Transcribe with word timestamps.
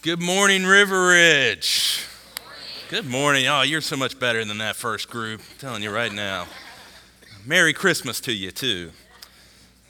Good 0.00 0.22
morning, 0.22 0.64
River 0.64 1.08
Ridge. 1.08 2.04
Good 2.88 3.04
morning. 3.04 3.48
Oh, 3.48 3.62
you're 3.62 3.80
so 3.80 3.96
much 3.96 4.16
better 4.20 4.44
than 4.44 4.58
that 4.58 4.76
first 4.76 5.10
group. 5.10 5.40
I'm 5.40 5.58
telling 5.58 5.82
you 5.82 5.90
right 5.90 6.12
now. 6.12 6.46
Merry 7.44 7.72
Christmas 7.72 8.20
to 8.20 8.32
you, 8.32 8.52
too. 8.52 8.92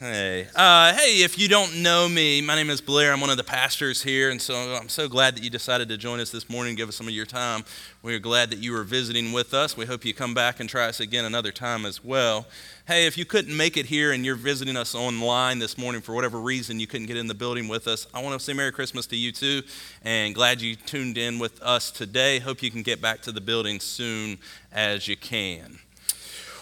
Hey, 0.01 0.47
uh, 0.55 0.95
hey, 0.95 1.23
if 1.25 1.41
you 1.41 1.49
don't 1.49 1.83
know 1.83 2.09
me, 2.09 2.41
my 2.41 2.55
name 2.55 2.71
is 2.71 2.81
Blair. 2.81 3.13
I'm 3.13 3.21
one 3.21 3.31
of 3.31 3.37
the 3.37 3.43
pastors 3.43 4.01
here, 4.01 4.31
and 4.31 4.41
so 4.41 4.55
I'm 4.81 4.89
so 4.89 5.09
glad 5.09 5.35
that 5.35 5.43
you 5.43 5.51
decided 5.51 5.89
to 5.89 5.97
join 5.97 6.21
us 6.21 6.31
this 6.31 6.49
morning, 6.49 6.77
give 6.77 6.89
us 6.89 6.95
some 6.95 7.09
of 7.09 7.15
your 7.15 7.27
time. 7.27 7.65
We're 8.01 8.21
glad 8.21 8.51
that 8.51 8.61
you 8.61 8.71
were 8.71 8.85
visiting 8.85 9.33
with 9.33 9.53
us. 9.55 9.77
We 9.77 9.87
hope 9.87 10.05
you 10.05 10.15
come 10.15 10.35
back 10.35 10.61
and 10.61 10.71
try 10.71 10.87
us 10.87 11.01
again 11.01 11.25
another 11.25 11.51
time 11.51 11.85
as 11.85 12.05
well. 12.05 12.47
Hey, 12.87 13.09
if 13.09 13.19
you 13.19 13.25
couldn't 13.25 13.57
make 13.57 13.77
it 13.77 13.87
here 13.87 14.13
and 14.13 14.25
you're 14.25 14.37
visiting 14.37 14.77
us 14.77 14.95
online 14.95 15.59
this 15.59 15.77
morning 15.77 16.01
for 16.01 16.15
whatever 16.15 16.41
reason 16.41 16.79
you 16.79 16.87
couldn't 16.87 17.09
get 17.09 17.17
in 17.17 17.27
the 17.27 17.35
building 17.35 17.67
with 17.67 17.89
us, 17.89 18.07
I 18.15 18.23
want 18.23 18.39
to 18.39 18.45
say 18.45 18.53
Merry 18.53 18.71
Christmas 18.71 19.05
to 19.07 19.17
you 19.17 19.33
too, 19.33 19.63
and 20.05 20.33
glad 20.33 20.63
you 20.63 20.77
tuned 20.77 21.19
in 21.19 21.41
with 21.41 21.61
us 21.61 21.91
today. 21.91 22.39
Hope 22.39 22.63
you 22.63 22.71
can 22.71 22.83
get 22.83 23.03
back 23.03 23.21
to 23.23 23.33
the 23.33 23.41
building 23.41 23.81
soon 23.81 24.39
as 24.71 25.09
you 25.09 25.17
can. 25.17 25.81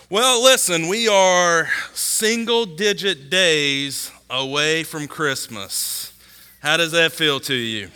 Well, 0.09 0.41
listen, 0.41 0.87
we 0.87 1.09
are 1.09 1.69
single 1.93 2.65
digit 2.65 3.29
days 3.29 4.13
away 4.31 4.85
from 4.85 5.09
Christmas. 5.09 6.13
How 6.61 6.77
does 6.77 6.93
that 6.93 7.11
feel 7.11 7.41
to 7.41 7.55
you? 7.55 7.91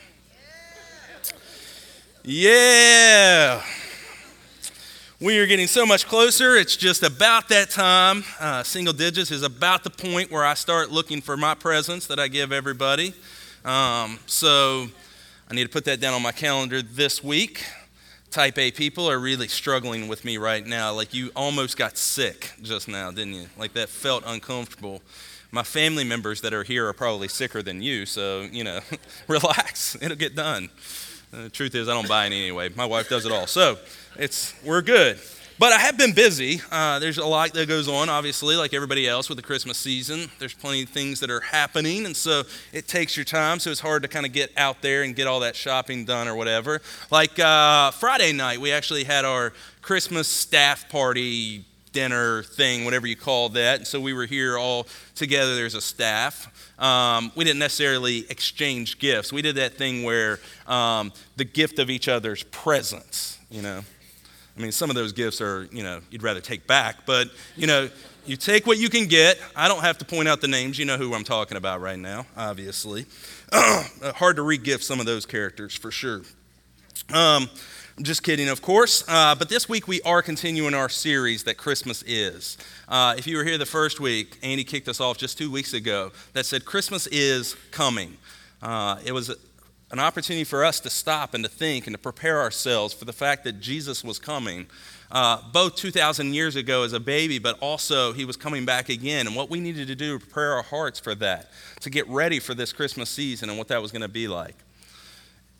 Yeah. 2.24 3.62
We 5.20 5.38
are 5.38 5.46
getting 5.46 5.68
so 5.68 5.86
much 5.86 6.08
closer. 6.08 6.56
It's 6.56 6.74
just 6.74 7.04
about 7.04 7.48
that 7.50 7.70
time. 7.70 8.24
Uh, 8.40 8.64
single 8.64 8.92
digits 8.92 9.30
is 9.30 9.44
about 9.44 9.84
the 9.84 9.90
point 9.90 10.32
where 10.32 10.44
I 10.44 10.54
start 10.54 10.90
looking 10.90 11.20
for 11.20 11.36
my 11.36 11.54
presents 11.54 12.08
that 12.08 12.18
I 12.18 12.26
give 12.26 12.50
everybody. 12.50 13.14
Um, 13.64 14.18
so 14.26 14.88
I 15.48 15.54
need 15.54 15.62
to 15.62 15.70
put 15.70 15.84
that 15.84 16.00
down 16.00 16.14
on 16.14 16.22
my 16.22 16.32
calendar 16.32 16.82
this 16.82 17.22
week 17.22 17.64
type 18.30 18.58
A 18.58 18.70
people 18.70 19.10
are 19.10 19.18
really 19.18 19.48
struggling 19.48 20.08
with 20.08 20.24
me 20.24 20.38
right 20.38 20.64
now. 20.64 20.92
Like 20.92 21.12
you 21.12 21.30
almost 21.34 21.76
got 21.76 21.96
sick 21.96 22.52
just 22.62 22.88
now, 22.88 23.10
didn't 23.10 23.34
you? 23.34 23.46
Like 23.58 23.72
that 23.74 23.88
felt 23.88 24.22
uncomfortable. 24.26 25.02
My 25.52 25.64
family 25.64 26.04
members 26.04 26.40
that 26.42 26.54
are 26.54 26.62
here 26.62 26.86
are 26.86 26.92
probably 26.92 27.26
sicker 27.26 27.60
than 27.60 27.82
you, 27.82 28.06
so, 28.06 28.42
you 28.52 28.62
know, 28.62 28.80
relax. 29.28 29.96
It'll 30.00 30.16
get 30.16 30.36
done. 30.36 30.70
The 31.32 31.50
truth 31.50 31.74
is, 31.74 31.88
I 31.88 31.94
don't 31.94 32.08
buy 32.08 32.26
any 32.26 32.40
anyway. 32.40 32.70
My 32.74 32.86
wife 32.86 33.08
does 33.08 33.26
it 33.26 33.32
all. 33.32 33.46
So 33.46 33.78
it's, 34.16 34.54
we're 34.64 34.82
good. 34.82 35.18
But 35.60 35.74
I 35.74 35.78
have 35.80 35.98
been 35.98 36.14
busy. 36.14 36.62
Uh, 36.72 37.00
there's 37.00 37.18
a 37.18 37.26
lot 37.26 37.52
that 37.52 37.68
goes 37.68 37.86
on, 37.86 38.08
obviously, 38.08 38.56
like 38.56 38.72
everybody 38.72 39.06
else 39.06 39.28
with 39.28 39.36
the 39.36 39.42
Christmas 39.42 39.76
season. 39.76 40.30
There's 40.38 40.54
plenty 40.54 40.84
of 40.84 40.88
things 40.88 41.20
that 41.20 41.28
are 41.28 41.40
happening, 41.40 42.06
and 42.06 42.16
so 42.16 42.44
it 42.72 42.88
takes 42.88 43.14
your 43.14 43.24
time. 43.24 43.58
So 43.58 43.70
it's 43.70 43.80
hard 43.80 44.00
to 44.00 44.08
kind 44.08 44.24
of 44.24 44.32
get 44.32 44.52
out 44.56 44.80
there 44.80 45.02
and 45.02 45.14
get 45.14 45.26
all 45.26 45.40
that 45.40 45.54
shopping 45.54 46.06
done 46.06 46.28
or 46.28 46.34
whatever. 46.34 46.80
Like 47.10 47.38
uh, 47.38 47.90
Friday 47.90 48.32
night, 48.32 48.58
we 48.58 48.72
actually 48.72 49.04
had 49.04 49.26
our 49.26 49.52
Christmas 49.82 50.28
staff 50.28 50.88
party 50.88 51.66
dinner 51.92 52.42
thing, 52.42 52.86
whatever 52.86 53.06
you 53.06 53.16
call 53.16 53.50
that. 53.50 53.76
And 53.80 53.86
so 53.86 54.00
we 54.00 54.14
were 54.14 54.24
here 54.24 54.56
all 54.56 54.86
together. 55.14 55.56
There's 55.56 55.74
a 55.74 55.82
staff. 55.82 56.72
Um, 56.78 57.32
we 57.36 57.44
didn't 57.44 57.58
necessarily 57.58 58.20
exchange 58.30 58.98
gifts. 58.98 59.30
We 59.30 59.42
did 59.42 59.56
that 59.56 59.74
thing 59.74 60.04
where 60.04 60.38
um, 60.66 61.12
the 61.36 61.44
gift 61.44 61.78
of 61.78 61.90
each 61.90 62.08
other's 62.08 62.44
presence, 62.44 63.38
you 63.50 63.60
know. 63.60 63.82
I 64.60 64.62
mean, 64.62 64.72
some 64.72 64.90
of 64.90 64.96
those 64.96 65.12
gifts 65.12 65.40
are, 65.40 65.66
you 65.72 65.82
know, 65.82 66.02
you'd 66.10 66.22
rather 66.22 66.42
take 66.42 66.66
back, 66.66 67.06
but, 67.06 67.30
you 67.56 67.66
know, 67.66 67.88
you 68.26 68.36
take 68.36 68.66
what 68.66 68.76
you 68.76 68.90
can 68.90 69.06
get. 69.06 69.40
I 69.56 69.68
don't 69.68 69.80
have 69.80 69.96
to 69.98 70.04
point 70.04 70.28
out 70.28 70.42
the 70.42 70.48
names. 70.48 70.78
You 70.78 70.84
know 70.84 70.98
who 70.98 71.14
I'm 71.14 71.24
talking 71.24 71.56
about 71.56 71.80
right 71.80 71.98
now, 71.98 72.26
obviously. 72.36 73.06
Hard 73.54 74.36
to 74.36 74.42
re-gift 74.42 74.84
some 74.84 75.00
of 75.00 75.06
those 75.06 75.24
characters 75.24 75.74
for 75.74 75.90
sure. 75.90 76.18
Um, 77.08 77.48
I'm 77.96 78.04
just 78.04 78.22
kidding, 78.22 78.50
of 78.50 78.60
course. 78.60 79.02
Uh, 79.08 79.34
but 79.34 79.48
this 79.48 79.66
week 79.66 79.88
we 79.88 80.02
are 80.02 80.20
continuing 80.20 80.74
our 80.74 80.90
series 80.90 81.44
that 81.44 81.56
Christmas 81.56 82.04
is. 82.06 82.58
Uh, 82.86 83.14
if 83.16 83.26
you 83.26 83.38
were 83.38 83.44
here 83.44 83.56
the 83.56 83.64
first 83.64 83.98
week, 83.98 84.36
Andy 84.42 84.62
kicked 84.62 84.88
us 84.88 85.00
off 85.00 85.16
just 85.16 85.38
two 85.38 85.50
weeks 85.50 85.72
ago 85.72 86.12
that 86.34 86.44
said 86.44 86.66
Christmas 86.66 87.06
is 87.06 87.56
coming. 87.70 88.18
Uh, 88.60 88.98
it 89.06 89.12
was 89.12 89.34
an 89.90 89.98
opportunity 89.98 90.44
for 90.44 90.64
us 90.64 90.78
to 90.80 90.90
stop 90.90 91.34
and 91.34 91.42
to 91.44 91.50
think 91.50 91.86
and 91.86 91.94
to 91.94 91.98
prepare 91.98 92.40
ourselves 92.40 92.94
for 92.94 93.04
the 93.04 93.12
fact 93.12 93.44
that 93.44 93.60
Jesus 93.60 94.04
was 94.04 94.18
coming, 94.18 94.66
uh, 95.10 95.38
both 95.52 95.74
2,000 95.74 96.32
years 96.32 96.54
ago 96.54 96.84
as 96.84 96.92
a 96.92 97.00
baby, 97.00 97.38
but 97.40 97.58
also 97.60 98.12
he 98.12 98.24
was 98.24 98.36
coming 98.36 98.64
back 98.64 98.88
again. 98.88 99.26
And 99.26 99.34
what 99.34 99.50
we 99.50 99.58
needed 99.58 99.88
to 99.88 99.96
do 99.96 100.18
to 100.18 100.24
prepare 100.24 100.54
our 100.54 100.62
hearts 100.62 101.00
for 101.00 101.14
that, 101.16 101.50
to 101.80 101.90
get 101.90 102.08
ready 102.08 102.38
for 102.38 102.54
this 102.54 102.72
Christmas 102.72 103.10
season 103.10 103.48
and 103.48 103.58
what 103.58 103.68
that 103.68 103.82
was 103.82 103.90
going 103.90 104.02
to 104.02 104.08
be 104.08 104.28
like. 104.28 104.54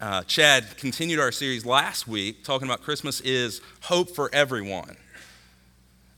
Uh, 0.00 0.22
Chad 0.22 0.64
continued 0.78 1.20
our 1.20 1.32
series 1.32 1.66
last 1.66 2.08
week 2.08 2.44
talking 2.44 2.66
about 2.66 2.82
Christmas 2.82 3.20
is 3.20 3.60
hope 3.82 4.14
for 4.14 4.30
everyone. 4.32 4.96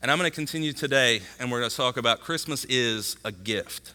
And 0.02 0.10
I'm 0.10 0.18
going 0.18 0.30
to 0.30 0.34
continue 0.34 0.72
today, 0.72 1.22
and 1.40 1.50
we're 1.50 1.60
going 1.60 1.70
to 1.70 1.76
talk 1.76 1.96
about 1.96 2.20
Christmas 2.20 2.64
is 2.66 3.16
a 3.24 3.32
gift. 3.32 3.94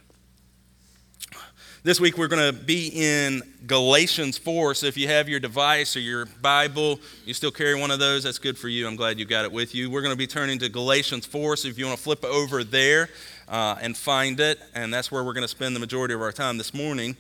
This 1.88 2.02
week 2.02 2.18
we're 2.18 2.28
going 2.28 2.54
to 2.54 2.66
be 2.66 2.92
in 2.94 3.42
Galatians 3.66 4.38
4. 4.38 4.74
So 4.74 4.88
if 4.88 4.98
you 4.98 5.08
have 5.08 5.30
your 5.30 5.40
device 5.40 5.96
or 5.96 6.02
your 6.02 6.26
Bible, 6.26 7.00
you 7.24 7.34
still 7.34 7.50
carry 7.50 7.80
one 7.80 7.92
of 7.92 8.00
those, 8.00 8.24
that's 8.24 8.40
good 8.40 8.58
for 8.58 8.68
you. 8.68 8.86
I'm 8.86 8.98
glad 8.98 9.18
you 9.18 9.24
got 9.24 9.46
it 9.46 9.54
with 9.54 9.74
you. 9.74 9.90
We're 9.90 10.02
going 10.02 10.12
to 10.12 10.18
be 10.18 10.28
turning 10.28 10.60
to 10.60 10.68
Galatians 10.68 11.26
4. 11.26 11.56
So 11.56 11.70
if 11.70 11.80
you 11.80 11.86
want 11.86 11.98
to 11.98 12.04
flip 12.04 12.26
over 12.26 12.66
there 12.66 13.08
uh, 13.48 13.78
and 13.82 13.96
find 13.96 14.38
it, 14.42 14.60
and 14.76 14.94
that's 14.94 15.14
where 15.14 15.24
we're 15.24 15.32
going 15.32 15.46
to 15.46 15.48
spend 15.48 15.78
the 15.78 15.80
majority 15.80 16.14
of 16.14 16.22
our 16.22 16.34
time 16.34 16.58
this 16.58 16.74
morning. 16.74 17.16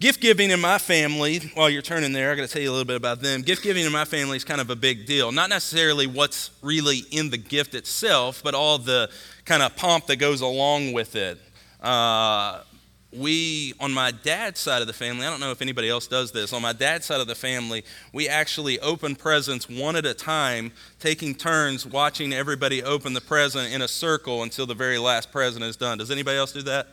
Gift 0.00 0.20
giving 0.20 0.50
in 0.50 0.60
my 0.60 0.78
family, 0.78 1.38
while 1.54 1.70
you're 1.70 1.82
turning 1.82 2.12
there, 2.12 2.32
I 2.32 2.34
got 2.34 2.48
to 2.48 2.52
tell 2.52 2.62
you 2.62 2.70
a 2.70 2.72
little 2.72 2.84
bit 2.84 2.96
about 2.96 3.20
them. 3.20 3.42
Gift 3.42 3.62
giving 3.62 3.86
in 3.86 3.92
my 3.92 4.06
family 4.06 4.36
is 4.36 4.42
kind 4.42 4.60
of 4.60 4.70
a 4.70 4.76
big 4.76 5.06
deal. 5.06 5.30
Not 5.30 5.50
necessarily 5.50 6.08
what's 6.08 6.50
really 6.62 7.02
in 7.12 7.30
the 7.30 7.38
gift 7.38 7.76
itself, 7.76 8.42
but 8.42 8.54
all 8.56 8.78
the 8.78 9.08
kind 9.44 9.62
of 9.62 9.76
pomp 9.76 10.06
that 10.06 10.16
goes 10.16 10.40
along 10.40 10.92
with 10.92 11.14
it. 11.14 11.38
Uh, 11.80 12.62
we, 13.12 13.74
on 13.78 13.92
my 13.92 14.10
dad's 14.10 14.58
side 14.58 14.80
of 14.80 14.86
the 14.86 14.92
family, 14.92 15.26
I 15.26 15.30
don't 15.30 15.40
know 15.40 15.50
if 15.50 15.60
anybody 15.60 15.88
else 15.88 16.06
does 16.06 16.32
this, 16.32 16.52
on 16.52 16.62
my 16.62 16.72
dad's 16.72 17.06
side 17.06 17.20
of 17.20 17.26
the 17.26 17.34
family, 17.34 17.84
we 18.12 18.28
actually 18.28 18.80
open 18.80 19.16
presents 19.16 19.68
one 19.68 19.96
at 19.96 20.06
a 20.06 20.14
time, 20.14 20.72
taking 20.98 21.34
turns 21.34 21.84
watching 21.84 22.32
everybody 22.32 22.82
open 22.82 23.12
the 23.12 23.20
present 23.20 23.72
in 23.72 23.82
a 23.82 23.88
circle 23.88 24.42
until 24.42 24.66
the 24.66 24.74
very 24.74 24.98
last 24.98 25.30
present 25.30 25.64
is 25.64 25.76
done. 25.76 25.98
Does 25.98 26.10
anybody 26.10 26.38
else 26.38 26.52
do 26.52 26.62
that? 26.62 26.88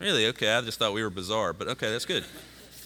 Really? 0.00 0.26
Okay, 0.26 0.52
I 0.52 0.60
just 0.60 0.78
thought 0.78 0.92
we 0.92 1.02
were 1.02 1.10
bizarre, 1.10 1.52
but 1.52 1.68
okay, 1.68 1.90
that's 1.90 2.04
good. 2.04 2.24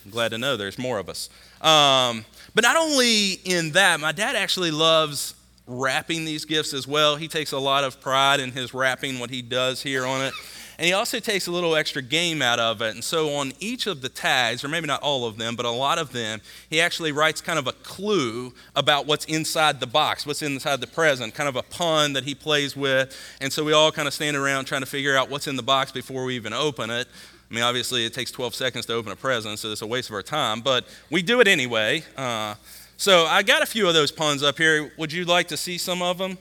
I'm 0.04 0.10
glad 0.10 0.30
to 0.30 0.38
know 0.38 0.56
there's 0.56 0.78
more 0.78 0.98
of 0.98 1.08
us. 1.08 1.30
Um, 1.62 2.24
but 2.54 2.64
not 2.64 2.76
only 2.76 3.32
in 3.32 3.72
that, 3.72 3.98
my 4.00 4.12
dad 4.12 4.36
actually 4.36 4.70
loves 4.70 5.34
wrapping 5.66 6.24
these 6.24 6.44
gifts 6.44 6.72
as 6.72 6.86
well. 6.86 7.16
He 7.16 7.28
takes 7.28 7.52
a 7.52 7.58
lot 7.58 7.84
of 7.84 8.00
pride 8.00 8.40
in 8.40 8.52
his 8.52 8.72
wrapping, 8.72 9.18
what 9.18 9.30
he 9.30 9.42
does 9.42 9.82
here 9.82 10.06
on 10.06 10.22
it. 10.22 10.34
And 10.78 10.86
he 10.86 10.92
also 10.92 11.18
takes 11.18 11.48
a 11.48 11.50
little 11.50 11.74
extra 11.74 12.00
game 12.00 12.40
out 12.40 12.60
of 12.60 12.80
it. 12.82 12.94
And 12.94 13.02
so 13.02 13.34
on 13.34 13.52
each 13.58 13.88
of 13.88 14.00
the 14.00 14.08
tags, 14.08 14.62
or 14.62 14.68
maybe 14.68 14.86
not 14.86 15.02
all 15.02 15.26
of 15.26 15.36
them, 15.36 15.56
but 15.56 15.66
a 15.66 15.70
lot 15.70 15.98
of 15.98 16.12
them, 16.12 16.40
he 16.70 16.80
actually 16.80 17.10
writes 17.10 17.40
kind 17.40 17.58
of 17.58 17.66
a 17.66 17.72
clue 17.72 18.54
about 18.76 19.04
what's 19.04 19.24
inside 19.24 19.80
the 19.80 19.88
box, 19.88 20.24
what's 20.24 20.40
inside 20.40 20.80
the 20.80 20.86
present, 20.86 21.34
kind 21.34 21.48
of 21.48 21.56
a 21.56 21.64
pun 21.64 22.12
that 22.12 22.22
he 22.22 22.34
plays 22.34 22.76
with. 22.76 23.16
And 23.40 23.52
so 23.52 23.64
we 23.64 23.72
all 23.72 23.90
kind 23.90 24.06
of 24.06 24.14
stand 24.14 24.36
around 24.36 24.66
trying 24.66 24.82
to 24.82 24.86
figure 24.86 25.16
out 25.16 25.28
what's 25.28 25.48
in 25.48 25.56
the 25.56 25.64
box 25.64 25.90
before 25.90 26.24
we 26.24 26.36
even 26.36 26.52
open 26.52 26.90
it. 26.90 27.08
I 27.50 27.54
mean, 27.54 27.64
obviously, 27.64 28.04
it 28.04 28.14
takes 28.14 28.30
12 28.30 28.54
seconds 28.54 28.86
to 28.86 28.92
open 28.92 29.10
a 29.10 29.16
present, 29.16 29.58
so 29.58 29.72
it's 29.72 29.82
a 29.82 29.86
waste 29.86 30.10
of 30.10 30.14
our 30.14 30.22
time, 30.22 30.60
but 30.60 30.86
we 31.10 31.22
do 31.22 31.40
it 31.40 31.48
anyway. 31.48 32.04
Uh, 32.16 32.54
so 32.98 33.24
I 33.24 33.42
got 33.42 33.62
a 33.62 33.66
few 33.66 33.88
of 33.88 33.94
those 33.94 34.12
puns 34.12 34.44
up 34.44 34.58
here. 34.58 34.92
Would 34.96 35.12
you 35.12 35.24
like 35.24 35.48
to 35.48 35.56
see 35.56 35.78
some 35.78 36.02
of 36.02 36.18
them? 36.18 36.38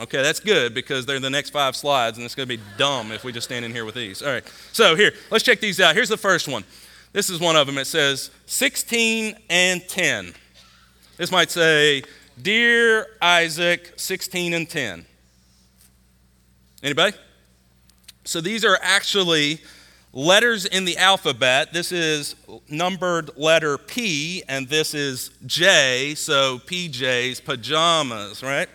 Okay, 0.00 0.22
that's 0.22 0.40
good 0.40 0.74
because 0.74 1.06
they're 1.06 1.20
the 1.20 1.30
next 1.30 1.50
five 1.50 1.76
slides, 1.76 2.18
and 2.18 2.24
it's 2.24 2.34
going 2.34 2.48
to 2.48 2.56
be 2.56 2.62
dumb 2.76 3.12
if 3.12 3.22
we 3.22 3.32
just 3.32 3.46
stand 3.46 3.64
in 3.64 3.70
here 3.70 3.84
with 3.84 3.94
these. 3.94 4.22
All 4.22 4.32
right, 4.32 4.44
so 4.72 4.96
here, 4.96 5.12
let's 5.30 5.44
check 5.44 5.60
these 5.60 5.80
out. 5.80 5.94
Here's 5.94 6.08
the 6.08 6.16
first 6.16 6.48
one. 6.48 6.64
This 7.12 7.30
is 7.30 7.38
one 7.38 7.54
of 7.54 7.68
them. 7.68 7.78
It 7.78 7.84
says 7.84 8.30
16 8.46 9.36
and 9.48 9.88
10. 9.88 10.34
This 11.16 11.30
might 11.30 11.50
say, 11.50 12.02
Dear 12.42 13.06
Isaac, 13.22 13.92
16 13.96 14.54
and 14.54 14.68
10. 14.68 15.06
Anybody? 16.82 17.16
So 18.24 18.40
these 18.40 18.64
are 18.64 18.78
actually 18.82 19.60
letters 20.12 20.64
in 20.64 20.84
the 20.84 20.96
alphabet. 20.98 21.72
This 21.72 21.92
is 21.92 22.34
numbered 22.68 23.30
letter 23.36 23.78
P, 23.78 24.42
and 24.48 24.68
this 24.68 24.92
is 24.92 25.30
J, 25.46 26.14
so 26.16 26.58
PJ's 26.58 27.40
pajamas, 27.40 28.42
right? 28.42 28.68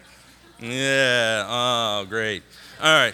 Yeah. 0.61 1.45
Oh, 1.47 2.06
great. 2.07 2.44
All 2.81 2.94
right. 2.94 3.13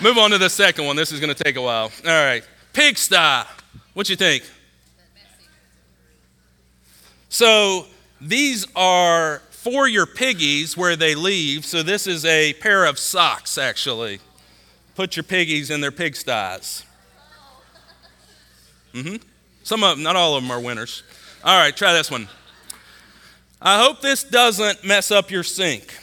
Move 0.00 0.18
on 0.18 0.30
to 0.30 0.38
the 0.38 0.48
second 0.48 0.86
one. 0.86 0.96
This 0.96 1.12
is 1.12 1.20
going 1.20 1.34
to 1.34 1.44
take 1.44 1.56
a 1.56 1.62
while. 1.62 1.90
All 2.06 2.24
right. 2.24 2.42
Pigsty. 2.72 3.46
What 3.94 4.08
you 4.08 4.16
think? 4.16 4.44
So 7.28 7.86
these 8.20 8.66
are 8.74 9.42
for 9.50 9.88
your 9.88 10.06
piggies 10.06 10.76
where 10.76 10.96
they 10.96 11.14
leave. 11.14 11.64
So 11.64 11.82
this 11.82 12.06
is 12.06 12.24
a 12.24 12.54
pair 12.54 12.84
of 12.84 12.98
socks, 12.98 13.58
actually. 13.58 14.20
Put 14.94 15.16
your 15.16 15.24
piggies 15.24 15.70
in 15.70 15.80
their 15.80 15.92
pigsties. 15.92 16.84
Mm-hmm. 18.94 19.16
Some 19.62 19.84
of 19.84 19.96
them, 19.96 20.02
not 20.02 20.16
all 20.16 20.36
of 20.36 20.42
them 20.42 20.50
are 20.50 20.60
winners. 20.60 21.02
All 21.44 21.58
right, 21.58 21.76
try 21.76 21.92
this 21.92 22.10
one. 22.10 22.28
I 23.60 23.82
hope 23.82 24.00
this 24.00 24.24
doesn't 24.24 24.84
mess 24.84 25.10
up 25.10 25.30
your 25.30 25.42
sink. 25.42 25.96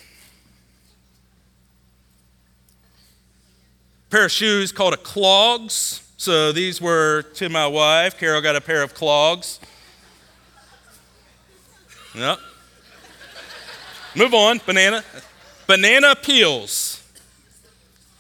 Pair 4.16 4.24
of 4.24 4.32
shoes 4.32 4.72
called 4.72 4.94
a 4.94 4.98
clogs. 4.98 6.02
So 6.16 6.54
these 6.54 6.80
were 6.80 7.24
to 7.34 7.50
my 7.50 7.68
wife. 7.68 8.18
Carol 8.18 8.40
got 8.40 8.56
a 8.56 8.62
pair 8.62 8.82
of 8.82 8.94
clogs. 8.94 9.60
Yep. 12.16 12.40
Move 14.16 14.34
on, 14.34 14.62
banana. 14.66 15.04
Banana 15.68 16.16
peels. 16.16 17.04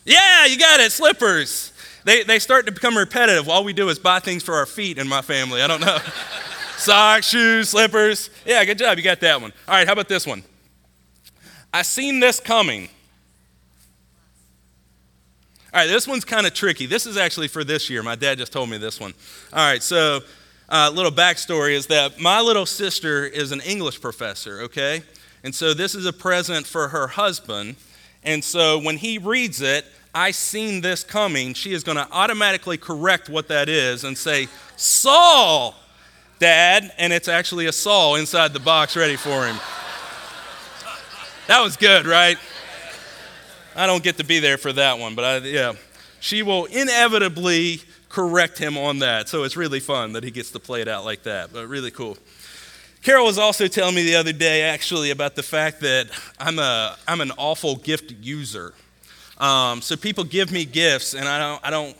Yeah, 0.03 0.47
you 0.47 0.59
got 0.59 0.81
it, 0.81 0.91
slippers. 0.91 1.71
They, 2.03 2.23
they 2.23 2.39
start 2.39 2.65
to 2.65 2.73
become 2.73 2.97
repetitive. 2.97 3.47
All 3.47 3.63
we 3.63 3.71
do 3.71 3.87
is 3.87 3.97
buy 3.97 4.19
things 4.19 4.43
for 4.43 4.55
our 4.55 4.65
feet 4.65 4.97
in 4.97 5.07
my 5.07 5.21
family. 5.21 5.61
I 5.61 5.67
don't 5.67 5.79
know. 5.79 5.97
Socks, 6.77 7.29
shoes, 7.29 7.69
slippers. 7.69 8.29
Yeah, 8.45 8.65
good 8.65 8.79
job. 8.79 8.97
You 8.97 9.03
got 9.05 9.21
that 9.21 9.41
one. 9.41 9.53
All 9.65 9.75
right, 9.75 9.87
how 9.87 9.93
about 9.93 10.09
this 10.09 10.27
one? 10.27 10.43
I 11.73 11.83
seen 11.83 12.19
this 12.19 12.41
coming. 12.41 12.89
All 15.75 15.81
right, 15.81 15.87
this 15.87 16.07
one's 16.07 16.23
kind 16.23 16.47
of 16.47 16.53
tricky. 16.53 16.85
This 16.85 17.05
is 17.05 17.17
actually 17.17 17.49
for 17.49 17.65
this 17.65 17.89
year. 17.89 18.01
My 18.01 18.15
dad 18.15 18.37
just 18.37 18.53
told 18.53 18.69
me 18.69 18.77
this 18.77 18.97
one. 18.97 19.13
All 19.51 19.59
right, 19.59 19.83
so 19.83 20.21
a 20.69 20.73
uh, 20.73 20.89
little 20.89 21.11
backstory 21.11 21.73
is 21.73 21.87
that 21.87 22.17
my 22.17 22.39
little 22.39 22.65
sister 22.65 23.25
is 23.25 23.51
an 23.51 23.59
English 23.59 23.99
professor, 23.99 24.61
okay? 24.61 25.03
And 25.43 25.53
so 25.53 25.73
this 25.73 25.93
is 25.93 26.05
a 26.05 26.13
present 26.13 26.65
for 26.65 26.87
her 26.87 27.07
husband. 27.07 27.75
And 28.23 28.41
so 28.41 28.79
when 28.79 28.95
he 28.95 29.17
reads 29.17 29.61
it, 29.61 29.85
I 30.13 30.31
seen 30.31 30.79
this 30.79 31.03
coming. 31.03 31.53
She 31.53 31.73
is 31.73 31.83
going 31.83 31.97
to 31.97 32.07
automatically 32.09 32.77
correct 32.77 33.27
what 33.27 33.49
that 33.49 33.67
is 33.67 34.05
and 34.05 34.17
say, 34.17 34.47
Saul, 34.77 35.75
Dad. 36.39 36.93
And 36.97 37.11
it's 37.11 37.27
actually 37.27 37.65
a 37.65 37.73
Saul 37.73 38.15
inside 38.15 38.53
the 38.53 38.61
box 38.61 38.95
ready 38.95 39.17
for 39.17 39.45
him. 39.45 39.57
that 41.47 41.59
was 41.59 41.75
good, 41.75 42.05
right? 42.05 42.37
I 43.75 43.87
don't 43.87 44.03
get 44.03 44.17
to 44.17 44.23
be 44.23 44.39
there 44.39 44.57
for 44.57 44.71
that 44.73 44.99
one, 44.99 45.15
but 45.15 45.25
I, 45.25 45.37
yeah. 45.47 45.73
She 46.19 46.41
will 46.41 46.65
inevitably 46.65 47.81
correct 48.09 48.57
him 48.57 48.77
on 48.77 48.99
that. 48.99 49.29
So 49.29 49.43
it's 49.43 49.57
really 49.57 49.79
fun 49.79 50.13
that 50.13 50.23
he 50.23 50.31
gets 50.31 50.51
to 50.51 50.59
play 50.59 50.81
it 50.81 50.87
out 50.87 51.05
like 51.05 51.23
that, 51.23 51.51
but 51.53 51.67
really 51.67 51.91
cool. 51.91 52.17
Carol 53.03 53.25
was 53.25 53.37
also 53.37 53.67
telling 53.67 53.93
me 53.93 54.03
the 54.03 54.15
other 54.15 54.33
day, 54.33 54.63
actually, 54.63 55.11
about 55.11 55.35
the 55.35 55.43
fact 55.43 55.81
that 55.81 56.07
I'm, 56.39 56.57
a, 56.57 56.97
I'm 57.07 57.21
an 57.21 57.31
awful 57.37 57.75
gift 57.75 58.11
user. 58.11 58.73
Um, 59.37 59.81
so 59.81 59.95
people 59.95 60.23
give 60.23 60.51
me 60.51 60.65
gifts, 60.65 61.13
and 61.13 61.27
I 61.27 61.37
don't, 61.37 61.67
I 61.67 61.69
don't 61.69 61.95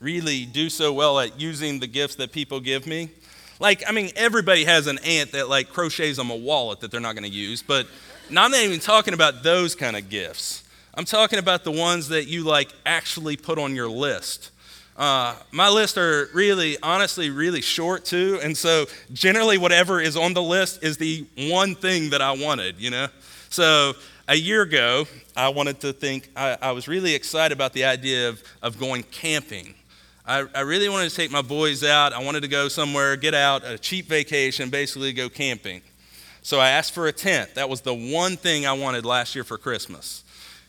really 0.00 0.46
do 0.46 0.70
so 0.70 0.92
well 0.92 1.20
at 1.20 1.38
using 1.38 1.80
the 1.80 1.86
gifts 1.86 2.14
that 2.14 2.32
people 2.32 2.60
give 2.60 2.86
me. 2.86 3.10
Like, 3.58 3.82
I 3.86 3.92
mean, 3.92 4.10
everybody 4.16 4.64
has 4.64 4.86
an 4.86 4.98
aunt 5.04 5.32
that 5.32 5.48
like 5.48 5.70
crochets 5.70 6.16
them 6.16 6.30
a 6.30 6.36
wallet 6.36 6.80
that 6.80 6.90
they're 6.90 7.00
not 7.00 7.14
going 7.14 7.30
to 7.30 7.36
use, 7.36 7.62
but 7.62 7.86
not 8.30 8.54
even 8.54 8.80
talking 8.80 9.14
about 9.14 9.42
those 9.42 9.74
kind 9.74 9.96
of 9.96 10.08
gifts. 10.08 10.62
I'm 10.96 11.04
talking 11.04 11.38
about 11.38 11.62
the 11.62 11.70
ones 11.70 12.08
that 12.08 12.26
you 12.26 12.42
like 12.42 12.72
actually 12.86 13.36
put 13.36 13.58
on 13.58 13.76
your 13.76 13.88
list. 13.88 14.50
Uh, 14.96 15.34
my 15.52 15.68
lists 15.68 15.98
are 15.98 16.30
really, 16.32 16.78
honestly, 16.82 17.28
really 17.28 17.60
short 17.60 18.06
too. 18.06 18.40
And 18.42 18.56
so 18.56 18.86
generally, 19.12 19.58
whatever 19.58 20.00
is 20.00 20.16
on 20.16 20.32
the 20.32 20.42
list 20.42 20.82
is 20.82 20.96
the 20.96 21.26
one 21.36 21.74
thing 21.74 22.10
that 22.10 22.22
I 22.22 22.32
wanted, 22.32 22.80
you 22.80 22.88
know? 22.88 23.08
So 23.50 23.92
a 24.26 24.34
year 24.34 24.62
ago, 24.62 25.04
I 25.36 25.50
wanted 25.50 25.80
to 25.80 25.92
think, 25.92 26.30
I, 26.34 26.56
I 26.62 26.72
was 26.72 26.88
really 26.88 27.14
excited 27.14 27.54
about 27.54 27.74
the 27.74 27.84
idea 27.84 28.30
of, 28.30 28.42
of 28.62 28.78
going 28.78 29.02
camping. 29.02 29.74
I, 30.24 30.46
I 30.54 30.60
really 30.60 30.88
wanted 30.88 31.10
to 31.10 31.14
take 31.14 31.30
my 31.30 31.42
boys 31.42 31.84
out. 31.84 32.14
I 32.14 32.24
wanted 32.24 32.40
to 32.40 32.48
go 32.48 32.68
somewhere, 32.68 33.16
get 33.16 33.34
out, 33.34 33.66
a 33.66 33.76
cheap 33.76 34.06
vacation, 34.06 34.70
basically 34.70 35.12
go 35.12 35.28
camping. 35.28 35.82
So 36.40 36.58
I 36.58 36.70
asked 36.70 36.94
for 36.94 37.06
a 37.06 37.12
tent. 37.12 37.54
That 37.54 37.68
was 37.68 37.82
the 37.82 37.92
one 37.92 38.38
thing 38.38 38.64
I 38.64 38.72
wanted 38.72 39.04
last 39.04 39.34
year 39.34 39.44
for 39.44 39.58
Christmas. 39.58 40.24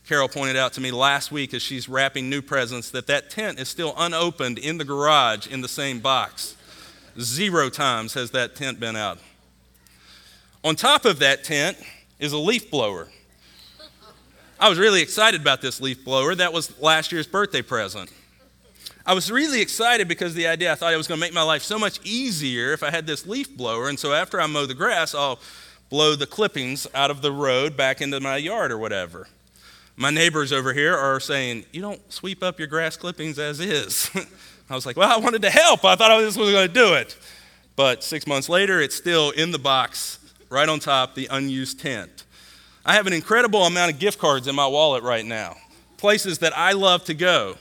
Carol 0.07 0.29
pointed 0.29 0.55
out 0.55 0.71
to 0.73 0.81
me 0.81 0.89
last 0.89 1.33
week 1.33 1.53
as 1.53 1.61
she's 1.61 1.89
wrapping 1.89 2.29
new 2.29 2.41
presents 2.41 2.91
that 2.91 3.07
that 3.07 3.29
tent 3.29 3.59
is 3.59 3.67
still 3.67 3.93
unopened 3.97 4.57
in 4.57 4.77
the 4.77 4.85
garage 4.85 5.47
in 5.47 5.59
the 5.59 5.67
same 5.67 5.99
box. 5.99 6.55
Zero 7.19 7.69
times 7.69 8.13
has 8.13 8.31
that 8.31 8.55
tent 8.55 8.79
been 8.79 8.95
out. 8.95 9.19
On 10.63 10.77
top 10.77 11.03
of 11.03 11.19
that 11.19 11.43
tent 11.43 11.77
is 12.19 12.31
a 12.31 12.37
leaf 12.37 12.71
blower. 12.71 13.09
I 14.57 14.69
was 14.69 14.79
really 14.79 15.01
excited 15.01 15.41
about 15.41 15.61
this 15.61 15.81
leaf 15.81 16.05
blower. 16.05 16.35
That 16.35 16.53
was 16.53 16.79
last 16.79 17.11
year's 17.11 17.27
birthday 17.27 17.61
present. 17.61 18.09
I 19.05 19.13
was 19.13 19.29
really 19.29 19.61
excited 19.61 20.07
because 20.07 20.33
the 20.33 20.47
idea 20.47 20.71
I 20.71 20.75
thought 20.75 20.93
it 20.93 20.97
was 20.97 21.07
going 21.07 21.19
to 21.19 21.25
make 21.25 21.33
my 21.33 21.43
life 21.43 21.63
so 21.63 21.77
much 21.77 21.99
easier 22.05 22.71
if 22.71 22.81
I 22.81 22.91
had 22.91 23.07
this 23.07 23.27
leaf 23.27 23.55
blower. 23.57 23.89
And 23.89 23.99
so 23.99 24.13
after 24.13 24.39
I 24.39 24.47
mow 24.47 24.65
the 24.65 24.73
grass, 24.73 25.13
I'll 25.13 25.39
blow 25.89 26.15
the 26.15 26.27
clippings 26.27 26.87
out 26.95 27.11
of 27.11 27.21
the 27.21 27.31
road 27.33 27.75
back 27.75 27.99
into 27.99 28.21
my 28.21 28.37
yard 28.37 28.71
or 28.71 28.77
whatever. 28.77 29.27
My 29.99 30.11
neighbors 30.11 30.53
over 30.53 30.73
here 30.73 30.95
are 30.95 31.19
saying, 31.19 31.65
You 31.73 31.81
don't 31.81 32.13
sweep 32.13 32.43
up 32.43 32.59
your 32.59 32.67
grass 32.67 32.95
clippings 32.95 33.39
as 33.39 33.59
is. 33.59 34.11
I 34.69 34.75
was 34.75 34.85
like, 34.85 34.95
Well, 34.95 35.11
I 35.11 35.17
wanted 35.17 35.41
to 35.41 35.49
help. 35.49 35.83
I 35.83 35.95
thought 35.95 36.11
I 36.11 36.23
was 36.23 36.37
going 36.37 36.53
to 36.53 36.73
do 36.73 36.93
it. 36.93 37.17
But 37.75 38.03
six 38.03 38.27
months 38.27 38.47
later, 38.47 38.79
it's 38.79 38.95
still 38.95 39.31
in 39.31 39.51
the 39.51 39.59
box, 39.59 40.19
right 40.49 40.69
on 40.69 40.79
top, 40.79 41.15
the 41.15 41.27
unused 41.31 41.79
tent. 41.79 42.25
I 42.85 42.93
have 42.93 43.07
an 43.07 43.13
incredible 43.13 43.63
amount 43.63 43.91
of 43.91 43.99
gift 43.99 44.19
cards 44.19 44.47
in 44.47 44.55
my 44.55 44.67
wallet 44.67 45.03
right 45.03 45.25
now, 45.25 45.57
places 45.97 46.37
that 46.39 46.55
I 46.55 46.73
love 46.73 47.03
to 47.05 47.15
go. 47.15 47.55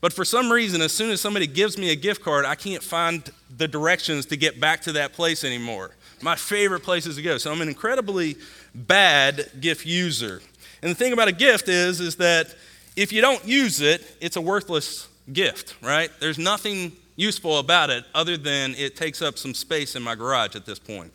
But 0.00 0.12
for 0.12 0.24
some 0.24 0.50
reason, 0.50 0.82
as 0.82 0.92
soon 0.92 1.10
as 1.10 1.20
somebody 1.20 1.46
gives 1.46 1.78
me 1.78 1.90
a 1.90 1.96
gift 1.96 2.22
card, 2.22 2.44
I 2.44 2.56
can't 2.56 2.82
find 2.82 3.30
the 3.56 3.68
directions 3.68 4.26
to 4.26 4.36
get 4.36 4.58
back 4.58 4.80
to 4.82 4.92
that 4.92 5.12
place 5.12 5.44
anymore. 5.44 5.92
My 6.20 6.34
favorite 6.34 6.82
places 6.82 7.16
to 7.16 7.22
go. 7.22 7.38
So 7.38 7.52
I'm 7.52 7.60
an 7.60 7.68
incredibly 7.68 8.36
bad 8.74 9.48
gift 9.60 9.86
user. 9.86 10.42
And 10.82 10.90
the 10.90 10.94
thing 10.94 11.12
about 11.12 11.28
a 11.28 11.32
gift 11.32 11.68
is, 11.68 12.00
is 12.00 12.16
that 12.16 12.54
if 12.96 13.12
you 13.12 13.20
don't 13.20 13.44
use 13.46 13.80
it, 13.80 14.04
it's 14.20 14.36
a 14.36 14.40
worthless 14.40 15.08
gift, 15.32 15.76
right? 15.80 16.10
There's 16.20 16.38
nothing 16.38 16.92
useful 17.16 17.58
about 17.58 17.90
it 17.90 18.04
other 18.14 18.36
than 18.36 18.74
it 18.74 18.96
takes 18.96 19.22
up 19.22 19.38
some 19.38 19.54
space 19.54 19.94
in 19.94 20.02
my 20.02 20.14
garage 20.14 20.56
at 20.56 20.66
this 20.66 20.78
point. 20.78 21.12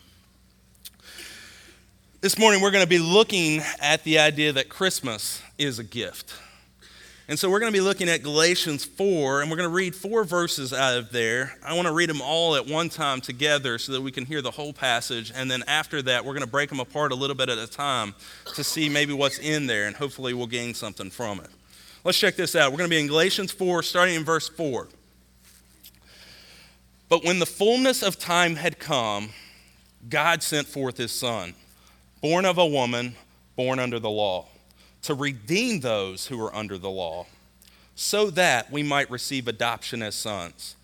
This 2.22 2.40
morning, 2.40 2.62
we're 2.62 2.72
going 2.72 2.84
to 2.84 2.90
be 2.90 2.98
looking 2.98 3.62
at 3.82 4.04
the 4.04 4.20
idea 4.20 4.54
that 4.54 4.70
Christmas 4.70 5.42
is 5.58 5.80
a 5.80 5.84
gift. 5.84 6.34
And 7.30 7.38
so 7.38 7.50
we're 7.50 7.60
going 7.60 7.74
to 7.74 7.78
be 7.78 7.84
looking 7.84 8.08
at 8.08 8.24
Galatians 8.24 8.86
4, 8.86 9.42
and 9.42 9.52
we're 9.52 9.58
going 9.58 9.68
to 9.68 9.76
read 9.76 9.94
four 9.94 10.24
verses 10.24 10.72
out 10.72 10.98
of 10.98 11.12
there. 11.12 11.58
I 11.62 11.74
want 11.74 11.86
to 11.86 11.94
read 11.94 12.10
them 12.10 12.22
all 12.22 12.56
at 12.56 12.66
one 12.66 12.88
time 12.88 13.20
together 13.20 13.78
so 13.80 13.92
that 13.92 14.02
we 14.02 14.14
can 14.14 14.26
hear 14.26 14.42
the 14.42 14.52
whole 14.52 14.72
passage. 14.72 15.34
And 15.36 15.52
then 15.52 15.62
after 15.68 16.02
that, 16.04 16.24
we're 16.24 16.32
going 16.32 16.46
to 16.46 16.50
break 16.50 16.70
them 16.70 16.80
apart 16.80 17.12
a 17.12 17.16
little 17.16 17.36
bit 17.36 17.50
at 17.50 17.58
a 17.58 17.68
time 17.68 18.16
to 18.56 18.64
see 18.64 18.88
maybe 18.88 19.12
what's 19.12 19.40
in 19.40 19.68
there, 19.68 19.88
and 19.88 19.96
hopefully 19.98 20.34
we'll 20.34 20.48
gain 20.48 20.74
something 20.74 21.10
from 21.10 21.42
it. 21.42 21.50
Let's 22.06 22.18
check 22.18 22.38
this 22.38 22.56
out. 22.56 22.72
We're 22.72 22.78
going 22.78 22.90
to 22.90 22.96
be 22.96 23.02
in 23.02 23.08
Galatians 23.08 23.52
4, 23.52 23.84
starting 23.84 24.16
in 24.16 24.24
verse 24.24 24.48
4. 24.48 24.88
But 27.10 27.26
when 27.26 27.40
the 27.40 27.46
fullness 27.46 28.04
of 28.04 28.18
time 28.18 28.56
had 28.56 28.80
come, 28.80 29.32
God 30.08 30.44
sent 30.44 30.66
forth 30.66 30.96
his 30.96 31.12
Son, 31.12 31.56
born 32.22 32.46
of 32.46 32.58
a 32.58 32.66
woman, 32.66 33.16
born 33.58 33.80
under 33.80 34.00
the 34.00 34.10
law 34.10 34.48
to 35.04 35.14
redeem 35.14 35.80
those 35.80 36.28
who 36.28 36.44
are 36.44 36.56
under 36.56 36.78
the 36.78 36.90
law, 36.90 37.26
so 37.96 38.30
that 38.30 38.72
we 38.72 38.84
might 38.84 39.10
receive 39.10 39.48
adoption 39.48 40.02
as 40.02 40.16
sons. 40.16 40.76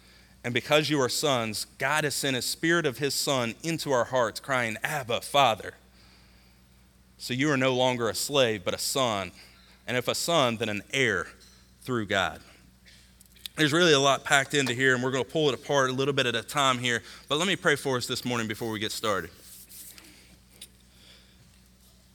And 0.44 0.54
because 0.54 0.90
you 0.90 1.00
are 1.02 1.10
sons, 1.10 1.68
God 1.78 2.04
has 2.04 2.16
sent 2.16 2.36
a 2.36 2.42
spirit 2.42 2.86
of 2.86 2.98
his 2.98 3.14
Son 3.14 3.56
into 3.64 3.92
our 3.92 4.06
hearts, 4.06 4.40
crying, 4.40 4.78
Abba, 4.84 5.22
Father. 5.22 5.76
So 7.18 7.34
you 7.34 7.50
are 7.52 7.58
no 7.58 7.74
longer 7.74 8.10
a 8.10 8.16
slave, 8.16 8.66
but 8.66 8.74
a 8.74 8.78
son. 8.78 9.32
And 9.88 9.96
if 9.96 10.10
a 10.10 10.16
son, 10.16 10.58
then 10.58 10.68
an 10.68 10.84
heir 10.92 11.28
through 11.84 12.08
God. 12.08 12.42
There's 13.56 13.72
really 13.72 13.94
a 13.94 14.00
lot 14.00 14.26
packed 14.26 14.54
into 14.54 14.74
here, 14.74 14.94
and 14.94 15.02
we're 15.04 15.12
going 15.12 15.24
to 15.24 15.30
pull 15.32 15.48
it 15.48 15.54
apart 15.54 15.90
a 15.90 15.94
little 15.94 16.14
bit 16.14 16.26
at 16.26 16.36
a 16.36 16.42
time 16.42 16.80
here. 16.80 17.02
But 17.30 17.38
let 17.38 17.48
me 17.48 17.56
pray 17.56 17.78
for 17.78 17.96
us 17.96 18.08
this 18.08 18.26
morning 18.26 18.48
before 18.48 18.70
we 18.72 18.80
get 18.80 18.92
started. 18.92 19.30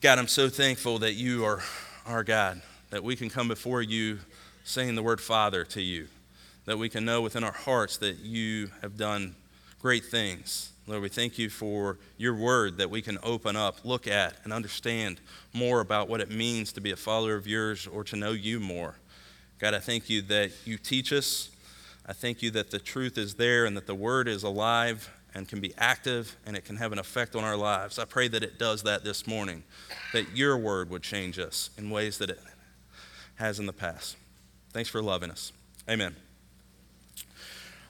God, 0.02 0.18
I'm 0.18 0.28
so 0.28 0.48
thankful 0.48 0.98
that 0.98 1.14
you 1.14 1.44
are 1.44 1.62
our 2.08 2.24
God, 2.24 2.62
that 2.88 3.04
we 3.04 3.16
can 3.16 3.28
come 3.28 3.48
before 3.48 3.82
you 3.82 4.18
saying 4.64 4.94
the 4.94 5.02
word 5.02 5.20
Father 5.20 5.62
to 5.64 5.82
you, 5.82 6.08
that 6.64 6.78
we 6.78 6.88
can 6.88 7.04
know 7.04 7.20
within 7.20 7.44
our 7.44 7.52
hearts 7.52 7.98
that 7.98 8.16
you 8.20 8.70
have 8.80 8.96
done 8.96 9.34
great 9.80 10.06
things. 10.06 10.72
Lord, 10.86 11.02
we 11.02 11.10
thank 11.10 11.38
you 11.38 11.50
for 11.50 11.98
your 12.16 12.34
word 12.34 12.78
that 12.78 12.88
we 12.88 13.02
can 13.02 13.18
open 13.22 13.56
up, 13.56 13.84
look 13.84 14.06
at, 14.06 14.36
and 14.42 14.54
understand 14.54 15.20
more 15.52 15.80
about 15.80 16.08
what 16.08 16.22
it 16.22 16.30
means 16.30 16.72
to 16.72 16.80
be 16.80 16.92
a 16.92 16.96
follower 16.96 17.34
of 17.34 17.46
yours 17.46 17.86
or 17.86 18.02
to 18.04 18.16
know 18.16 18.32
you 18.32 18.58
more. 18.58 18.94
God, 19.58 19.74
I 19.74 19.78
thank 19.78 20.08
you 20.08 20.22
that 20.22 20.50
you 20.64 20.78
teach 20.78 21.12
us. 21.12 21.50
I 22.06 22.14
thank 22.14 22.40
you 22.40 22.50
that 22.52 22.70
the 22.70 22.78
truth 22.78 23.18
is 23.18 23.34
there 23.34 23.66
and 23.66 23.76
that 23.76 23.86
the 23.86 23.94
word 23.94 24.28
is 24.28 24.44
alive 24.44 25.10
and 25.38 25.48
can 25.48 25.60
be 25.60 25.72
active 25.78 26.36
and 26.44 26.56
it 26.56 26.64
can 26.64 26.76
have 26.76 26.92
an 26.92 26.98
effect 26.98 27.36
on 27.36 27.44
our 27.44 27.56
lives. 27.56 27.98
I 27.98 28.04
pray 28.04 28.26
that 28.28 28.42
it 28.42 28.58
does 28.58 28.82
that 28.82 29.04
this 29.04 29.26
morning, 29.26 29.62
that 30.12 30.36
your 30.36 30.58
word 30.58 30.90
would 30.90 31.02
change 31.02 31.38
us 31.38 31.70
in 31.78 31.90
ways 31.90 32.18
that 32.18 32.28
it 32.28 32.40
has 33.36 33.60
in 33.60 33.66
the 33.66 33.72
past. 33.72 34.16
Thanks 34.72 34.90
for 34.90 35.00
loving 35.00 35.30
us. 35.30 35.52
Amen. 35.88 36.16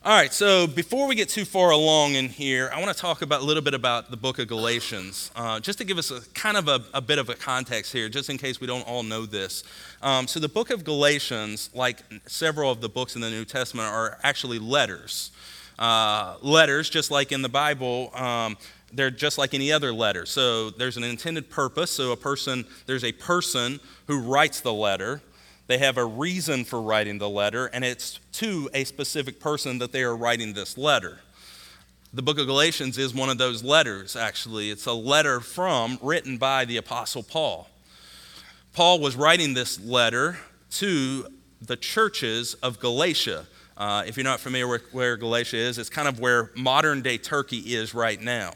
All 0.05 0.15
right, 0.15 0.33
so 0.33 0.67
before 0.67 1.09
we 1.09 1.15
get 1.15 1.29
too 1.29 1.45
far 1.45 1.71
along 1.71 2.15
in 2.15 2.29
here, 2.29 2.71
I 2.73 2.81
want 2.81 2.95
to 2.95 3.01
talk 3.01 3.23
about 3.23 3.41
a 3.41 3.45
little 3.45 3.63
bit 3.63 3.75
about 3.75 4.11
the 4.11 4.17
book 4.17 4.39
of 4.39 4.47
Galatians, 4.47 5.31
uh, 5.35 5.59
just 5.59 5.79
to 5.79 5.85
give 5.85 5.99
us 5.99 6.11
a 6.11 6.21
kind 6.35 6.57
of 6.57 6.69
a, 6.69 6.85
a, 6.95 7.01
bit 7.01 7.19
of 7.19 7.31
a 7.31 7.35
context 7.35 7.93
here, 7.93 8.09
just 8.09 8.31
in 8.31 8.39
case 8.39 8.61
we 8.61 8.67
don't 8.67 8.87
all 8.87 9.03
know 9.03 9.27
this. 9.27 9.65
Um, 10.01 10.29
so 10.29 10.39
the 10.39 10.49
book 10.49 10.71
of 10.71 10.85
Galatians, 10.85 11.71
like 11.75 11.99
several 12.27 12.71
of 12.71 12.81
the 12.81 12.89
books 12.89 13.17
in 13.17 13.23
the 13.23 13.31
New 13.31 13.45
Testament, 13.45 13.89
are 13.89 14.19
actually 14.23 14.59
letters. 14.59 15.33
Uh, 15.79 16.37
letters, 16.43 16.91
just 16.91 17.11
like 17.11 17.31
in 17.31 17.43
the 17.43 17.49
Bible, 17.49 18.11
um, 18.15 18.57
they're 18.93 19.11
just 19.11 19.39
like 19.39 19.55
any 19.55 19.71
other 19.71 19.93
letter. 19.93 20.27
So 20.27 20.71
there's 20.71 20.97
an 20.97 21.05
intended 21.05 21.51
purpose. 21.51 21.91
So 21.93 22.13
a 22.13 22.17
person, 22.17 22.65
there's 22.87 23.05
a 23.05 23.13
person 23.13 23.79
who 24.07 24.21
writes 24.21 24.61
the 24.61 24.73
letter. 24.73 25.23
They 25.69 25.79
have 25.79 25.99
a 25.99 26.05
reason 26.05 26.65
for 26.65 26.81
writing 26.81 27.19
the 27.19 27.29
letter, 27.29 27.67
and 27.67 27.85
it's 27.85 28.19
to 28.33 28.71
a 28.73 28.85
specific 28.85 29.39
person 29.39 29.79
that 29.79 29.93
they 29.93 30.03
are 30.03 30.17
writing 30.17 30.55
this 30.55 30.79
letter. 30.79 31.21
The 32.15 32.23
book 32.23 32.39
of 32.39 32.47
Galatians 32.47 32.97
is 32.97 33.15
one 33.15 33.29
of 33.29 33.37
those 33.37 33.63
letters, 33.63 34.17
actually. 34.17 34.71
It's 34.71 34.87
a 34.87 34.95
letter 34.95 35.41
from, 35.41 35.99
written 36.01 36.39
by 36.39 36.65
the 36.65 36.79
Apostle 36.79 37.23
Paul. 37.23 37.69
Paul 38.73 38.99
was 39.01 39.15
writing 39.15 39.53
this 39.53 39.79
letter 39.79 40.39
to 40.71 41.27
the 41.61 41.77
churches 41.77 42.55
of 42.55 42.81
Galatia. 42.81 43.47
Uh, 43.79 44.03
if 44.09 44.17
you're 44.17 44.25
not 44.25 44.41
familiar 44.41 44.67
with 44.67 44.93
where 44.93 45.17
Galatia 45.17 45.57
is, 45.57 45.79
it's 45.79 45.89
kind 45.89 46.09
of 46.09 46.19
where 46.19 46.51
modern 46.57 47.01
day 47.01 47.17
Turkey 47.17 47.59
is 47.59 47.95
right 47.95 48.21
now. 48.21 48.53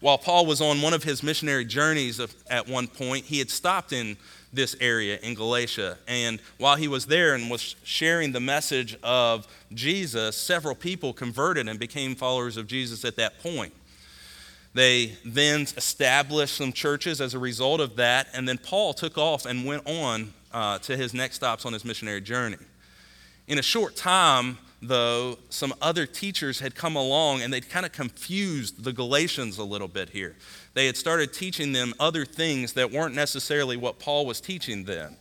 While 0.00 0.16
Paul 0.16 0.46
was 0.46 0.62
on 0.62 0.80
one 0.80 0.94
of 0.94 1.04
his 1.04 1.22
missionary 1.22 1.66
journeys 1.66 2.18
at 2.48 2.66
one 2.66 2.88
point, 2.88 3.26
he 3.26 3.38
had 3.38 3.50
stopped 3.50 3.92
in 3.92 4.16
this 4.54 4.74
area 4.80 5.18
in 5.22 5.34
Galatia. 5.34 5.98
And 6.08 6.40
while 6.56 6.76
he 6.76 6.88
was 6.88 7.04
there 7.06 7.34
and 7.34 7.50
was 7.50 7.76
sharing 7.84 8.32
the 8.32 8.40
message 8.40 8.96
of 9.02 9.46
Jesus, 9.74 10.34
several 10.36 10.74
people 10.74 11.12
converted 11.12 11.68
and 11.68 11.78
became 11.78 12.14
followers 12.14 12.56
of 12.56 12.66
Jesus 12.66 13.04
at 13.04 13.16
that 13.16 13.40
point. 13.40 13.74
They 14.72 15.16
then 15.26 15.62
established 15.76 16.56
some 16.56 16.72
churches 16.72 17.20
as 17.20 17.34
a 17.34 17.38
result 17.38 17.80
of 17.80 17.96
that, 17.96 18.28
and 18.32 18.48
then 18.48 18.58
Paul 18.58 18.94
took 18.94 19.18
off 19.18 19.44
and 19.44 19.66
went 19.66 19.86
on 19.86 20.32
uh, 20.52 20.78
to 20.80 20.96
his 20.96 21.12
next 21.12 21.36
stops 21.36 21.66
on 21.66 21.72
his 21.72 21.84
missionary 21.84 22.20
journey. 22.20 22.56
In 23.46 23.58
a 23.58 23.62
short 23.62 23.96
time, 23.96 24.58
though, 24.80 25.38
some 25.50 25.74
other 25.80 26.06
teachers 26.06 26.60
had 26.60 26.74
come 26.74 26.96
along 26.96 27.42
and 27.42 27.52
they'd 27.52 27.68
kind 27.68 27.86
of 27.86 27.92
confused 27.92 28.84
the 28.84 28.92
Galatians 28.92 29.58
a 29.58 29.64
little 29.64 29.88
bit 29.88 30.10
here 30.10 30.36
they 30.74 30.86
had 30.86 30.96
started 30.96 31.32
teaching 31.32 31.72
them 31.72 31.94
other 31.98 32.24
things 32.24 32.74
that 32.74 32.90
weren't 32.90 33.14
necessarily 33.14 33.76
what 33.76 33.98
Paul 33.98 34.26
was 34.26 34.40
teaching 34.40 34.84
them. 34.84 35.16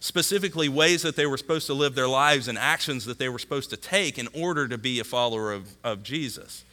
Specifically, 0.00 0.68
ways 0.68 1.02
that 1.02 1.16
they 1.16 1.26
were 1.26 1.38
supposed 1.38 1.66
to 1.66 1.74
live 1.74 1.94
their 1.94 2.06
lives 2.06 2.46
and 2.46 2.56
actions 2.56 3.04
that 3.06 3.18
they 3.18 3.28
were 3.28 3.38
supposed 3.38 3.70
to 3.70 3.76
take 3.76 4.18
in 4.18 4.28
order 4.32 4.68
to 4.68 4.78
be 4.78 5.00
a 5.00 5.04
follower 5.04 5.52
of, 5.52 5.74
of 5.82 6.04
Jesus. 6.04 6.64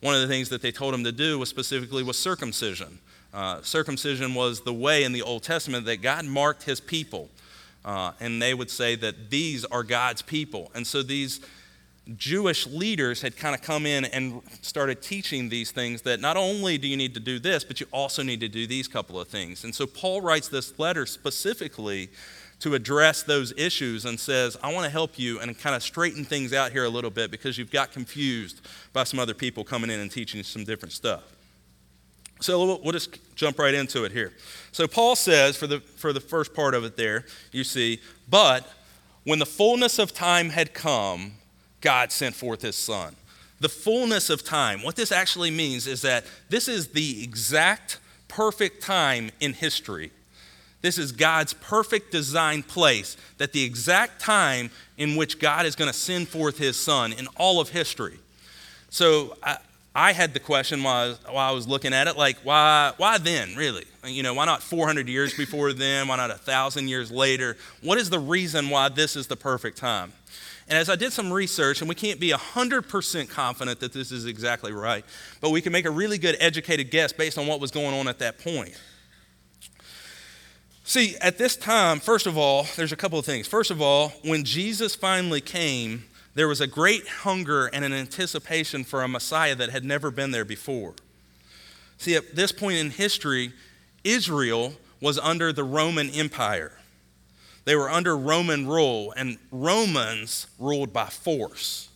One 0.00 0.14
of 0.14 0.20
the 0.20 0.28
things 0.28 0.50
that 0.50 0.62
they 0.62 0.70
told 0.70 0.94
him 0.94 1.02
to 1.04 1.12
do 1.12 1.38
was 1.38 1.48
specifically 1.48 2.02
was 2.02 2.18
circumcision. 2.18 2.98
Uh, 3.34 3.60
circumcision 3.62 4.34
was 4.34 4.60
the 4.60 4.72
way 4.72 5.02
in 5.02 5.12
the 5.12 5.22
Old 5.22 5.42
Testament 5.42 5.84
that 5.86 6.00
God 6.00 6.26
marked 6.26 6.62
his 6.62 6.80
people. 6.80 7.28
Uh, 7.84 8.12
and 8.20 8.40
they 8.40 8.54
would 8.54 8.70
say 8.70 8.94
that 8.96 9.30
these 9.30 9.64
are 9.64 9.82
God's 9.82 10.22
people. 10.22 10.70
And 10.74 10.86
so 10.86 11.02
these 11.02 11.40
Jewish 12.16 12.66
leaders 12.66 13.22
had 13.22 13.36
kind 13.36 13.54
of 13.54 13.62
come 13.62 13.86
in 13.86 14.04
and 14.06 14.42
started 14.62 15.00
teaching 15.00 15.48
these 15.48 15.70
things 15.70 16.02
that 16.02 16.20
not 16.20 16.36
only 16.36 16.76
do 16.78 16.88
you 16.88 16.96
need 16.96 17.14
to 17.14 17.20
do 17.20 17.38
this, 17.38 17.62
but 17.64 17.80
you 17.80 17.86
also 17.92 18.22
need 18.22 18.40
to 18.40 18.48
do 18.48 18.66
these 18.66 18.88
couple 18.88 19.20
of 19.20 19.28
things. 19.28 19.64
And 19.64 19.74
so 19.74 19.86
Paul 19.86 20.20
writes 20.20 20.48
this 20.48 20.78
letter 20.78 21.06
specifically 21.06 22.10
to 22.60 22.74
address 22.74 23.22
those 23.22 23.52
issues 23.56 24.04
and 24.04 24.20
says, 24.20 24.56
I 24.62 24.72
want 24.72 24.84
to 24.84 24.90
help 24.90 25.18
you 25.18 25.40
and 25.40 25.58
kind 25.58 25.74
of 25.74 25.82
straighten 25.82 26.24
things 26.24 26.52
out 26.52 26.72
here 26.72 26.84
a 26.84 26.90
little 26.90 27.10
bit 27.10 27.30
because 27.30 27.56
you've 27.56 27.70
got 27.70 27.92
confused 27.92 28.60
by 28.92 29.04
some 29.04 29.18
other 29.18 29.34
people 29.34 29.64
coming 29.64 29.90
in 29.90 30.00
and 30.00 30.10
teaching 30.10 30.42
some 30.42 30.64
different 30.64 30.92
stuff. 30.92 31.22
So 32.40 32.78
we'll 32.82 32.92
just 32.92 33.18
jump 33.36 33.58
right 33.58 33.74
into 33.74 34.04
it 34.04 34.12
here. 34.12 34.32
So 34.72 34.88
Paul 34.88 35.14
says, 35.14 35.56
for 35.56 35.66
the, 35.66 35.80
for 35.80 36.12
the 36.12 36.20
first 36.20 36.54
part 36.54 36.74
of 36.74 36.84
it 36.84 36.96
there, 36.96 37.26
you 37.52 37.64
see, 37.64 38.00
but 38.28 38.66
when 39.24 39.38
the 39.38 39.46
fullness 39.46 39.98
of 39.98 40.14
time 40.14 40.48
had 40.48 40.72
come, 40.72 41.32
God 41.80 42.12
sent 42.12 42.34
forth 42.34 42.62
his 42.62 42.76
son. 42.76 43.14
The 43.60 43.68
fullness 43.68 44.30
of 44.30 44.42
time, 44.42 44.82
what 44.82 44.96
this 44.96 45.12
actually 45.12 45.50
means 45.50 45.86
is 45.86 46.00
that 46.02 46.24
this 46.48 46.66
is 46.66 46.88
the 46.88 47.22
exact 47.22 47.98
perfect 48.26 48.82
time 48.82 49.30
in 49.40 49.52
history. 49.52 50.10
This 50.80 50.96
is 50.96 51.12
God's 51.12 51.52
perfect 51.52 52.10
design 52.10 52.62
place, 52.62 53.18
that 53.36 53.52
the 53.52 53.62
exact 53.62 54.20
time 54.20 54.70
in 54.96 55.16
which 55.16 55.38
God 55.38 55.66
is 55.66 55.76
going 55.76 55.90
to 55.90 55.96
send 55.96 56.28
forth 56.28 56.56
his 56.56 56.78
son 56.78 57.12
in 57.12 57.26
all 57.36 57.60
of 57.60 57.68
history. 57.68 58.18
So 58.88 59.36
I 59.94 60.12
had 60.12 60.34
the 60.34 60.40
question 60.40 60.82
while, 60.82 61.14
while 61.28 61.50
I 61.50 61.52
was 61.52 61.66
looking 61.66 61.92
at 61.92 62.06
it, 62.06 62.16
like, 62.16 62.38
why, 62.44 62.92
why 62.96 63.18
then, 63.18 63.56
really? 63.56 63.84
You 64.04 64.22
know, 64.22 64.34
why 64.34 64.44
not 64.44 64.62
400 64.62 65.08
years 65.08 65.34
before 65.34 65.72
then? 65.72 66.06
Why 66.06 66.16
not 66.16 66.30
1,000 66.30 66.86
years 66.86 67.10
later? 67.10 67.56
What 67.82 67.98
is 67.98 68.08
the 68.08 68.20
reason 68.20 68.70
why 68.70 68.88
this 68.88 69.16
is 69.16 69.26
the 69.26 69.36
perfect 69.36 69.78
time? 69.78 70.12
And 70.68 70.78
as 70.78 70.88
I 70.88 70.94
did 70.94 71.12
some 71.12 71.32
research, 71.32 71.80
and 71.80 71.88
we 71.88 71.96
can't 71.96 72.20
be 72.20 72.30
100% 72.30 73.28
confident 73.28 73.80
that 73.80 73.92
this 73.92 74.12
is 74.12 74.26
exactly 74.26 74.72
right, 74.72 75.04
but 75.40 75.50
we 75.50 75.60
can 75.60 75.72
make 75.72 75.84
a 75.84 75.90
really 75.90 76.18
good 76.18 76.36
educated 76.38 76.92
guess 76.92 77.12
based 77.12 77.36
on 77.36 77.48
what 77.48 77.60
was 77.60 77.72
going 77.72 77.92
on 77.92 78.06
at 78.06 78.20
that 78.20 78.38
point. 78.38 78.80
See, 80.84 81.16
at 81.20 81.38
this 81.38 81.56
time, 81.56 81.98
first 81.98 82.28
of 82.28 82.38
all, 82.38 82.66
there's 82.76 82.92
a 82.92 82.96
couple 82.96 83.18
of 83.18 83.26
things. 83.26 83.48
First 83.48 83.72
of 83.72 83.82
all, 83.82 84.10
when 84.22 84.44
Jesus 84.44 84.94
finally 84.94 85.40
came, 85.40 86.04
there 86.34 86.48
was 86.48 86.60
a 86.60 86.66
great 86.66 87.06
hunger 87.08 87.66
and 87.66 87.84
an 87.84 87.92
anticipation 87.92 88.84
for 88.84 89.02
a 89.02 89.08
Messiah 89.08 89.54
that 89.56 89.70
had 89.70 89.84
never 89.84 90.10
been 90.10 90.30
there 90.30 90.44
before. 90.44 90.94
See, 91.98 92.14
at 92.14 92.34
this 92.34 92.52
point 92.52 92.78
in 92.78 92.90
history, 92.90 93.52
Israel 94.04 94.74
was 95.00 95.18
under 95.18 95.52
the 95.52 95.64
Roman 95.64 96.10
Empire. 96.10 96.72
They 97.64 97.76
were 97.76 97.90
under 97.90 98.16
Roman 98.16 98.66
rule, 98.66 99.12
and 99.16 99.38
Romans 99.50 100.46
ruled 100.58 100.92
by 100.92 101.06
force. 101.06 101.88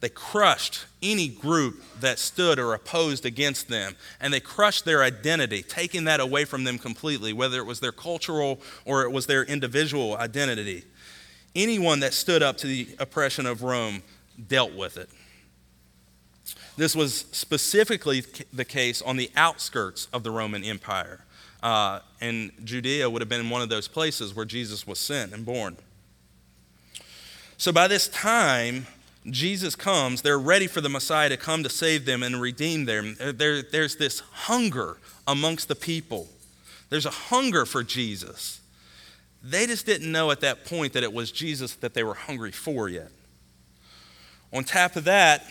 They 0.00 0.08
crushed 0.08 0.84
any 1.02 1.28
group 1.28 1.82
that 2.00 2.18
stood 2.18 2.58
or 2.58 2.74
opposed 2.74 3.24
against 3.24 3.68
them, 3.68 3.96
and 4.20 4.32
they 4.32 4.40
crushed 4.40 4.84
their 4.84 5.02
identity, 5.02 5.62
taking 5.62 6.04
that 6.04 6.20
away 6.20 6.44
from 6.44 6.64
them 6.64 6.78
completely, 6.78 7.32
whether 7.32 7.58
it 7.58 7.66
was 7.66 7.80
their 7.80 7.92
cultural 7.92 8.60
or 8.84 9.02
it 9.02 9.12
was 9.12 9.26
their 9.26 9.44
individual 9.44 10.16
identity. 10.16 10.84
Anyone 11.54 12.00
that 12.00 12.12
stood 12.12 12.42
up 12.42 12.56
to 12.58 12.66
the 12.66 12.88
oppression 12.98 13.46
of 13.46 13.62
Rome 13.62 14.02
dealt 14.48 14.74
with 14.74 14.96
it. 14.96 15.08
This 16.76 16.96
was 16.96 17.26
specifically 17.30 18.24
the 18.52 18.64
case 18.64 19.00
on 19.00 19.16
the 19.16 19.30
outskirts 19.36 20.08
of 20.12 20.24
the 20.24 20.30
Roman 20.30 20.64
Empire. 20.64 21.24
Uh, 21.62 22.00
and 22.20 22.52
Judea 22.64 23.08
would 23.08 23.22
have 23.22 23.28
been 23.28 23.48
one 23.48 23.62
of 23.62 23.68
those 23.68 23.88
places 23.88 24.34
where 24.34 24.44
Jesus 24.44 24.86
was 24.86 24.98
sent 24.98 25.32
and 25.32 25.46
born. 25.46 25.76
So 27.56 27.72
by 27.72 27.86
this 27.86 28.08
time, 28.08 28.86
Jesus 29.30 29.74
comes, 29.74 30.22
they're 30.22 30.38
ready 30.38 30.66
for 30.66 30.80
the 30.80 30.88
Messiah 30.88 31.28
to 31.30 31.36
come 31.36 31.62
to 31.62 31.70
save 31.70 32.04
them 32.04 32.22
and 32.22 32.40
redeem 32.40 32.84
them. 32.84 33.16
There, 33.18 33.62
there's 33.62 33.96
this 33.96 34.20
hunger 34.20 34.98
amongst 35.26 35.68
the 35.68 35.74
people. 35.74 36.28
There's 36.90 37.06
a 37.06 37.10
hunger 37.10 37.64
for 37.64 37.82
Jesus. 37.82 38.60
They 39.46 39.66
just 39.66 39.84
didn't 39.84 40.10
know 40.10 40.30
at 40.30 40.40
that 40.40 40.64
point 40.64 40.94
that 40.94 41.02
it 41.02 41.12
was 41.12 41.30
Jesus 41.30 41.74
that 41.76 41.92
they 41.92 42.02
were 42.02 42.14
hungry 42.14 42.50
for 42.50 42.88
yet. 42.88 43.10
On 44.54 44.64
top 44.64 44.96
of 44.96 45.04
that, 45.04 45.44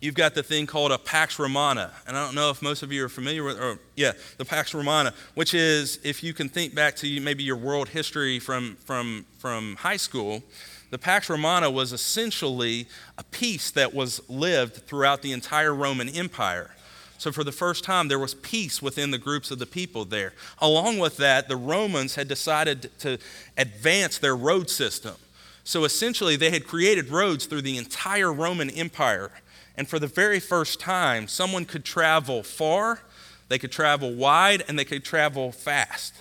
you've 0.00 0.16
got 0.16 0.34
the 0.34 0.42
thing 0.42 0.66
called 0.66 0.90
a 0.90 0.98
Pax 0.98 1.38
Romana. 1.38 1.92
And 2.08 2.16
I 2.16 2.24
don't 2.24 2.34
know 2.34 2.50
if 2.50 2.60
most 2.60 2.82
of 2.82 2.90
you 2.90 3.04
are 3.04 3.08
familiar 3.08 3.44
with, 3.44 3.56
or 3.60 3.78
yeah, 3.94 4.12
the 4.36 4.44
Pax 4.44 4.74
Romana, 4.74 5.14
which 5.34 5.54
is, 5.54 6.00
if 6.02 6.24
you 6.24 6.34
can 6.34 6.48
think 6.48 6.74
back 6.74 6.96
to 6.96 7.20
maybe 7.20 7.44
your 7.44 7.56
world 7.56 7.88
history 7.88 8.40
from, 8.40 8.76
from, 8.84 9.24
from 9.38 9.76
high 9.76 9.98
school, 9.98 10.42
the 10.90 10.98
Pax 10.98 11.30
Romana 11.30 11.70
was 11.70 11.92
essentially 11.92 12.88
a 13.16 13.22
peace 13.22 13.70
that 13.70 13.94
was 13.94 14.28
lived 14.28 14.86
throughout 14.88 15.22
the 15.22 15.30
entire 15.30 15.72
Roman 15.72 16.08
Empire. 16.08 16.72
So, 17.20 17.30
for 17.30 17.44
the 17.44 17.52
first 17.52 17.84
time, 17.84 18.08
there 18.08 18.18
was 18.18 18.32
peace 18.32 18.80
within 18.80 19.10
the 19.10 19.18
groups 19.18 19.50
of 19.50 19.58
the 19.58 19.66
people 19.66 20.06
there. 20.06 20.32
Along 20.58 20.98
with 20.98 21.18
that, 21.18 21.48
the 21.48 21.56
Romans 21.56 22.14
had 22.14 22.28
decided 22.28 22.90
to 23.00 23.18
advance 23.58 24.16
their 24.16 24.34
road 24.34 24.70
system. 24.70 25.16
So, 25.62 25.84
essentially, 25.84 26.36
they 26.36 26.50
had 26.50 26.66
created 26.66 27.10
roads 27.10 27.44
through 27.44 27.60
the 27.60 27.76
entire 27.76 28.32
Roman 28.32 28.70
Empire. 28.70 29.32
And 29.76 29.86
for 29.86 29.98
the 29.98 30.06
very 30.06 30.40
first 30.40 30.80
time, 30.80 31.28
someone 31.28 31.66
could 31.66 31.84
travel 31.84 32.42
far, 32.42 33.02
they 33.48 33.58
could 33.58 33.70
travel 33.70 34.14
wide, 34.14 34.64
and 34.66 34.78
they 34.78 34.86
could 34.86 35.04
travel 35.04 35.52
fast. 35.52 36.14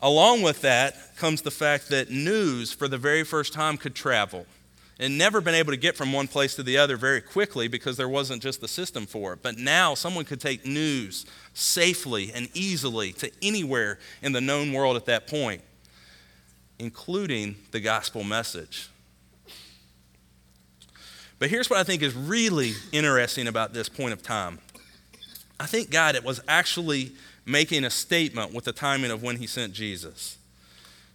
Along 0.00 0.40
with 0.40 0.62
that 0.62 1.14
comes 1.18 1.42
the 1.42 1.50
fact 1.50 1.90
that 1.90 2.10
news, 2.10 2.72
for 2.72 2.88
the 2.88 2.96
very 2.96 3.22
first 3.22 3.52
time, 3.52 3.76
could 3.76 3.94
travel 3.94 4.46
and 5.00 5.16
never 5.16 5.40
been 5.40 5.54
able 5.54 5.72
to 5.72 5.78
get 5.78 5.96
from 5.96 6.12
one 6.12 6.28
place 6.28 6.54
to 6.54 6.62
the 6.62 6.76
other 6.76 6.98
very 6.98 7.22
quickly 7.22 7.68
because 7.68 7.96
there 7.96 8.08
wasn't 8.08 8.42
just 8.42 8.60
the 8.60 8.68
system 8.68 9.06
for 9.06 9.32
it. 9.32 9.42
But 9.42 9.56
now 9.56 9.94
someone 9.94 10.26
could 10.26 10.42
take 10.42 10.66
news 10.66 11.24
safely 11.54 12.30
and 12.34 12.50
easily 12.52 13.14
to 13.14 13.32
anywhere 13.40 13.98
in 14.20 14.32
the 14.32 14.42
known 14.42 14.74
world 14.74 14.96
at 14.96 15.06
that 15.06 15.26
point, 15.26 15.62
including 16.78 17.56
the 17.70 17.80
gospel 17.80 18.22
message. 18.22 18.90
But 21.38 21.48
here's 21.48 21.70
what 21.70 21.78
I 21.78 21.82
think 21.82 22.02
is 22.02 22.14
really 22.14 22.74
interesting 22.92 23.48
about 23.48 23.72
this 23.72 23.88
point 23.88 24.12
of 24.12 24.22
time. 24.22 24.58
I 25.58 25.64
think 25.64 25.90
God 25.90 26.14
it 26.14 26.24
was 26.24 26.42
actually 26.46 27.12
making 27.46 27.84
a 27.84 27.90
statement 27.90 28.52
with 28.52 28.66
the 28.66 28.72
timing 28.72 29.10
of 29.10 29.22
when 29.22 29.38
he 29.38 29.46
sent 29.46 29.72
Jesus. 29.72 30.36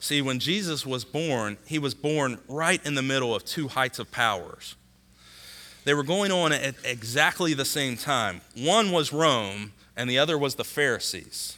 See, 0.05 0.21
when 0.21 0.37
Jesus 0.37 0.85
was 0.85 1.03
born, 1.03 1.57
he 1.65 1.79
was 1.79 1.95
born 1.95 2.37
right 2.47 2.79
in 2.85 2.93
the 2.93 3.01
middle 3.01 3.33
of 3.33 3.43
two 3.43 3.69
heights 3.69 3.97
of 3.97 4.11
powers. 4.11 4.75
They 5.83 5.95
were 5.95 6.03
going 6.03 6.31
on 6.31 6.51
at 6.51 6.75
exactly 6.83 7.55
the 7.55 7.65
same 7.65 7.97
time. 7.97 8.41
One 8.55 8.91
was 8.91 9.11
Rome, 9.11 9.73
and 9.97 10.07
the 10.07 10.19
other 10.19 10.37
was 10.37 10.53
the 10.53 10.63
Pharisees. 10.63 11.57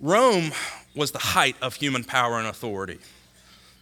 Rome 0.00 0.50
was 0.96 1.12
the 1.12 1.20
height 1.20 1.54
of 1.62 1.74
human 1.76 2.02
power 2.02 2.40
and 2.40 2.48
authority. 2.48 2.98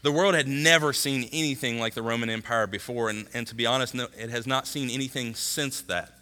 The 0.03 0.13
world 0.13 0.35
had 0.35 0.47
never 0.47 0.93
seen 0.93 1.31
anything 1.33 1.81
like 1.81 1.95
the 1.95 2.03
Roman 2.03 2.29
Empire 2.29 2.67
before, 2.67 3.09
and, 3.09 3.27
and 3.33 3.47
to 3.47 3.55
be 3.55 3.65
honest, 3.65 3.95
no, 3.95 4.09
it 4.19 4.29
has 4.29 4.47
not 4.47 4.67
seen 4.67 4.91
anything 4.91 5.35
since 5.35 5.81
that. 5.81 6.18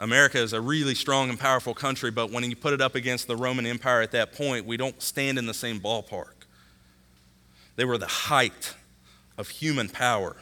America 0.00 0.38
is 0.38 0.54
a 0.54 0.60
really 0.60 0.94
strong 0.94 1.28
and 1.28 1.38
powerful 1.38 1.74
country, 1.74 2.10
but 2.10 2.32
when 2.32 2.42
you 2.48 2.56
put 2.56 2.72
it 2.72 2.80
up 2.80 2.94
against 2.94 3.28
the 3.28 3.36
Roman 3.36 3.66
Empire 3.66 4.00
at 4.00 4.12
that 4.12 4.32
point, 4.32 4.64
we 4.64 4.78
don't 4.78 5.00
stand 5.02 5.38
in 5.38 5.44
the 5.44 5.54
same 5.54 5.78
ballpark. 5.78 6.46
They 7.76 7.84
were 7.84 7.98
the 7.98 8.06
height 8.06 8.74
of 9.36 9.50
human 9.50 9.90
power. 9.90 10.36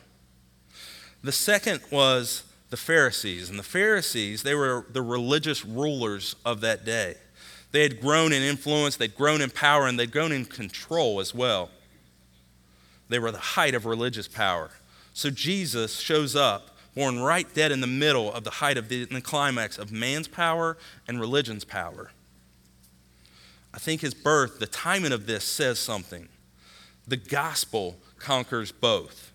The 1.25 1.33
second 1.33 1.81
was 1.91 2.45
the 2.71 2.77
Pharisees. 2.77 3.51
And 3.51 3.59
the 3.59 3.65
Pharisees, 3.65 4.45
they 4.45 4.55
were 4.55 4.87
the 4.93 5.03
religious 5.03 5.65
rulers 5.65 6.37
of 6.45 6.61
that 6.61 6.85
day. 6.85 7.17
They 7.73 7.83
had 7.83 8.01
grown 8.01 8.33
in 8.33 8.43
influence, 8.43 8.97
they'd 8.97 9.17
grown 9.17 9.41
in 9.41 9.51
power, 9.51 9.89
and 9.89 9.99
they'd 9.99 10.13
grown 10.13 10.31
in 10.31 10.45
control 10.45 11.19
as 11.19 11.35
well. 11.35 11.71
They 13.09 13.19
were 13.19 13.33
the 13.33 13.39
height 13.39 13.75
of 13.75 13.87
religious 13.87 14.29
power. 14.29 14.71
So 15.15 15.31
Jesus 15.31 15.99
shows 15.99 16.37
up 16.37 16.78
born 16.99 17.21
right 17.21 17.55
dead 17.55 17.71
in 17.71 17.81
the 17.81 17.87
middle 17.87 18.33
of 18.33 18.43
the 18.43 18.51
height 18.51 18.77
of 18.77 18.89
the, 18.89 19.05
the 19.05 19.21
climax 19.21 19.79
of 19.79 19.93
man's 19.93 20.27
power 20.27 20.77
and 21.07 21.21
religion's 21.21 21.65
power. 21.65 22.11
I 23.73 23.79
think 23.79 24.01
his 24.01 24.15
birth, 24.15 24.59
the 24.59 24.67
timing 24.67 25.13
of 25.13 25.25
this 25.25 25.45
says 25.45 25.79
something. 25.79 26.29
The 27.07 27.17
gospel 27.17 27.99
conquers 28.19 28.73
both. 28.73 29.31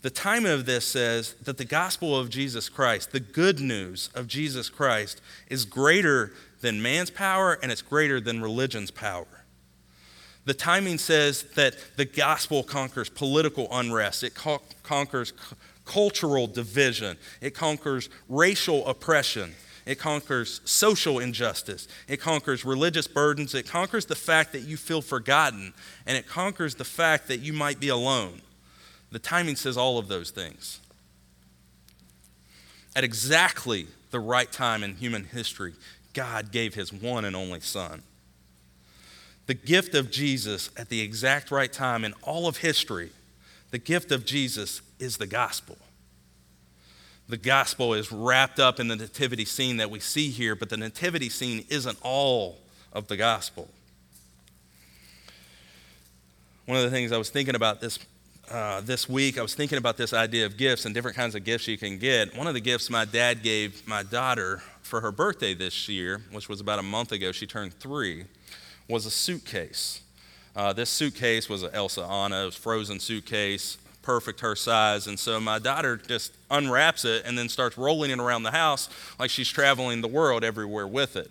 The 0.00 0.08
timing 0.08 0.50
of 0.50 0.64
this 0.64 0.86
says 0.86 1.34
that 1.42 1.58
the 1.58 1.66
gospel 1.66 2.18
of 2.18 2.30
Jesus 2.30 2.70
Christ, 2.70 3.12
the 3.12 3.20
good 3.20 3.60
news 3.60 4.08
of 4.14 4.26
Jesus 4.26 4.70
Christ, 4.70 5.20
is 5.50 5.66
greater 5.66 6.32
than 6.62 6.80
man's 6.80 7.10
power 7.10 7.58
and 7.62 7.70
it's 7.70 7.82
greater 7.82 8.18
than 8.18 8.40
religion's 8.40 8.90
power. 8.90 9.44
The 10.46 10.54
timing 10.54 10.96
says 10.96 11.42
that 11.56 11.76
the 11.96 12.04
gospel 12.06 12.62
conquers 12.62 13.10
political 13.10 13.68
unrest, 13.70 14.22
it 14.22 14.34
co- 14.34 14.62
conquers 14.84 15.34
cultural 15.86 16.46
division, 16.46 17.16
it 17.40 17.54
conquers 17.54 18.10
racial 18.28 18.86
oppression, 18.86 19.54
it 19.86 19.98
conquers 19.98 20.60
social 20.64 21.18
injustice, 21.20 21.88
it 22.08 22.18
conquers 22.18 22.64
religious 22.64 23.06
burdens, 23.06 23.54
it 23.54 23.66
conquers 23.66 24.04
the 24.06 24.16
fact 24.16 24.52
that 24.52 24.62
you 24.62 24.76
feel 24.76 25.00
forgotten, 25.00 25.72
and 26.06 26.18
it 26.18 26.26
conquers 26.26 26.74
the 26.74 26.84
fact 26.84 27.28
that 27.28 27.38
you 27.38 27.52
might 27.52 27.80
be 27.80 27.88
alone. 27.88 28.42
The 29.12 29.18
timing 29.18 29.56
says 29.56 29.76
all 29.76 29.98
of 29.98 30.08
those 30.08 30.30
things. 30.30 30.80
At 32.94 33.04
exactly 33.04 33.86
the 34.10 34.20
right 34.20 34.50
time 34.50 34.82
in 34.82 34.96
human 34.96 35.24
history, 35.24 35.74
God 36.12 36.50
gave 36.50 36.74
his 36.74 36.92
one 36.92 37.24
and 37.24 37.36
only 37.36 37.60
Son. 37.60 38.02
The 39.46 39.54
gift 39.54 39.94
of 39.94 40.10
Jesus 40.10 40.70
at 40.76 40.88
the 40.88 41.00
exact 41.00 41.50
right 41.50 41.72
time 41.72 42.04
in 42.04 42.14
all 42.22 42.48
of 42.48 42.56
history 42.56 43.10
the 43.70 43.78
gift 43.78 44.12
of 44.12 44.24
Jesus 44.24 44.82
is 44.98 45.16
the 45.16 45.26
gospel. 45.26 45.78
The 47.28 47.36
gospel 47.36 47.94
is 47.94 48.12
wrapped 48.12 48.60
up 48.60 48.78
in 48.78 48.88
the 48.88 48.96
nativity 48.96 49.44
scene 49.44 49.78
that 49.78 49.90
we 49.90 49.98
see 49.98 50.30
here, 50.30 50.54
but 50.54 50.70
the 50.70 50.76
nativity 50.76 51.28
scene 51.28 51.64
isn't 51.68 51.98
all 52.02 52.58
of 52.92 53.08
the 53.08 53.16
gospel. 53.16 53.68
One 56.66 56.78
of 56.78 56.84
the 56.84 56.90
things 56.90 57.12
I 57.12 57.18
was 57.18 57.30
thinking 57.30 57.54
about 57.54 57.80
this 57.80 57.98
uh, 58.50 58.80
this 58.80 59.08
week, 59.08 59.38
I 59.38 59.42
was 59.42 59.56
thinking 59.56 59.76
about 59.76 59.96
this 59.96 60.12
idea 60.12 60.46
of 60.46 60.56
gifts 60.56 60.84
and 60.84 60.94
different 60.94 61.16
kinds 61.16 61.34
of 61.34 61.42
gifts 61.42 61.66
you 61.66 61.76
can 61.76 61.98
get. 61.98 62.36
One 62.36 62.46
of 62.46 62.54
the 62.54 62.60
gifts 62.60 62.88
my 62.88 63.04
dad 63.04 63.42
gave 63.42 63.86
my 63.88 64.04
daughter 64.04 64.62
for 64.82 65.00
her 65.00 65.10
birthday 65.10 65.52
this 65.52 65.88
year, 65.88 66.22
which 66.30 66.48
was 66.48 66.60
about 66.60 66.78
a 66.78 66.82
month 66.82 67.10
ago, 67.10 67.32
she 67.32 67.46
turned 67.46 67.74
three, 67.74 68.24
was 68.88 69.04
a 69.04 69.10
suitcase. 69.10 70.00
Uh, 70.56 70.72
this 70.72 70.88
suitcase 70.88 71.50
was 71.50 71.62
an 71.62 71.70
Elsa 71.74 72.02
Anna, 72.02 72.42
it 72.42 72.44
was 72.46 72.56
frozen 72.56 72.98
suitcase, 72.98 73.76
perfect 74.00 74.40
her 74.40 74.56
size. 74.56 75.06
And 75.06 75.18
so 75.18 75.38
my 75.38 75.58
daughter 75.58 75.98
just 75.98 76.32
unwraps 76.50 77.04
it 77.04 77.24
and 77.26 77.36
then 77.36 77.50
starts 77.50 77.76
rolling 77.76 78.10
it 78.10 78.18
around 78.18 78.42
the 78.42 78.52
house 78.52 78.88
like 79.18 79.28
she's 79.28 79.50
traveling 79.50 80.00
the 80.00 80.08
world 80.08 80.42
everywhere 80.42 80.86
with 80.86 81.14
it. 81.14 81.30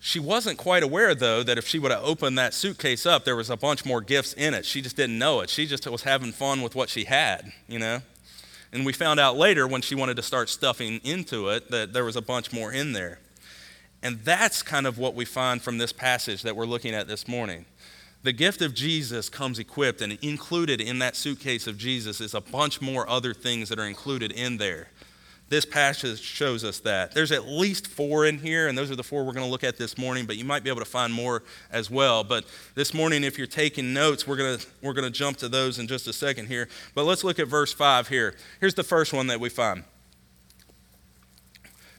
She 0.00 0.18
wasn't 0.18 0.58
quite 0.58 0.82
aware, 0.82 1.14
though, 1.14 1.44
that 1.44 1.58
if 1.58 1.68
she 1.68 1.78
would 1.78 1.92
have 1.92 2.02
opened 2.02 2.36
that 2.36 2.54
suitcase 2.54 3.06
up, 3.06 3.24
there 3.24 3.36
was 3.36 3.50
a 3.50 3.56
bunch 3.56 3.84
more 3.84 4.00
gifts 4.00 4.32
in 4.32 4.52
it. 4.52 4.66
She 4.66 4.82
just 4.82 4.96
didn't 4.96 5.16
know 5.16 5.40
it. 5.42 5.48
She 5.48 5.64
just 5.64 5.88
was 5.88 6.02
having 6.02 6.32
fun 6.32 6.60
with 6.60 6.74
what 6.74 6.88
she 6.88 7.04
had, 7.04 7.52
you 7.68 7.78
know? 7.78 8.02
And 8.72 8.84
we 8.84 8.92
found 8.92 9.20
out 9.20 9.36
later 9.36 9.68
when 9.68 9.82
she 9.82 9.94
wanted 9.94 10.16
to 10.16 10.22
start 10.22 10.48
stuffing 10.48 11.00
into 11.04 11.50
it 11.50 11.70
that 11.70 11.92
there 11.92 12.04
was 12.04 12.16
a 12.16 12.22
bunch 12.22 12.52
more 12.52 12.72
in 12.72 12.94
there. 12.94 13.20
And 14.02 14.20
that's 14.20 14.62
kind 14.62 14.86
of 14.86 14.98
what 14.98 15.14
we 15.14 15.24
find 15.24 15.62
from 15.62 15.78
this 15.78 15.92
passage 15.92 16.42
that 16.42 16.56
we're 16.56 16.66
looking 16.66 16.94
at 16.94 17.06
this 17.06 17.28
morning. 17.28 17.64
The 18.22 18.32
gift 18.32 18.62
of 18.62 18.74
Jesus 18.74 19.28
comes 19.28 19.58
equipped, 19.58 20.00
and 20.00 20.18
included 20.22 20.80
in 20.80 21.00
that 21.00 21.16
suitcase 21.16 21.66
of 21.66 21.76
Jesus 21.76 22.20
is 22.20 22.34
a 22.34 22.40
bunch 22.40 22.80
more 22.80 23.08
other 23.08 23.34
things 23.34 23.68
that 23.68 23.78
are 23.78 23.86
included 23.86 24.32
in 24.32 24.58
there. 24.58 24.88
This 25.48 25.64
passage 25.66 26.20
shows 26.20 26.64
us 26.64 26.78
that. 26.80 27.12
There's 27.12 27.30
at 27.30 27.46
least 27.46 27.86
four 27.86 28.24
in 28.24 28.38
here, 28.38 28.68
and 28.68 28.78
those 28.78 28.90
are 28.90 28.96
the 28.96 29.02
four 29.02 29.24
we're 29.24 29.34
going 29.34 29.44
to 29.44 29.50
look 29.50 29.64
at 29.64 29.76
this 29.76 29.98
morning, 29.98 30.24
but 30.24 30.36
you 30.36 30.44
might 30.44 30.64
be 30.64 30.70
able 30.70 30.80
to 30.80 30.86
find 30.86 31.12
more 31.12 31.42
as 31.70 31.90
well. 31.90 32.24
But 32.24 32.44
this 32.74 32.94
morning, 32.94 33.22
if 33.22 33.36
you're 33.36 33.46
taking 33.46 33.92
notes, 33.92 34.26
we're 34.26 34.36
going 34.36 34.56
to, 34.56 34.66
we're 34.80 34.94
going 34.94 35.04
to 35.04 35.10
jump 35.10 35.36
to 35.38 35.48
those 35.48 35.78
in 35.78 35.88
just 35.88 36.06
a 36.06 36.12
second 36.12 36.46
here. 36.46 36.68
But 36.94 37.04
let's 37.04 37.22
look 37.22 37.38
at 37.38 37.48
verse 37.48 37.72
5 37.72 38.08
here. 38.08 38.34
Here's 38.60 38.74
the 38.74 38.82
first 38.82 39.12
one 39.12 39.26
that 39.26 39.40
we 39.40 39.48
find 39.50 39.84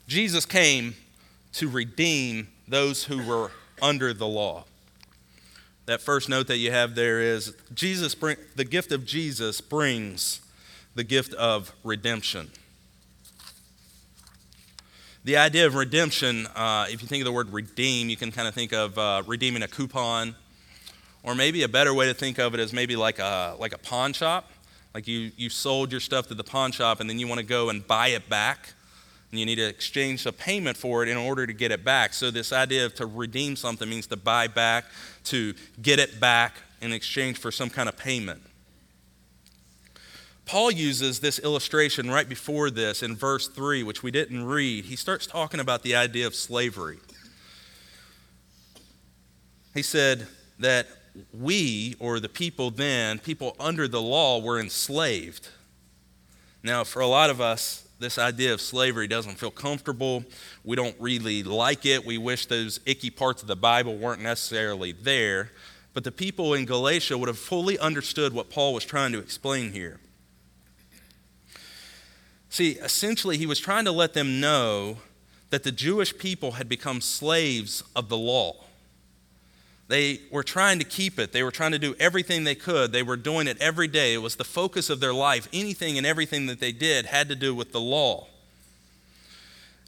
Jesus 0.08 0.46
came 0.46 0.96
to 1.54 1.70
redeem 1.70 2.48
those 2.68 3.06
who 3.06 3.26
were 3.26 3.52
under 3.82 4.14
the 4.14 4.28
law. 4.28 4.66
That 5.86 6.02
first 6.02 6.30
note 6.30 6.48
that 6.48 6.58
you 6.58 6.72
have 6.72 6.96
there 6.96 7.20
is 7.22 7.56
Jesus 7.74 8.16
bring, 8.16 8.38
the 8.56 8.64
gift 8.64 8.92
of 8.92 9.06
Jesus 9.06 9.60
brings 9.62 10.42
the 10.96 11.04
gift 11.04 11.34
of 11.34 11.74
redemption. 11.84 12.52
The 15.26 15.38
idea 15.38 15.66
of 15.66 15.76
redemption, 15.76 16.48
uh, 16.48 16.88
if 16.90 17.02
you 17.02 17.08
think 17.08 17.22
of 17.22 17.26
the 17.26 17.32
word 17.32 17.52
redeem, 17.52 18.10
you 18.10 18.18
can 18.18 18.32
kind 18.32 18.48
of 18.48 18.54
think 18.54 18.74
of 18.74 18.98
uh, 18.98 19.24
redeeming 19.26 19.64
a 19.64 19.68
coupon, 19.68 20.36
or 21.24 21.36
maybe 21.36 21.64
a 21.64 21.70
better 21.70 21.94
way 21.94 22.08
to 22.08 22.14
think 22.14 22.40
of 22.40 22.54
it 22.54 22.60
is 22.60 22.74
maybe 22.74 22.96
like 22.96 23.20
a, 23.20 23.56
like 23.60 23.74
a 23.74 23.78
pawn 23.78 24.14
shop. 24.14 24.50
Like 24.94 25.08
you, 25.08 25.32
you 25.38 25.50
sold 25.50 25.92
your 25.92 26.02
stuff 26.02 26.28
to 26.28 26.36
the 26.36 26.44
pawn 26.44 26.72
shop 26.72 27.00
and 27.00 27.10
then 27.10 27.20
you 27.20 27.28
want 27.28 27.40
to 27.40 27.46
go 27.46 27.70
and 27.70 27.86
buy 27.86 28.10
it 28.10 28.30
back 28.30 28.74
and 29.34 29.40
you 29.40 29.48
need 29.48 29.56
to 29.56 29.68
exchange 29.68 30.28
a 30.28 30.32
payment 30.32 30.78
for 30.78 31.02
it 31.02 31.10
in 31.10 31.18
order 31.18 31.48
to 31.48 31.54
get 31.54 31.72
it 31.72 31.84
back. 31.84 32.14
So, 32.14 32.30
this 32.30 32.54
idea 32.54 32.86
of 32.86 32.94
to 32.96 33.08
redeem 33.08 33.56
something 33.56 33.90
means 33.90 34.06
to 34.08 34.16
buy 34.16 34.46
back, 34.46 34.86
to 35.24 35.56
get 35.82 35.98
it 35.98 36.20
back 36.20 36.58
in 36.82 36.94
exchange 36.94 37.40
for 37.40 37.52
some 37.52 37.72
kind 37.72 37.90
of 37.90 37.98
payment. 37.98 38.44
Paul 40.46 40.70
uses 40.70 41.20
this 41.20 41.40
illustration 41.40 42.12
right 42.12 42.30
before 42.30 42.70
this 42.70 43.02
in 43.02 43.16
verse 43.16 43.48
3, 43.48 43.82
which 43.82 44.04
we 44.04 44.12
didn't 44.12 44.46
read. 44.46 44.86
He 44.86 44.96
starts 44.96 45.26
talking 45.26 45.60
about 45.60 45.82
the 45.82 45.96
idea 45.96 46.28
of 46.28 46.36
slavery. 46.36 47.00
He 49.74 49.82
said 49.82 50.28
that 50.60 50.86
we, 51.34 51.96
or 51.98 52.20
the 52.20 52.30
people 52.30 52.70
then, 52.70 53.18
people 53.18 53.56
under 53.60 53.88
the 53.88 54.02
law, 54.02 54.40
were 54.40 54.60
enslaved. 54.60 55.50
Now, 56.62 56.84
for 56.84 57.00
a 57.00 57.08
lot 57.08 57.32
of 57.32 57.42
us, 57.42 57.83
this 58.04 58.20
idea 58.20 58.54
of 58.54 58.62
slavery 58.62 59.08
doesn't 59.08 59.40
feel 59.40 59.50
comfortable. 59.50 60.24
We 60.64 60.76
don't 60.76 60.96
really 61.00 61.42
like 61.42 61.86
it. 61.86 62.06
We 62.06 62.18
wish 62.20 62.46
those 62.46 62.80
icky 62.86 63.10
parts 63.10 63.42
of 63.42 63.48
the 63.48 63.56
Bible 63.56 63.96
weren't 63.96 64.22
necessarily 64.22 64.92
there. 64.92 65.50
But 65.94 66.04
the 66.04 66.12
people 66.12 66.54
in 66.54 66.66
Galatia 66.66 67.18
would 67.18 67.28
have 67.28 67.38
fully 67.38 67.80
understood 67.80 68.34
what 68.34 68.50
Paul 68.50 68.74
was 68.74 68.84
trying 68.84 69.12
to 69.14 69.20
explain 69.20 69.72
here. 69.72 70.00
See, 72.50 72.72
essentially, 72.74 73.38
he 73.38 73.46
was 73.46 73.60
trying 73.60 73.86
to 73.86 73.92
let 73.92 74.14
them 74.14 74.40
know 74.40 74.98
that 75.50 75.64
the 75.64 75.72
Jewish 75.72 76.16
people 76.18 76.52
had 76.54 76.68
become 76.70 77.00
slaves 77.00 77.84
of 77.96 78.10
the 78.10 78.18
law. 78.18 78.66
They 79.94 80.22
were 80.32 80.42
trying 80.42 80.80
to 80.80 80.86
keep 80.86 81.20
it. 81.20 81.34
They 81.34 81.44
were 81.44 81.52
trying 81.52 81.74
to 81.74 81.78
do 81.78 81.94
everything 82.00 82.46
they 82.46 82.56
could. 82.56 82.92
They 82.92 83.04
were 83.04 83.16
doing 83.16 83.46
it 83.46 83.62
every 83.62 83.88
day. 83.88 84.16
It 84.16 84.24
was 84.24 84.38
the 84.38 84.44
focus 84.44 84.90
of 84.90 85.00
their 85.00 85.14
life. 85.14 85.48
Anything 85.54 86.00
and 86.00 86.08
everything 86.08 86.48
that 86.48 86.60
they 86.60 86.72
did 86.72 87.06
had 87.06 87.30
to 87.30 87.36
do 87.36 87.54
with 87.54 87.74
the 87.74 87.80
law. 87.80 88.26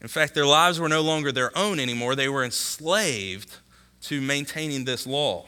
In 0.04 0.08
fact, 0.08 0.36
their 0.36 0.46
lives 0.46 0.80
were 0.80 0.90
no 0.90 1.02
longer 1.02 1.32
their 1.32 1.58
own 1.58 1.80
anymore. 1.80 2.14
They 2.14 2.30
were 2.30 2.44
enslaved 2.44 3.56
to 4.04 4.22
maintaining 4.22 4.86
this 4.86 5.08
law. 5.08 5.48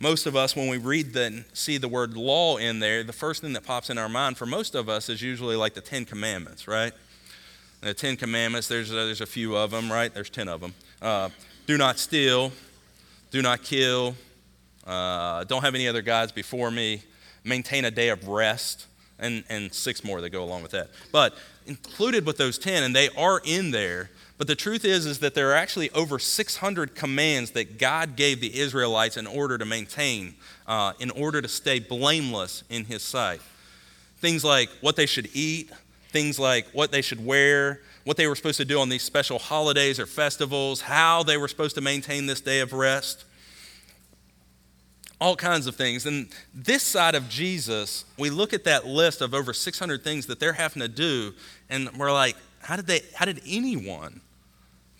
most 0.00 0.24
of 0.24 0.34
us, 0.34 0.56
when 0.56 0.68
we 0.68 0.78
read 0.78 1.12
the, 1.12 1.44
see 1.52 1.76
the 1.76 1.88
word 1.88 2.16
law 2.16 2.56
in 2.56 2.78
there, 2.78 3.04
the 3.04 3.12
first 3.12 3.42
thing 3.42 3.52
that 3.52 3.64
pops 3.64 3.90
in 3.90 3.98
our 3.98 4.08
mind 4.08 4.38
for 4.38 4.46
most 4.46 4.74
of 4.74 4.88
us 4.88 5.10
is 5.10 5.20
usually 5.20 5.56
like 5.56 5.74
the 5.74 5.82
Ten 5.82 6.06
Commandments, 6.06 6.66
right? 6.66 6.94
The 7.82 7.92
Ten 7.92 8.16
Commandments, 8.16 8.66
there's, 8.66 8.90
uh, 8.90 9.04
there's 9.04 9.20
a 9.20 9.26
few 9.26 9.54
of 9.54 9.72
them, 9.72 9.92
right? 9.92 10.14
There's 10.14 10.30
10 10.30 10.48
of 10.48 10.62
them. 10.62 10.72
Uh, 11.02 11.28
do 11.66 11.76
not 11.76 11.98
steal, 11.98 12.52
do 13.30 13.42
not 13.42 13.62
kill, 13.62 14.14
uh, 14.86 15.44
don't 15.44 15.62
have 15.62 15.74
any 15.74 15.88
other 15.88 16.02
gods 16.02 16.32
before 16.32 16.70
me, 16.70 17.02
maintain 17.44 17.84
a 17.84 17.90
day 17.90 18.08
of 18.08 18.28
rest, 18.28 18.86
and, 19.18 19.44
and 19.48 19.72
six 19.72 20.04
more 20.04 20.20
that 20.20 20.30
go 20.30 20.42
along 20.42 20.62
with 20.62 20.72
that. 20.72 20.90
But 21.12 21.34
included 21.66 22.26
with 22.26 22.36
those 22.36 22.58
10, 22.58 22.82
and 22.82 22.94
they 22.94 23.08
are 23.16 23.40
in 23.44 23.70
there, 23.70 24.10
but 24.38 24.46
the 24.46 24.54
truth 24.54 24.84
is, 24.84 25.06
is 25.06 25.20
that 25.20 25.34
there 25.34 25.50
are 25.50 25.54
actually 25.54 25.90
over 25.92 26.18
600 26.18 26.94
commands 26.94 27.52
that 27.52 27.78
God 27.78 28.16
gave 28.16 28.40
the 28.40 28.58
Israelites 28.58 29.16
in 29.16 29.26
order 29.26 29.56
to 29.56 29.64
maintain, 29.64 30.34
uh, 30.66 30.92
in 31.00 31.10
order 31.10 31.40
to 31.40 31.48
stay 31.48 31.78
blameless 31.78 32.62
in 32.68 32.84
His 32.84 33.02
sight. 33.02 33.40
Things 34.18 34.44
like 34.44 34.68
what 34.80 34.96
they 34.96 35.06
should 35.06 35.30
eat, 35.32 35.70
things 36.10 36.38
like 36.38 36.66
what 36.72 36.92
they 36.92 37.02
should 37.02 37.24
wear, 37.24 37.80
what 38.06 38.16
they 38.16 38.28
were 38.28 38.36
supposed 38.36 38.56
to 38.56 38.64
do 38.64 38.78
on 38.78 38.88
these 38.88 39.02
special 39.02 39.36
holidays 39.36 39.98
or 39.98 40.06
festivals, 40.06 40.82
how 40.82 41.24
they 41.24 41.36
were 41.36 41.48
supposed 41.48 41.74
to 41.74 41.80
maintain 41.80 42.26
this 42.26 42.40
day 42.40 42.60
of 42.60 42.72
rest, 42.72 43.24
all 45.20 45.34
kinds 45.34 45.66
of 45.66 45.74
things. 45.74 46.06
And 46.06 46.28
this 46.54 46.84
side 46.84 47.16
of 47.16 47.28
Jesus, 47.28 48.04
we 48.16 48.30
look 48.30 48.52
at 48.52 48.62
that 48.62 48.86
list 48.86 49.22
of 49.22 49.34
over 49.34 49.52
600 49.52 50.04
things 50.04 50.26
that 50.26 50.38
they're 50.38 50.52
having 50.52 50.82
to 50.82 50.88
do, 50.88 51.34
and 51.68 51.90
we're 51.98 52.12
like, 52.12 52.36
how 52.60 52.76
did 52.76 52.86
they, 52.86 53.00
how 53.12 53.24
did 53.24 53.40
anyone 53.44 54.20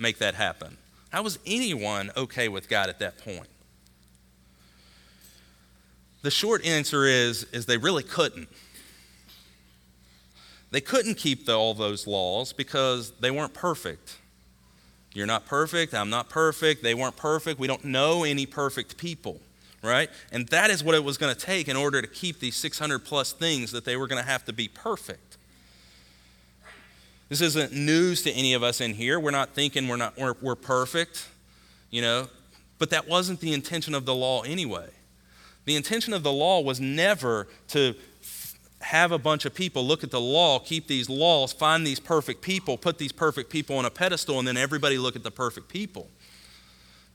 make 0.00 0.18
that 0.18 0.34
happen? 0.34 0.76
How 1.10 1.22
was 1.22 1.38
anyone 1.46 2.10
okay 2.16 2.48
with 2.48 2.68
God 2.68 2.88
at 2.88 2.98
that 2.98 3.18
point? 3.18 3.46
The 6.22 6.32
short 6.32 6.66
answer 6.66 7.04
is, 7.04 7.44
is 7.52 7.66
they 7.66 7.78
really 7.78 8.02
couldn't. 8.02 8.48
They 10.76 10.82
couldn't 10.82 11.14
keep 11.14 11.46
the, 11.46 11.54
all 11.54 11.72
those 11.72 12.06
laws 12.06 12.52
because 12.52 13.12
they 13.12 13.30
weren't 13.30 13.54
perfect. 13.54 14.18
You're 15.14 15.26
not 15.26 15.46
perfect, 15.46 15.94
I'm 15.94 16.10
not 16.10 16.28
perfect, 16.28 16.82
they 16.82 16.92
weren't 16.92 17.16
perfect, 17.16 17.58
we 17.58 17.66
don't 17.66 17.86
know 17.86 18.24
any 18.24 18.44
perfect 18.44 18.98
people, 18.98 19.40
right? 19.82 20.10
And 20.32 20.46
that 20.48 20.68
is 20.68 20.84
what 20.84 20.94
it 20.94 21.02
was 21.02 21.16
going 21.16 21.34
to 21.34 21.40
take 21.40 21.68
in 21.68 21.76
order 21.76 22.02
to 22.02 22.06
keep 22.06 22.40
these 22.40 22.56
600 22.56 22.98
plus 23.06 23.32
things 23.32 23.72
that 23.72 23.86
they 23.86 23.96
were 23.96 24.06
going 24.06 24.22
to 24.22 24.28
have 24.28 24.44
to 24.44 24.52
be 24.52 24.68
perfect. 24.68 25.38
This 27.30 27.40
isn't 27.40 27.72
news 27.72 28.20
to 28.24 28.30
any 28.32 28.52
of 28.52 28.62
us 28.62 28.82
in 28.82 28.92
here. 28.92 29.18
We're 29.18 29.30
not 29.30 29.54
thinking 29.54 29.88
we're, 29.88 29.96
not, 29.96 30.18
we're, 30.18 30.34
we're 30.42 30.56
perfect, 30.56 31.26
you 31.88 32.02
know, 32.02 32.28
but 32.78 32.90
that 32.90 33.08
wasn't 33.08 33.40
the 33.40 33.54
intention 33.54 33.94
of 33.94 34.04
the 34.04 34.14
law 34.14 34.42
anyway. 34.42 34.90
The 35.64 35.74
intention 35.74 36.12
of 36.12 36.22
the 36.22 36.32
law 36.32 36.60
was 36.60 36.80
never 36.80 37.48
to 37.68 37.94
have 38.86 39.10
a 39.10 39.18
bunch 39.18 39.44
of 39.44 39.52
people 39.52 39.84
look 39.84 40.04
at 40.04 40.12
the 40.12 40.20
law, 40.20 40.60
keep 40.60 40.86
these 40.86 41.10
laws, 41.10 41.52
find 41.52 41.84
these 41.84 41.98
perfect 41.98 42.40
people, 42.40 42.78
put 42.78 42.98
these 42.98 43.10
perfect 43.10 43.50
people 43.50 43.76
on 43.76 43.84
a 43.84 43.90
pedestal, 43.90 44.38
and 44.38 44.46
then 44.46 44.56
everybody 44.56 44.96
look 44.96 45.16
at 45.16 45.24
the 45.24 45.30
perfect 45.30 45.68
people. 45.68 46.08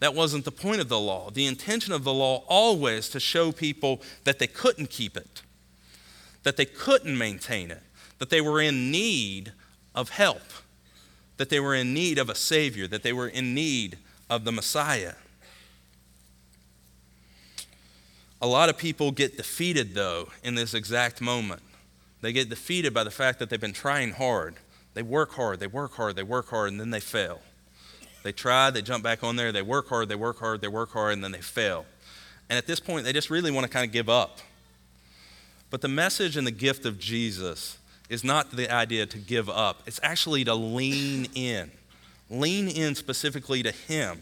That 0.02 0.14
wasn't 0.14 0.44
the 0.44 0.52
point 0.52 0.82
of 0.82 0.90
the 0.90 1.00
law. 1.00 1.30
The 1.30 1.46
intention 1.46 1.94
of 1.94 2.04
the 2.04 2.14
law 2.14 2.44
always 2.50 3.08
to 3.10 3.22
show 3.22 3.54
people 3.54 4.02
that 4.26 4.38
they 4.38 4.48
couldn't 4.48 4.90
keep 4.90 5.16
it, 5.16 5.44
that 6.44 6.58
they 6.58 6.66
couldn't 6.66 7.18
maintain 7.18 7.72
it, 7.72 7.84
that 8.20 8.30
they 8.30 8.42
were 8.42 8.60
in 8.60 8.92
need 8.92 9.54
of 9.96 10.10
help, 10.10 10.44
that 11.38 11.50
they 11.50 11.62
were 11.62 11.74
in 11.74 11.94
need 11.94 12.18
of 12.18 12.30
a 12.30 12.36
Savior, 12.36 12.86
that 12.86 13.02
they 13.02 13.14
were 13.14 13.30
in 13.30 13.54
need 13.54 13.98
of 14.30 14.44
the 14.44 14.52
Messiah. 14.52 15.14
A 18.42 18.48
lot 18.48 18.70
of 18.70 18.78
people 18.78 19.12
get 19.12 19.38
defeated, 19.38 19.94
though, 19.94 20.30
in 20.44 20.56
this 20.56 20.74
exact 20.74 21.22
moment. 21.22 21.62
They 22.22 22.34
get 22.34 22.50
defeated 22.50 22.94
by 22.94 23.04
the 23.04 23.12
fact 23.12 23.40
that 23.40 23.50
they've 23.50 23.62
been 23.62 23.74
trying 23.74 24.12
hard. 24.12 24.56
They 24.94 25.04
work 25.04 25.34
hard, 25.34 25.60
they 25.60 25.68
work 25.68 25.94
hard, 25.94 26.16
they 26.16 26.24
work 26.24 26.50
hard, 26.50 26.72
and 26.72 26.80
then 26.80 26.90
they 26.90 27.00
fail. 27.00 27.42
They 28.24 28.32
try, 28.32 28.70
they 28.70 28.82
jump 28.82 29.04
back 29.04 29.24
on 29.24 29.36
there, 29.36 29.52
they 29.52 29.62
work 29.62 29.88
hard, 29.90 30.10
they 30.10 30.16
work 30.16 30.40
hard, 30.40 30.62
they 30.62 30.68
work 30.68 30.92
hard, 30.92 31.14
and 31.14 31.24
then 31.24 31.32
they 31.32 31.42
fail. 31.42 31.86
And 32.50 32.58
at 32.58 32.68
this 32.68 32.80
point, 32.80 33.06
they 33.06 33.14
just 33.14 33.30
really 33.30 33.52
want 33.52 33.66
to 33.66 33.72
kind 33.72 33.86
of 33.86 33.92
give 33.92 34.10
up. 34.10 34.40
But 35.70 35.82
the 35.82 35.88
message 35.88 36.36
and 36.36 36.46
the 36.46 36.52
gift 36.52 36.86
of 36.86 37.00
Jesus 37.00 37.78
is 38.10 38.24
not 38.24 38.52
the 38.52 38.70
idea 38.70 39.06
to 39.06 39.18
give 39.18 39.50
up, 39.50 39.84
it's 39.86 40.00
actually 40.04 40.44
to 40.46 40.54
lean 40.54 41.28
in. 41.34 41.72
Lean 42.30 42.68
in 42.68 42.96
specifically 42.96 43.64
to 43.64 43.72
Him. 43.72 44.22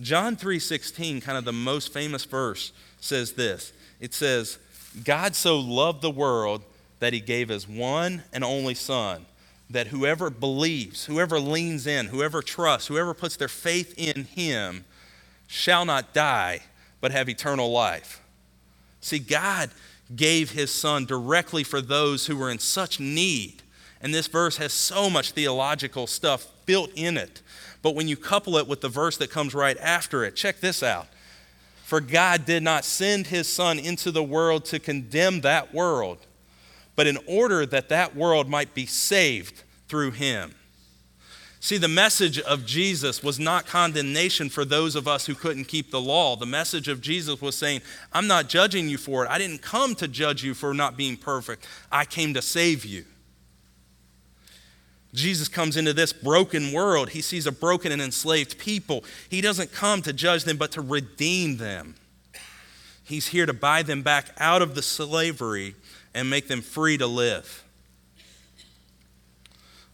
John 0.00 0.36
3:16, 0.36 1.20
kind 1.20 1.38
of 1.38 1.44
the 1.44 1.52
most 1.52 1.92
famous 1.92 2.24
verse, 2.24 2.72
says 3.00 3.32
this. 3.32 3.72
It 4.00 4.14
says, 4.14 4.58
God 5.04 5.34
so 5.34 5.58
loved 5.58 6.02
the 6.02 6.10
world 6.10 6.62
that 7.00 7.12
he 7.12 7.20
gave 7.20 7.48
his 7.48 7.68
one 7.68 8.22
and 8.32 8.44
only 8.44 8.74
son, 8.74 9.26
that 9.70 9.88
whoever 9.88 10.30
believes, 10.30 11.06
whoever 11.06 11.38
leans 11.38 11.86
in, 11.86 12.06
whoever 12.06 12.42
trusts, 12.42 12.88
whoever 12.88 13.14
puts 13.14 13.36
their 13.36 13.48
faith 13.48 13.94
in 13.96 14.24
him 14.24 14.84
shall 15.46 15.84
not 15.84 16.14
die, 16.14 16.60
but 17.00 17.12
have 17.12 17.28
eternal 17.28 17.70
life. 17.70 18.20
See, 19.00 19.18
God 19.18 19.70
gave 20.14 20.52
his 20.52 20.72
son 20.72 21.04
directly 21.04 21.64
for 21.64 21.80
those 21.80 22.26
who 22.26 22.36
were 22.36 22.50
in 22.50 22.58
such 22.58 22.98
need. 22.98 23.62
And 24.00 24.14
this 24.14 24.26
verse 24.26 24.56
has 24.58 24.72
so 24.72 25.10
much 25.10 25.32
theological 25.32 26.06
stuff 26.06 26.46
built 26.66 26.90
in 26.94 27.16
it. 27.16 27.42
But 27.82 27.94
when 27.94 28.08
you 28.08 28.16
couple 28.16 28.56
it 28.56 28.68
with 28.68 28.80
the 28.80 28.88
verse 28.88 29.16
that 29.18 29.30
comes 29.30 29.54
right 29.54 29.76
after 29.78 30.24
it, 30.24 30.36
check 30.36 30.60
this 30.60 30.82
out. 30.82 31.08
For 31.84 32.00
God 32.00 32.44
did 32.44 32.62
not 32.62 32.84
send 32.84 33.28
his 33.28 33.50
son 33.50 33.78
into 33.78 34.10
the 34.10 34.22
world 34.22 34.66
to 34.66 34.78
condemn 34.78 35.40
that 35.40 35.72
world, 35.72 36.18
but 36.96 37.06
in 37.06 37.18
order 37.26 37.64
that 37.64 37.88
that 37.88 38.14
world 38.14 38.48
might 38.48 38.74
be 38.74 38.84
saved 38.84 39.62
through 39.88 40.10
him. 40.10 40.54
See, 41.60 41.78
the 41.78 41.88
message 41.88 42.38
of 42.38 42.64
Jesus 42.64 43.22
was 43.22 43.40
not 43.40 43.66
condemnation 43.66 44.48
for 44.48 44.64
those 44.64 44.94
of 44.94 45.08
us 45.08 45.26
who 45.26 45.34
couldn't 45.34 45.64
keep 45.64 45.90
the 45.90 46.00
law. 46.00 46.36
The 46.36 46.46
message 46.46 46.86
of 46.86 47.00
Jesus 47.00 47.40
was 47.40 47.56
saying, 47.56 47.80
I'm 48.12 48.28
not 48.28 48.48
judging 48.48 48.88
you 48.88 48.96
for 48.96 49.24
it. 49.24 49.30
I 49.30 49.38
didn't 49.38 49.62
come 49.62 49.96
to 49.96 50.06
judge 50.06 50.44
you 50.44 50.54
for 50.54 50.72
not 50.72 50.96
being 50.96 51.16
perfect, 51.16 51.66
I 51.90 52.04
came 52.04 52.34
to 52.34 52.42
save 52.42 52.84
you. 52.84 53.04
Jesus 55.14 55.48
comes 55.48 55.76
into 55.76 55.92
this 55.92 56.12
broken 56.12 56.72
world. 56.72 57.10
He 57.10 57.22
sees 57.22 57.46
a 57.46 57.52
broken 57.52 57.92
and 57.92 58.02
enslaved 58.02 58.58
people. 58.58 59.04
He 59.28 59.40
doesn't 59.40 59.72
come 59.72 60.02
to 60.02 60.12
judge 60.12 60.44
them, 60.44 60.58
but 60.58 60.72
to 60.72 60.82
redeem 60.82 61.56
them. 61.56 61.94
He's 63.04 63.28
here 63.28 63.46
to 63.46 63.54
buy 63.54 63.82
them 63.82 64.02
back 64.02 64.26
out 64.38 64.60
of 64.60 64.74
the 64.74 64.82
slavery 64.82 65.74
and 66.14 66.28
make 66.28 66.48
them 66.48 66.60
free 66.60 66.98
to 66.98 67.06
live. 67.06 67.64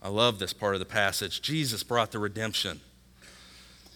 I 0.03 0.09
love 0.09 0.39
this 0.39 0.53
part 0.53 0.75
of 0.75 0.81
the 0.81 0.87
passage. 0.87 1.41
Jesus 1.41 1.83
brought 1.83 2.11
the 2.11 2.19
redemption. 2.19 2.81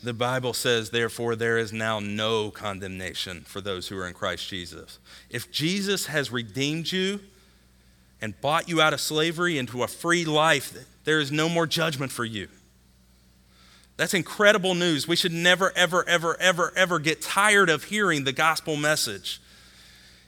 The 0.02 0.14
Bible 0.14 0.52
says, 0.52 0.90
therefore, 0.90 1.34
there 1.34 1.58
is 1.58 1.72
now 1.72 1.98
no 1.98 2.52
condemnation 2.52 3.40
for 3.40 3.60
those 3.60 3.88
who 3.88 3.98
are 3.98 4.06
in 4.06 4.14
Christ 4.14 4.48
Jesus. 4.48 5.00
If 5.28 5.50
Jesus 5.50 6.06
has 6.06 6.30
redeemed 6.30 6.92
you 6.92 7.18
and 8.20 8.40
bought 8.40 8.68
you 8.68 8.80
out 8.80 8.94
of 8.94 9.00
slavery 9.00 9.58
into 9.58 9.82
a 9.82 9.88
free 9.88 10.24
life, 10.24 10.72
there 11.08 11.20
is 11.20 11.32
no 11.32 11.48
more 11.48 11.66
judgment 11.66 12.12
for 12.12 12.26
you. 12.26 12.48
That's 13.96 14.12
incredible 14.12 14.74
news. 14.74 15.08
We 15.08 15.16
should 15.16 15.32
never, 15.32 15.72
ever, 15.74 16.06
ever, 16.06 16.38
ever, 16.38 16.70
ever 16.76 16.98
get 16.98 17.22
tired 17.22 17.70
of 17.70 17.84
hearing 17.84 18.24
the 18.24 18.32
gospel 18.32 18.76
message. 18.76 19.40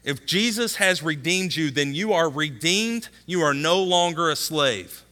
If 0.04 0.24
Jesus 0.24 0.76
has 0.76 1.02
redeemed 1.02 1.54
you, 1.54 1.70
then 1.70 1.92
you 1.92 2.14
are 2.14 2.30
redeemed. 2.30 3.10
You 3.26 3.42
are 3.42 3.52
no 3.52 3.82
longer 3.82 4.30
a 4.30 4.36
slave. 4.36 5.02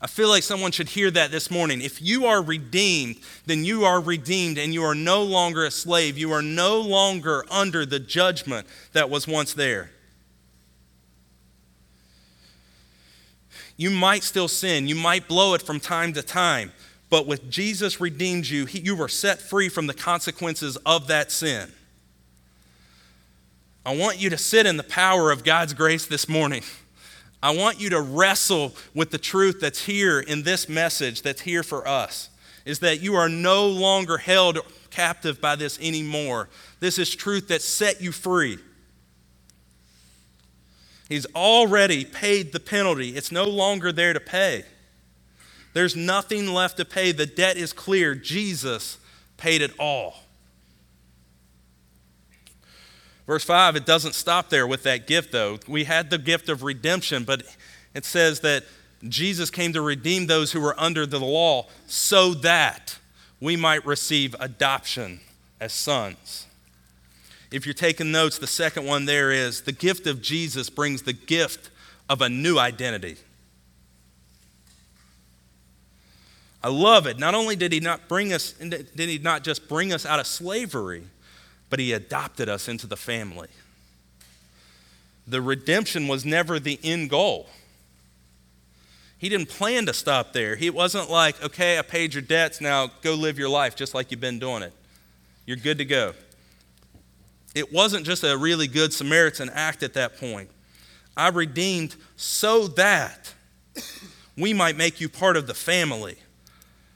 I 0.00 0.08
feel 0.08 0.28
like 0.28 0.42
someone 0.42 0.72
should 0.72 0.88
hear 0.88 1.12
that 1.12 1.30
this 1.30 1.48
morning. 1.48 1.80
If 1.80 2.02
you 2.02 2.26
are 2.26 2.42
redeemed, 2.42 3.20
then 3.46 3.64
you 3.64 3.84
are 3.84 4.00
redeemed 4.00 4.58
and 4.58 4.74
you 4.74 4.82
are 4.82 4.96
no 4.96 5.22
longer 5.22 5.64
a 5.64 5.70
slave. 5.70 6.18
You 6.18 6.32
are 6.32 6.42
no 6.42 6.80
longer 6.80 7.44
under 7.48 7.86
the 7.86 8.00
judgment 8.00 8.66
that 8.94 9.08
was 9.08 9.28
once 9.28 9.54
there. 9.54 9.92
You 13.82 13.90
might 13.90 14.22
still 14.22 14.46
sin, 14.46 14.86
you 14.86 14.94
might 14.94 15.26
blow 15.26 15.54
it 15.54 15.62
from 15.62 15.80
time 15.80 16.12
to 16.12 16.22
time, 16.22 16.70
but 17.10 17.26
with 17.26 17.50
Jesus 17.50 18.00
redeemed 18.00 18.46
you, 18.46 18.64
he, 18.64 18.78
you 18.78 18.94
were 18.94 19.08
set 19.08 19.40
free 19.40 19.68
from 19.68 19.88
the 19.88 19.92
consequences 19.92 20.76
of 20.86 21.08
that 21.08 21.32
sin. 21.32 21.68
I 23.84 23.96
want 23.96 24.20
you 24.20 24.30
to 24.30 24.38
sit 24.38 24.66
in 24.66 24.76
the 24.76 24.84
power 24.84 25.32
of 25.32 25.42
God's 25.42 25.74
grace 25.74 26.06
this 26.06 26.28
morning. 26.28 26.62
I 27.42 27.56
want 27.56 27.80
you 27.80 27.90
to 27.90 28.00
wrestle 28.00 28.72
with 28.94 29.10
the 29.10 29.18
truth 29.18 29.58
that's 29.60 29.84
here 29.84 30.20
in 30.20 30.44
this 30.44 30.68
message 30.68 31.22
that's 31.22 31.40
here 31.40 31.64
for 31.64 31.88
us 31.88 32.30
is 32.64 32.78
that 32.78 33.00
you 33.00 33.16
are 33.16 33.28
no 33.28 33.66
longer 33.66 34.16
held 34.16 34.60
captive 34.90 35.40
by 35.40 35.56
this 35.56 35.76
anymore. 35.80 36.48
This 36.78 37.00
is 37.00 37.12
truth 37.12 37.48
that 37.48 37.62
set 37.62 38.00
you 38.00 38.12
free. 38.12 38.58
He's 41.12 41.26
already 41.34 42.06
paid 42.06 42.52
the 42.52 42.58
penalty. 42.58 43.10
It's 43.10 43.30
no 43.30 43.44
longer 43.44 43.92
there 43.92 44.14
to 44.14 44.20
pay. 44.20 44.64
There's 45.74 45.94
nothing 45.94 46.46
left 46.54 46.78
to 46.78 46.86
pay. 46.86 47.12
The 47.12 47.26
debt 47.26 47.58
is 47.58 47.74
clear. 47.74 48.14
Jesus 48.14 48.96
paid 49.36 49.60
it 49.60 49.72
all. 49.78 50.14
Verse 53.26 53.44
5, 53.44 53.76
it 53.76 53.84
doesn't 53.84 54.14
stop 54.14 54.48
there 54.48 54.66
with 54.66 54.84
that 54.84 55.06
gift, 55.06 55.32
though. 55.32 55.58
We 55.68 55.84
had 55.84 56.08
the 56.08 56.16
gift 56.16 56.48
of 56.48 56.62
redemption, 56.62 57.24
but 57.24 57.42
it 57.92 58.06
says 58.06 58.40
that 58.40 58.64
Jesus 59.06 59.50
came 59.50 59.74
to 59.74 59.82
redeem 59.82 60.28
those 60.28 60.52
who 60.52 60.62
were 60.62 60.80
under 60.80 61.04
the 61.04 61.20
law 61.20 61.66
so 61.86 62.32
that 62.32 62.98
we 63.38 63.54
might 63.54 63.84
receive 63.84 64.34
adoption 64.40 65.20
as 65.60 65.74
sons. 65.74 66.46
If 67.52 67.66
you're 67.66 67.74
taking 67.74 68.10
notes, 68.10 68.38
the 68.38 68.46
second 68.46 68.86
one 68.86 69.04
there 69.04 69.30
is 69.30 69.62
the 69.62 69.72
gift 69.72 70.06
of 70.06 70.22
Jesus 70.22 70.70
brings 70.70 71.02
the 71.02 71.12
gift 71.12 71.70
of 72.08 72.22
a 72.22 72.28
new 72.28 72.58
identity. 72.58 73.16
I 76.64 76.68
love 76.68 77.06
it. 77.06 77.18
Not 77.18 77.34
only 77.34 77.56
did 77.56 77.72
he 77.72 77.80
not 77.80 78.08
bring 78.08 78.32
us, 78.32 78.52
did 78.52 78.88
he 78.96 79.18
not 79.18 79.44
just 79.44 79.68
bring 79.68 79.92
us 79.92 80.06
out 80.06 80.18
of 80.18 80.26
slavery, 80.26 81.02
but 81.68 81.78
he 81.78 81.92
adopted 81.92 82.48
us 82.48 82.68
into 82.68 82.86
the 82.86 82.96
family. 82.96 83.48
The 85.26 85.42
redemption 85.42 86.08
was 86.08 86.24
never 86.24 86.58
the 86.58 86.78
end 86.82 87.10
goal. 87.10 87.48
He 89.18 89.28
didn't 89.28 89.48
plan 89.48 89.86
to 89.86 89.92
stop 89.92 90.32
there. 90.32 90.56
He 90.56 90.70
wasn't 90.70 91.10
like, 91.10 91.42
okay, 91.44 91.78
I 91.78 91.82
paid 91.82 92.14
your 92.14 92.22
debts, 92.22 92.60
now 92.60 92.90
go 93.02 93.14
live 93.14 93.38
your 93.38 93.48
life 93.48 93.76
just 93.76 93.94
like 93.94 94.10
you've 94.10 94.20
been 94.20 94.38
doing 94.38 94.62
it. 94.62 94.72
You're 95.46 95.56
good 95.56 95.78
to 95.78 95.84
go. 95.84 96.14
It 97.54 97.72
wasn't 97.72 98.06
just 98.06 98.24
a 98.24 98.36
really 98.36 98.66
good 98.66 98.92
Samaritan 98.92 99.50
act 99.52 99.82
at 99.82 99.94
that 99.94 100.18
point. 100.18 100.50
I 101.16 101.28
redeemed 101.28 101.96
so 102.16 102.66
that 102.68 103.34
we 104.36 104.54
might 104.54 104.76
make 104.76 105.00
you 105.00 105.08
part 105.08 105.36
of 105.36 105.46
the 105.46 105.54
family. 105.54 106.16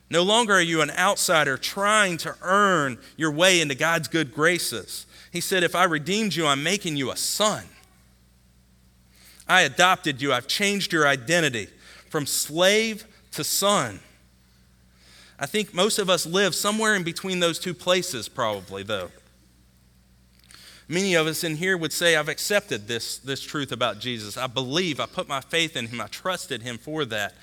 No 0.09 0.23
longer 0.23 0.55
are 0.55 0.63
you 0.63 0.81
an 0.81 0.91
outsider 0.93 1.57
trying 1.57 2.17
to 2.19 2.35
earn 2.41 2.99
your 3.17 3.31
way 3.31 3.61
into 3.61 3.75
God's 3.75 4.09
good 4.09 4.33
graces. 4.33 5.07
He 5.33 5.41
said, 5.41 5.63
If 5.63 5.75
I 5.75 5.85
redeemed 5.85 6.35
you, 6.35 6.47
I'm 6.47 6.63
making 6.63 6.97
you 6.97 7.11
a 7.11 7.17
son. 7.17 7.65
I 9.49 9.63
adopted 9.63 10.23
you, 10.23 10.33
I've 10.33 10.47
changed 10.47 10.93
your 10.93 11.07
identity 11.07 11.69
from 12.09 12.27
slave 12.27 13.05
to 13.33 13.45
son. 13.45 14.01
I 15.39 15.47
think 15.47 15.75
most 15.75 15.99
of 15.99 16.09
us 16.09 16.25
live 16.25 16.55
somewhere 16.55 16.95
in 16.95 17.03
between 17.03 17.41
those 17.41 17.59
two 17.59 17.75
places, 17.75 18.29
probably, 18.29 18.83
though. 18.83 19.11
Many 20.89 21.15
of 21.15 21.27
us 21.27 21.43
in 21.43 21.57
here 21.57 21.77
would 21.77 21.93
say, 21.93 22.15
I've 22.15 22.29
accepted 22.29 22.87
this, 22.87 23.19
this 23.19 23.43
truth 23.43 23.73
about 23.73 23.99
Jesus. 23.99 24.37
I 24.37 24.47
believe, 24.47 25.01
I 25.01 25.07
put 25.07 25.27
my 25.27 25.41
faith 25.41 25.77
in 25.77 25.89
him, 25.89 26.01
I 26.01 26.07
trusted 26.07 26.63
him 26.63 26.79
for 26.79 27.05
that. 27.07 27.35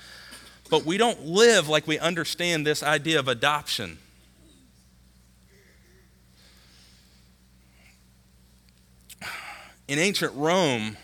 But 0.70 0.86
we 0.86 0.96
don't 0.96 1.26
live 1.26 1.68
like 1.68 1.86
we 1.86 1.98
understand 1.98 2.66
this 2.66 2.82
idea 2.82 3.18
of 3.18 3.28
adoption. 3.28 3.98
In 9.86 9.98
ancient 9.98 10.32
Rome, 10.34 10.96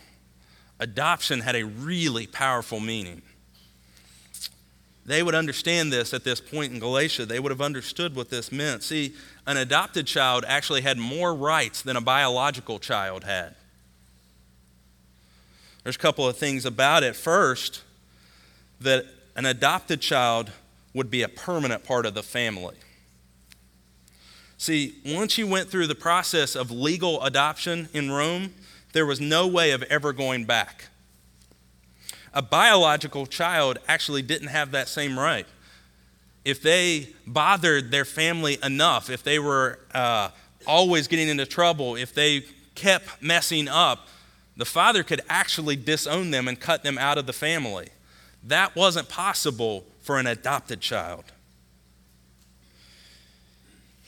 adoption 0.79 1.41
had 1.41 1.55
a 1.55 1.65
really 1.65 2.27
powerful 2.27 2.81
meaning. 2.81 3.21
They 5.07 5.23
would 5.23 5.35
understand 5.35 5.93
this 5.93 6.13
at 6.13 6.25
this 6.25 6.41
point 6.41 6.73
in 6.73 6.79
Galatia. 6.79 7.27
They 7.27 7.41
would 7.41 7.51
have 7.51 7.61
understood 7.61 8.15
what 8.15 8.31
this 8.31 8.53
meant. 8.53 8.83
See, 8.83 9.15
an 9.47 9.57
adopted 9.57 10.07
child 10.07 10.45
actually 10.47 10.83
had 10.83 10.99
more 10.99 11.35
rights 11.35 11.83
than 11.83 11.97
a 11.97 12.01
biological 12.01 12.79
child 12.79 13.25
had. 13.25 13.55
There's 15.83 15.97
a 15.97 16.01
couple 16.01 16.29
of 16.29 16.37
things 16.37 16.67
about 16.67 17.03
it. 17.03 17.17
First, 17.17 17.83
that 18.81 19.07
an 19.37 19.47
adopted 19.47 20.01
child 20.01 20.53
would 20.93 21.11
be 21.11 21.23
a 21.23 21.29
permanent 21.29 21.85
part 21.85 22.05
of 22.05 22.15
the 22.15 22.23
family. 22.23 22.77
See, 24.59 24.97
once 25.07 25.39
you 25.39 25.47
went 25.47 25.71
through 25.71 25.87
the 25.87 25.95
process 25.95 26.55
of 26.55 26.71
legal 26.71 27.23
adoption 27.23 27.89
in 27.95 28.11
Rome, 28.11 28.53
there 28.93 29.07
was 29.07 29.19
no 29.21 29.47
way 29.47 29.71
of 29.71 29.83
ever 29.85 30.13
going 30.13 30.45
back. 30.45 30.90
A 32.33 32.43
biological 32.43 33.27
child 33.27 33.79
actually 33.89 34.23
didn't 34.23 34.49
have 34.49 34.71
that 34.71 34.89
same 34.89 35.19
right. 35.19 35.47
If 36.45 36.63
they 36.63 37.09
bothered 37.27 37.91
their 37.91 38.05
family 38.05 38.59
enough, 38.63 39.11
if 39.11 39.23
they 39.23 39.39
were 39.39 39.81
uh, 39.93 40.31
always 40.67 41.09
getting 41.09 41.29
into 41.29 41.45
trouble, 41.45 41.97
if 41.97 42.15
they 42.15 42.45
kept 42.75 43.23
messing 43.23 43.69
up, 43.69 44.09
the 44.57 44.65
father 44.65 45.03
could 45.03 45.23
actually 45.29 45.77
disown 45.77 46.31
them 46.31 46.49
and 46.49 46.59
cut 46.59 46.83
them 46.83 46.99
out 46.99 47.19
of 47.19 47.27
the 47.27 47.33
family. 47.33 47.89
That 48.45 48.75
wasn't 48.77 49.09
possible 49.09 49.85
for 50.01 50.19
an 50.19 50.27
adopted 50.27 50.81
child. 50.81 51.25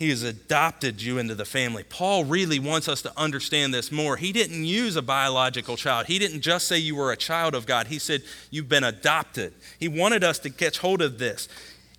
He 0.02 0.10
has 0.10 0.24
adopted 0.24 1.00
you 1.00 1.18
into 1.18 1.36
the 1.36 1.44
family. 1.44 1.84
Paul 1.84 2.24
really 2.24 2.58
wants 2.58 2.88
us 2.88 3.02
to 3.02 3.12
understand 3.16 3.72
this 3.72 3.92
more. 3.92 4.16
He 4.16 4.32
didn't 4.32 4.64
use 4.64 4.96
a 4.96 5.00
biological 5.00 5.76
child. 5.76 6.06
He 6.06 6.18
didn't 6.18 6.40
just 6.40 6.66
say 6.66 6.76
you 6.76 6.96
were 6.96 7.12
a 7.12 7.16
child 7.16 7.54
of 7.54 7.66
God. 7.66 7.86
He 7.86 8.00
said 8.00 8.24
you've 8.50 8.68
been 8.68 8.82
adopted. 8.82 9.54
He 9.78 9.86
wanted 9.86 10.24
us 10.24 10.40
to 10.40 10.50
catch 10.50 10.78
hold 10.78 11.02
of 11.02 11.20
this. 11.20 11.48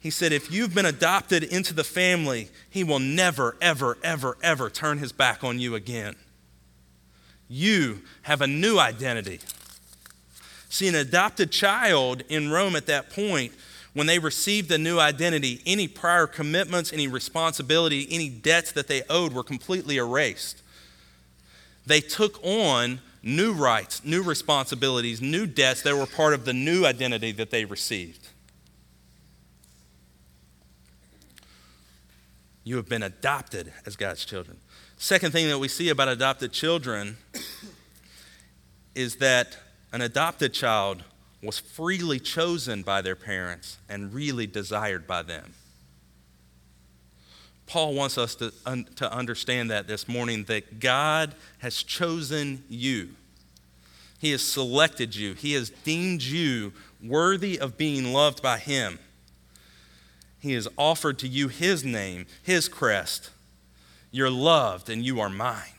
He 0.01 0.09
said, 0.09 0.33
if 0.33 0.51
you've 0.51 0.75
been 0.75 0.85
adopted 0.85 1.45
into 1.45 1.73
the 1.73 1.85
family, 1.85 2.49
he 2.69 2.83
will 2.83 2.99
never, 2.99 3.55
ever, 3.61 3.97
ever, 4.03 4.37
ever 4.43 4.69
turn 4.69 4.97
his 4.97 5.13
back 5.13 5.41
on 5.41 5.59
you 5.59 5.73
again. 5.73 6.17
You 7.47 8.01
have 8.23 8.41
a 8.41 8.47
new 8.47 8.79
identity. 8.79 9.39
See, 10.67 10.89
an 10.89 10.95
adopted 10.95 11.51
child 11.51 12.23
in 12.27 12.51
Rome 12.51 12.75
at 12.75 12.87
that 12.87 13.11
point 13.11 13.53
when 13.93 14.07
they 14.07 14.19
received 14.19 14.71
a 14.71 14.77
new 14.77 14.99
identity, 14.99 15.61
any 15.65 15.87
prior 15.87 16.25
commitments, 16.25 16.91
any 16.91 17.07
responsibility, 17.07 18.07
any 18.09 18.27
debts 18.29 18.71
that 18.71 18.87
they 18.87 19.03
owed 19.09 19.33
were 19.33 19.43
completely 19.43 19.97
erased. 19.97 20.61
They 21.85 22.01
took 22.01 22.43
on 22.43 23.01
new 23.21 23.53
rights, 23.53 24.03
new 24.03 24.23
responsibilities, 24.23 25.21
new 25.21 25.45
debts 25.45 25.83
that 25.83 25.95
were 25.95 26.07
part 26.07 26.33
of 26.33 26.45
the 26.45 26.53
new 26.53 26.85
identity 26.85 27.31
that 27.33 27.51
they 27.51 27.65
received. 27.65 28.27
You 32.63 32.77
have 32.77 32.89
been 32.89 33.03
adopted 33.03 33.73
as 33.85 33.95
God's 33.95 34.25
children. 34.25 34.57
Second 34.97 35.31
thing 35.31 35.49
that 35.49 35.59
we 35.59 35.67
see 35.67 35.89
about 35.89 36.07
adopted 36.07 36.51
children 36.51 37.17
is 38.95 39.17
that 39.17 39.57
an 39.91 40.01
adopted 40.01 40.53
child 40.53 41.03
was 41.43 41.59
freely 41.59 42.19
chosen 42.19 42.81
by 42.81 43.01
their 43.01 43.15
parents 43.15 43.77
and 43.89 44.13
really 44.13 44.47
desired 44.47 45.05
by 45.05 45.21
them. 45.21 45.53
Paul 47.65 47.93
wants 47.93 48.17
us 48.17 48.35
to, 48.35 48.53
un, 48.65 48.85
to 48.95 49.11
understand 49.11 49.69
that 49.71 49.87
this 49.87 50.07
morning 50.07 50.45
that 50.45 50.79
God 50.79 51.35
has 51.59 51.81
chosen 51.81 52.63
you. 52.69 53.09
He 54.19 54.31
has 54.31 54.41
selected 54.41 55.15
you. 55.15 55.33
He 55.33 55.53
has 55.53 55.69
deemed 55.69 56.23
you 56.23 56.71
worthy 57.03 57.59
of 57.59 57.77
being 57.77 58.13
loved 58.13 58.41
by 58.41 58.57
Him. 58.57 58.99
He 60.39 60.53
has 60.53 60.67
offered 60.77 61.19
to 61.19 61.27
you 61.27 61.47
His 61.49 61.83
name, 61.83 62.25
His 62.41 62.67
crest. 62.69 63.31
You're 64.11 64.29
loved 64.29 64.89
and 64.89 65.03
you 65.03 65.19
are 65.19 65.29
mine. 65.29 65.73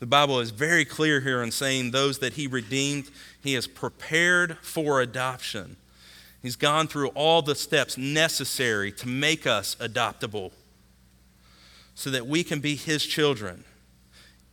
The 0.00 0.06
Bible 0.06 0.40
is 0.40 0.50
very 0.50 0.84
clear 0.84 1.20
here 1.20 1.42
in 1.42 1.50
saying 1.50 1.90
those 1.90 2.18
that 2.18 2.34
He 2.34 2.46
redeemed, 2.46 3.10
he 3.44 3.52
has 3.52 3.66
prepared 3.66 4.56
for 4.62 5.02
adoption. 5.02 5.76
He's 6.40 6.56
gone 6.56 6.88
through 6.88 7.08
all 7.08 7.42
the 7.42 7.54
steps 7.54 7.98
necessary 7.98 8.90
to 8.92 9.06
make 9.06 9.46
us 9.46 9.76
adoptable 9.76 10.50
so 11.94 12.08
that 12.10 12.26
we 12.26 12.42
can 12.42 12.60
be 12.60 12.74
His 12.74 13.04
children, 13.04 13.64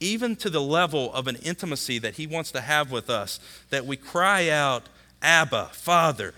even 0.01 0.35
to 0.35 0.49
the 0.49 0.61
level 0.61 1.11
of 1.13 1.27
an 1.27 1.37
intimacy 1.37 1.99
that 1.99 2.15
He 2.15 2.27
wants 2.27 2.51
to 2.51 2.59
have 2.59 2.91
with 2.91 3.09
us, 3.09 3.39
that 3.69 3.85
we 3.85 3.95
cry 3.95 4.49
out, 4.49 4.83
Abba, 5.21 5.69
Father. 5.71 6.33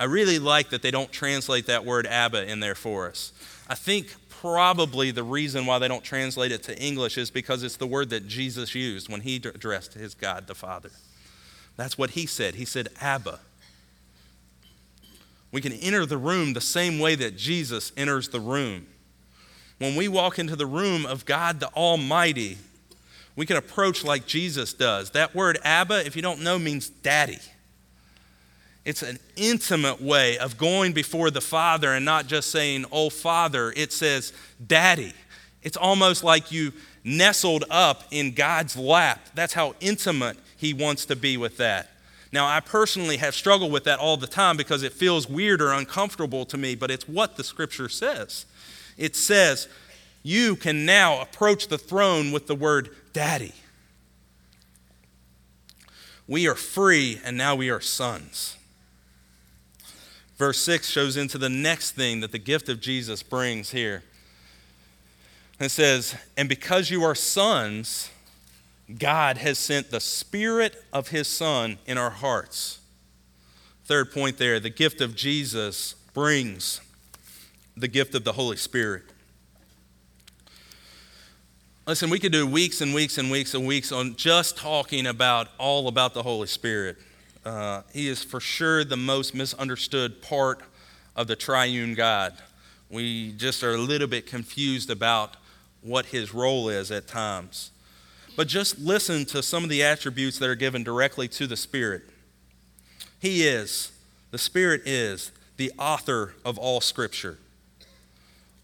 I 0.00 0.04
really 0.04 0.40
like 0.40 0.70
that 0.70 0.82
they 0.82 0.90
don't 0.90 1.12
translate 1.12 1.66
that 1.66 1.84
word 1.84 2.08
Abba 2.08 2.50
in 2.50 2.58
there 2.58 2.74
for 2.74 3.08
us. 3.08 3.32
I 3.68 3.76
think 3.76 4.16
probably 4.40 5.10
the 5.10 5.22
reason 5.22 5.66
why 5.66 5.78
they 5.78 5.88
don't 5.88 6.04
translate 6.04 6.52
it 6.52 6.62
to 6.64 6.78
English 6.78 7.18
is 7.18 7.30
because 7.30 7.62
it's 7.62 7.76
the 7.76 7.86
word 7.86 8.10
that 8.10 8.28
Jesus 8.28 8.74
used 8.74 9.08
when 9.08 9.22
he 9.22 9.36
addressed 9.36 9.94
his 9.94 10.14
God 10.14 10.46
the 10.46 10.54
Father. 10.54 10.90
That's 11.76 11.98
what 11.98 12.10
he 12.10 12.26
said. 12.26 12.54
He 12.54 12.64
said, 12.64 12.88
Abba. 13.00 13.40
We 15.50 15.60
can 15.60 15.72
enter 15.72 16.04
the 16.06 16.18
room 16.18 16.52
the 16.52 16.60
same 16.60 16.98
way 16.98 17.14
that 17.16 17.36
Jesus 17.36 17.92
enters 17.96 18.28
the 18.28 18.40
room. 18.40 18.86
When 19.78 19.96
we 19.96 20.08
walk 20.08 20.38
into 20.38 20.56
the 20.56 20.66
room 20.66 21.06
of 21.06 21.24
God 21.24 21.60
the 21.60 21.68
Almighty, 21.68 22.58
we 23.34 23.46
can 23.46 23.56
approach 23.56 24.04
like 24.04 24.26
Jesus 24.26 24.72
does. 24.72 25.10
That 25.12 25.34
word 25.34 25.58
Abba, 25.64 26.04
if 26.06 26.16
you 26.16 26.22
don't 26.22 26.42
know, 26.42 26.58
means 26.58 26.88
daddy. 26.88 27.38
It's 28.88 29.02
an 29.02 29.18
intimate 29.36 30.00
way 30.00 30.38
of 30.38 30.56
going 30.56 30.94
before 30.94 31.30
the 31.30 31.42
Father 31.42 31.92
and 31.92 32.06
not 32.06 32.26
just 32.26 32.50
saying, 32.50 32.86
Oh, 32.90 33.10
Father. 33.10 33.70
It 33.76 33.92
says, 33.92 34.32
Daddy. 34.66 35.12
It's 35.62 35.76
almost 35.76 36.24
like 36.24 36.50
you 36.50 36.72
nestled 37.04 37.64
up 37.68 38.04
in 38.10 38.32
God's 38.32 38.78
lap. 38.78 39.20
That's 39.34 39.52
how 39.52 39.74
intimate 39.80 40.38
He 40.56 40.72
wants 40.72 41.04
to 41.04 41.16
be 41.16 41.36
with 41.36 41.58
that. 41.58 41.90
Now, 42.32 42.46
I 42.46 42.60
personally 42.60 43.18
have 43.18 43.34
struggled 43.34 43.72
with 43.72 43.84
that 43.84 43.98
all 43.98 44.16
the 44.16 44.26
time 44.26 44.56
because 44.56 44.82
it 44.82 44.94
feels 44.94 45.28
weird 45.28 45.60
or 45.60 45.72
uncomfortable 45.72 46.46
to 46.46 46.56
me, 46.56 46.74
but 46.74 46.90
it's 46.90 47.06
what 47.06 47.36
the 47.36 47.44
Scripture 47.44 47.90
says. 47.90 48.46
It 48.96 49.14
says, 49.14 49.68
you 50.22 50.56
can 50.56 50.86
now 50.86 51.20
approach 51.20 51.68
the 51.68 51.76
throne 51.76 52.32
with 52.32 52.46
the 52.46 52.54
word 52.54 52.88
daddy. 53.12 53.52
We 56.26 56.48
are 56.48 56.54
free, 56.54 57.20
and 57.22 57.36
now 57.36 57.54
we 57.54 57.68
are 57.68 57.82
sons. 57.82 58.54
Verse 60.38 60.58
6 60.60 60.88
shows 60.88 61.16
into 61.16 61.36
the 61.36 61.48
next 61.48 61.92
thing 61.92 62.20
that 62.20 62.30
the 62.30 62.38
gift 62.38 62.68
of 62.68 62.80
Jesus 62.80 63.24
brings 63.24 63.70
here. 63.70 64.04
It 65.58 65.70
says, 65.70 66.14
And 66.36 66.48
because 66.48 66.90
you 66.90 67.02
are 67.02 67.16
sons, 67.16 68.10
God 68.96 69.38
has 69.38 69.58
sent 69.58 69.90
the 69.90 70.00
Spirit 70.00 70.84
of 70.92 71.08
His 71.08 71.26
Son 71.26 71.78
in 71.86 71.98
our 71.98 72.10
hearts. 72.10 72.78
Third 73.84 74.12
point 74.12 74.38
there 74.38 74.60
the 74.60 74.70
gift 74.70 75.00
of 75.00 75.16
Jesus 75.16 75.94
brings 76.14 76.80
the 77.76 77.88
gift 77.88 78.14
of 78.14 78.22
the 78.22 78.32
Holy 78.32 78.56
Spirit. 78.56 79.02
Listen, 81.86 82.10
we 82.10 82.18
could 82.18 82.32
do 82.32 82.46
weeks 82.46 82.80
and 82.80 82.94
weeks 82.94 83.18
and 83.18 83.30
weeks 83.30 83.54
and 83.54 83.66
weeks 83.66 83.90
on 83.90 84.14
just 84.14 84.56
talking 84.56 85.06
about 85.06 85.48
all 85.58 85.88
about 85.88 86.12
the 86.12 86.22
Holy 86.22 86.46
Spirit. 86.46 86.98
Uh, 87.44 87.82
he 87.92 88.08
is 88.08 88.22
for 88.22 88.40
sure 88.40 88.84
the 88.84 88.96
most 88.96 89.34
misunderstood 89.34 90.20
part 90.22 90.60
of 91.16 91.26
the 91.26 91.36
triune 91.36 91.94
God. 91.94 92.34
We 92.90 93.32
just 93.32 93.62
are 93.62 93.72
a 93.72 93.78
little 93.78 94.06
bit 94.08 94.26
confused 94.26 94.90
about 94.90 95.36
what 95.82 96.06
his 96.06 96.34
role 96.34 96.68
is 96.68 96.90
at 96.90 97.06
times. 97.06 97.70
But 98.36 98.48
just 98.48 98.78
listen 98.78 99.24
to 99.26 99.42
some 99.42 99.64
of 99.64 99.70
the 99.70 99.82
attributes 99.82 100.38
that 100.38 100.48
are 100.48 100.54
given 100.54 100.84
directly 100.84 101.28
to 101.28 101.46
the 101.46 101.56
Spirit. 101.56 102.02
He 103.18 103.46
is, 103.46 103.92
the 104.30 104.38
Spirit 104.38 104.82
is, 104.86 105.32
the 105.56 105.72
author 105.78 106.34
of 106.44 106.56
all 106.56 106.80
Scripture. 106.80 107.38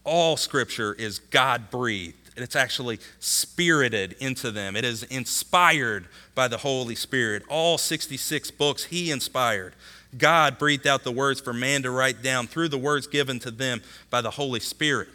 All 0.05 0.37
Scripture 0.37 0.95
is 0.95 1.19
God 1.19 1.71
breathed 1.71 2.24
it's 2.43 2.57
actually 2.57 2.99
spirited 3.21 4.17
into 4.19 4.51
them. 4.51 4.75
It 4.77 4.85
is 4.85 5.05
inspired 5.05 6.07
by 6.35 6.49
the 6.49 6.59
Holy 6.59 6.95
Spirit. 6.95 7.45
All 7.49 7.79
66 7.79 8.51
books 8.53 8.85
He 8.85 9.11
inspired. 9.11 9.75
God 10.17 10.59
breathed 10.59 10.87
out 10.87 11.05
the 11.05 11.13
words 11.13 11.41
for 11.41 11.53
man 11.53 11.83
to 11.83 11.91
write 11.91 12.23
down 12.23 12.47
through 12.47 12.69
the 12.69 12.79
words 12.79 13.07
given 13.07 13.39
to 13.41 13.51
them 13.51 13.83
by 14.11 14.21
the 14.21 14.31
Holy 14.31 14.61
Spirit. 14.61 15.09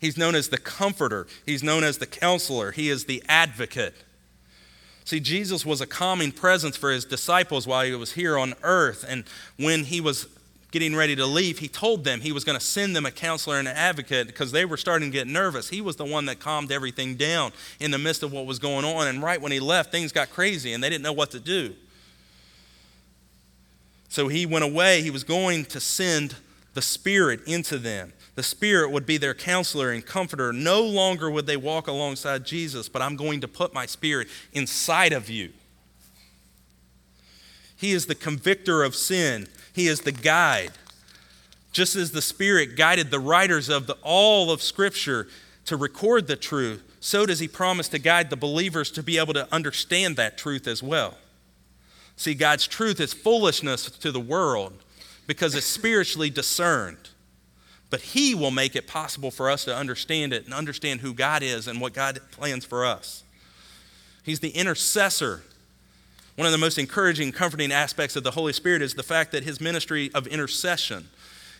He's 0.00 0.18
known 0.18 0.34
as 0.34 0.48
the 0.48 0.58
comforter, 0.58 1.26
He's 1.46 1.62
known 1.62 1.84
as 1.84 1.98
the 1.98 2.06
counselor, 2.06 2.72
He 2.72 2.90
is 2.90 3.04
the 3.04 3.22
advocate. 3.28 3.94
See, 5.04 5.20
Jesus 5.20 5.66
was 5.66 5.82
a 5.82 5.86
calming 5.86 6.32
presence 6.32 6.78
for 6.78 6.90
his 6.90 7.04
disciples 7.04 7.66
while 7.66 7.84
he 7.84 7.94
was 7.94 8.12
here 8.12 8.38
on 8.38 8.54
earth. 8.62 9.04
And 9.06 9.24
when 9.58 9.84
he 9.84 10.00
was 10.00 10.26
getting 10.74 10.96
ready 10.96 11.14
to 11.14 11.24
leave, 11.24 11.60
he 11.60 11.68
told 11.68 12.02
them 12.02 12.20
he 12.20 12.32
was 12.32 12.42
going 12.42 12.58
to 12.58 12.64
send 12.64 12.96
them 12.96 13.06
a 13.06 13.10
counselor 13.12 13.60
and 13.60 13.68
an 13.68 13.76
advocate 13.76 14.26
because 14.26 14.50
they 14.50 14.64
were 14.64 14.76
starting 14.76 15.08
to 15.08 15.12
get 15.12 15.28
nervous. 15.28 15.68
He 15.68 15.80
was 15.80 15.94
the 15.94 16.04
one 16.04 16.26
that 16.26 16.40
calmed 16.40 16.72
everything 16.72 17.14
down 17.14 17.52
in 17.78 17.92
the 17.92 17.98
midst 17.98 18.24
of 18.24 18.32
what 18.32 18.44
was 18.44 18.58
going 18.58 18.84
on. 18.84 19.06
And 19.06 19.22
right 19.22 19.40
when 19.40 19.52
he 19.52 19.60
left, 19.60 19.92
things 19.92 20.10
got 20.10 20.30
crazy 20.30 20.72
and 20.72 20.82
they 20.82 20.90
didn't 20.90 21.04
know 21.04 21.12
what 21.12 21.30
to 21.30 21.38
do. 21.38 21.76
So 24.08 24.26
he 24.26 24.46
went 24.46 24.64
away. 24.64 25.00
He 25.00 25.10
was 25.10 25.22
going 25.22 25.64
to 25.66 25.78
send 25.78 26.34
the 26.74 26.82
Spirit 26.82 27.42
into 27.46 27.78
them. 27.78 28.12
The 28.34 28.42
Spirit 28.42 28.90
would 28.90 29.06
be 29.06 29.16
their 29.16 29.32
counselor 29.32 29.92
and 29.92 30.04
comforter. 30.04 30.52
No 30.52 30.82
longer 30.82 31.30
would 31.30 31.46
they 31.46 31.56
walk 31.56 31.86
alongside 31.86 32.44
Jesus, 32.44 32.88
but 32.88 33.00
I'm 33.00 33.14
going 33.14 33.40
to 33.42 33.48
put 33.48 33.72
my 33.72 33.86
Spirit 33.86 34.26
inside 34.52 35.12
of 35.12 35.30
you. 35.30 35.52
He 37.76 37.92
is 37.92 38.06
the 38.06 38.16
convictor 38.16 38.82
of 38.82 38.96
sin. 38.96 39.46
He 39.74 39.88
is 39.88 40.00
the 40.00 40.12
guide. 40.12 40.70
Just 41.72 41.96
as 41.96 42.12
the 42.12 42.22
Spirit 42.22 42.76
guided 42.76 43.10
the 43.10 43.18
writers 43.18 43.68
of 43.68 43.88
the, 43.88 43.96
all 44.02 44.52
of 44.52 44.62
Scripture 44.62 45.26
to 45.66 45.76
record 45.76 46.28
the 46.28 46.36
truth, 46.36 46.82
so 47.00 47.26
does 47.26 47.40
He 47.40 47.48
promise 47.48 47.88
to 47.88 47.98
guide 47.98 48.30
the 48.30 48.36
believers 48.36 48.90
to 48.92 49.02
be 49.02 49.18
able 49.18 49.34
to 49.34 49.52
understand 49.52 50.16
that 50.16 50.38
truth 50.38 50.68
as 50.68 50.82
well. 50.82 51.18
See, 52.16 52.34
God's 52.34 52.68
truth 52.68 53.00
is 53.00 53.12
foolishness 53.12 53.90
to 53.90 54.12
the 54.12 54.20
world 54.20 54.74
because 55.26 55.56
it's 55.56 55.66
spiritually 55.66 56.30
discerned. 56.30 57.10
But 57.90 58.00
He 58.00 58.34
will 58.34 58.52
make 58.52 58.76
it 58.76 58.86
possible 58.86 59.32
for 59.32 59.50
us 59.50 59.64
to 59.64 59.74
understand 59.74 60.32
it 60.32 60.44
and 60.44 60.54
understand 60.54 61.00
who 61.00 61.12
God 61.12 61.42
is 61.42 61.66
and 61.66 61.80
what 61.80 61.92
God 61.92 62.20
plans 62.30 62.64
for 62.64 62.84
us. 62.84 63.24
He's 64.22 64.40
the 64.40 64.50
intercessor 64.50 65.42
one 66.36 66.46
of 66.46 66.52
the 66.52 66.58
most 66.58 66.78
encouraging, 66.78 67.32
comforting 67.32 67.70
aspects 67.70 68.16
of 68.16 68.24
the 68.24 68.32
Holy 68.32 68.52
Spirit 68.52 68.82
is 68.82 68.94
the 68.94 69.02
fact 69.02 69.32
that 69.32 69.44
his 69.44 69.60
ministry 69.60 70.10
of 70.14 70.26
intercession 70.26 71.08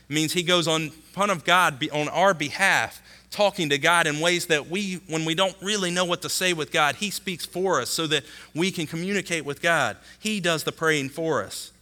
means 0.08 0.32
he 0.32 0.42
goes 0.42 0.66
on 0.66 0.90
front 0.90 1.30
of 1.30 1.44
God 1.44 1.82
on 1.92 2.08
our 2.08 2.34
behalf, 2.34 3.00
talking 3.30 3.68
to 3.70 3.78
God 3.78 4.06
in 4.06 4.20
ways 4.20 4.46
that 4.46 4.68
we, 4.68 5.00
when 5.08 5.24
we 5.24 5.34
don't 5.34 5.56
really 5.62 5.90
know 5.90 6.04
what 6.04 6.22
to 6.22 6.28
say 6.28 6.52
with 6.52 6.72
God, 6.72 6.96
he 6.96 7.10
speaks 7.10 7.46
for 7.46 7.80
us 7.80 7.90
so 7.90 8.06
that 8.08 8.24
we 8.54 8.70
can 8.70 8.86
communicate 8.86 9.44
with 9.44 9.62
God. 9.62 9.96
He 10.18 10.40
does 10.40 10.64
the 10.64 10.72
praying 10.72 11.10
for 11.10 11.42
us. 11.42 11.72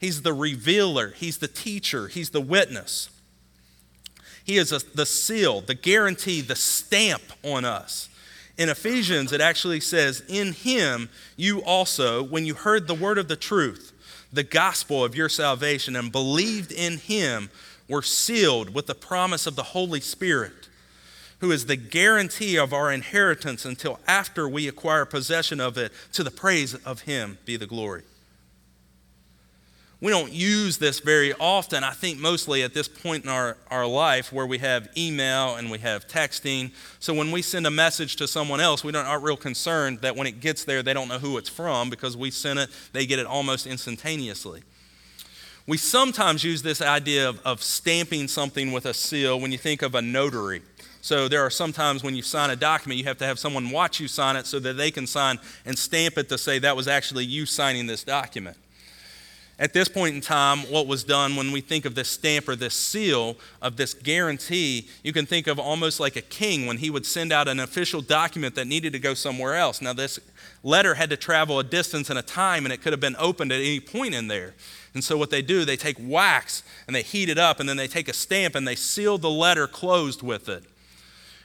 He's 0.00 0.22
the 0.22 0.32
revealer, 0.32 1.10
he's 1.10 1.38
the 1.38 1.48
teacher, 1.48 2.08
he's 2.08 2.30
the 2.30 2.40
witness. 2.40 3.08
He 4.44 4.56
is 4.56 4.72
a, 4.72 4.80
the 4.96 5.06
seal, 5.06 5.60
the 5.60 5.74
guarantee, 5.74 6.40
the 6.40 6.56
stamp 6.56 7.22
on 7.44 7.64
us. 7.64 8.08
In 8.58 8.68
Ephesians, 8.68 9.32
it 9.32 9.40
actually 9.40 9.80
says, 9.80 10.22
In 10.28 10.52
him 10.52 11.08
you 11.36 11.62
also, 11.62 12.22
when 12.22 12.44
you 12.44 12.54
heard 12.54 12.86
the 12.86 12.94
word 12.94 13.18
of 13.18 13.28
the 13.28 13.36
truth, 13.36 13.92
the 14.32 14.42
gospel 14.42 15.04
of 15.04 15.14
your 15.14 15.28
salvation, 15.28 15.96
and 15.96 16.12
believed 16.12 16.72
in 16.72 16.98
him, 16.98 17.50
were 17.88 18.02
sealed 18.02 18.74
with 18.74 18.86
the 18.86 18.94
promise 18.94 19.46
of 19.46 19.56
the 19.56 19.62
Holy 19.62 20.00
Spirit, 20.00 20.68
who 21.40 21.50
is 21.50 21.66
the 21.66 21.76
guarantee 21.76 22.56
of 22.56 22.72
our 22.72 22.92
inheritance 22.92 23.64
until 23.64 23.98
after 24.06 24.48
we 24.48 24.68
acquire 24.68 25.04
possession 25.04 25.60
of 25.60 25.76
it. 25.76 25.92
To 26.12 26.22
the 26.22 26.30
praise 26.30 26.74
of 26.74 27.02
him 27.02 27.38
be 27.44 27.56
the 27.56 27.66
glory. 27.66 28.02
We 30.02 30.10
don't 30.10 30.32
use 30.32 30.78
this 30.78 30.98
very 30.98 31.32
often, 31.34 31.84
I 31.84 31.92
think 31.92 32.18
mostly 32.18 32.64
at 32.64 32.74
this 32.74 32.88
point 32.88 33.22
in 33.22 33.30
our, 33.30 33.56
our 33.70 33.86
life 33.86 34.32
where 34.32 34.48
we 34.48 34.58
have 34.58 34.88
email 34.96 35.54
and 35.54 35.70
we 35.70 35.78
have 35.78 36.08
texting. 36.08 36.72
So 36.98 37.14
when 37.14 37.30
we 37.30 37.40
send 37.40 37.68
a 37.68 37.70
message 37.70 38.16
to 38.16 38.26
someone 38.26 38.60
else, 38.60 38.82
we 38.82 38.90
don't, 38.90 39.06
aren't 39.06 39.22
real 39.22 39.36
concerned 39.36 40.00
that 40.00 40.16
when 40.16 40.26
it 40.26 40.40
gets 40.40 40.64
there, 40.64 40.82
they 40.82 40.92
don't 40.92 41.06
know 41.06 41.20
who 41.20 41.38
it's 41.38 41.48
from 41.48 41.88
because 41.88 42.16
we 42.16 42.32
send 42.32 42.58
it, 42.58 42.70
they 42.92 43.06
get 43.06 43.20
it 43.20 43.26
almost 43.26 43.64
instantaneously. 43.64 44.64
We 45.68 45.76
sometimes 45.76 46.42
use 46.42 46.62
this 46.62 46.82
idea 46.82 47.28
of, 47.28 47.40
of 47.44 47.62
stamping 47.62 48.26
something 48.26 48.72
with 48.72 48.86
a 48.86 48.94
seal 48.94 49.38
when 49.38 49.52
you 49.52 49.58
think 49.58 49.82
of 49.82 49.94
a 49.94 50.02
notary. 50.02 50.62
So 51.00 51.28
there 51.28 51.42
are 51.42 51.50
sometimes 51.50 52.02
when 52.02 52.16
you 52.16 52.22
sign 52.22 52.50
a 52.50 52.56
document, 52.56 52.98
you 52.98 53.04
have 53.04 53.18
to 53.18 53.24
have 53.24 53.38
someone 53.38 53.70
watch 53.70 54.00
you 54.00 54.08
sign 54.08 54.34
it 54.34 54.46
so 54.46 54.58
that 54.58 54.76
they 54.76 54.90
can 54.90 55.06
sign 55.06 55.38
and 55.64 55.78
stamp 55.78 56.18
it 56.18 56.28
to 56.30 56.38
say 56.38 56.58
that 56.58 56.74
was 56.74 56.88
actually 56.88 57.24
you 57.24 57.46
signing 57.46 57.86
this 57.86 58.02
document. 58.02 58.56
At 59.58 59.74
this 59.74 59.86
point 59.86 60.14
in 60.14 60.20
time, 60.20 60.60
what 60.70 60.86
was 60.86 61.04
done 61.04 61.36
when 61.36 61.52
we 61.52 61.60
think 61.60 61.84
of 61.84 61.94
this 61.94 62.08
stamp 62.08 62.48
or 62.48 62.56
this 62.56 62.74
seal 62.74 63.36
of 63.60 63.76
this 63.76 63.94
guarantee, 63.94 64.88
you 65.04 65.12
can 65.12 65.26
think 65.26 65.46
of 65.46 65.58
almost 65.58 66.00
like 66.00 66.16
a 66.16 66.22
king 66.22 66.66
when 66.66 66.78
he 66.78 66.90
would 66.90 67.06
send 67.06 67.32
out 67.32 67.48
an 67.48 67.60
official 67.60 68.00
document 68.00 68.54
that 68.54 68.66
needed 68.66 68.92
to 68.94 68.98
go 68.98 69.14
somewhere 69.14 69.54
else. 69.54 69.82
Now, 69.82 69.92
this 69.92 70.18
letter 70.64 70.94
had 70.94 71.10
to 71.10 71.16
travel 71.16 71.58
a 71.58 71.64
distance 71.64 72.08
and 72.08 72.18
a 72.18 72.22
time, 72.22 72.64
and 72.64 72.72
it 72.72 72.80
could 72.80 72.92
have 72.92 73.00
been 73.00 73.16
opened 73.18 73.52
at 73.52 73.60
any 73.60 73.78
point 73.78 74.14
in 74.14 74.28
there. 74.28 74.54
And 74.94 75.04
so, 75.04 75.16
what 75.16 75.30
they 75.30 75.42
do, 75.42 75.64
they 75.64 75.76
take 75.76 75.96
wax 76.00 76.62
and 76.86 76.96
they 76.96 77.02
heat 77.02 77.28
it 77.28 77.38
up, 77.38 77.60
and 77.60 77.68
then 77.68 77.76
they 77.76 77.88
take 77.88 78.08
a 78.08 78.14
stamp 78.14 78.54
and 78.54 78.66
they 78.66 78.74
seal 78.74 79.18
the 79.18 79.30
letter 79.30 79.66
closed 79.66 80.22
with 80.22 80.48
it. 80.48 80.64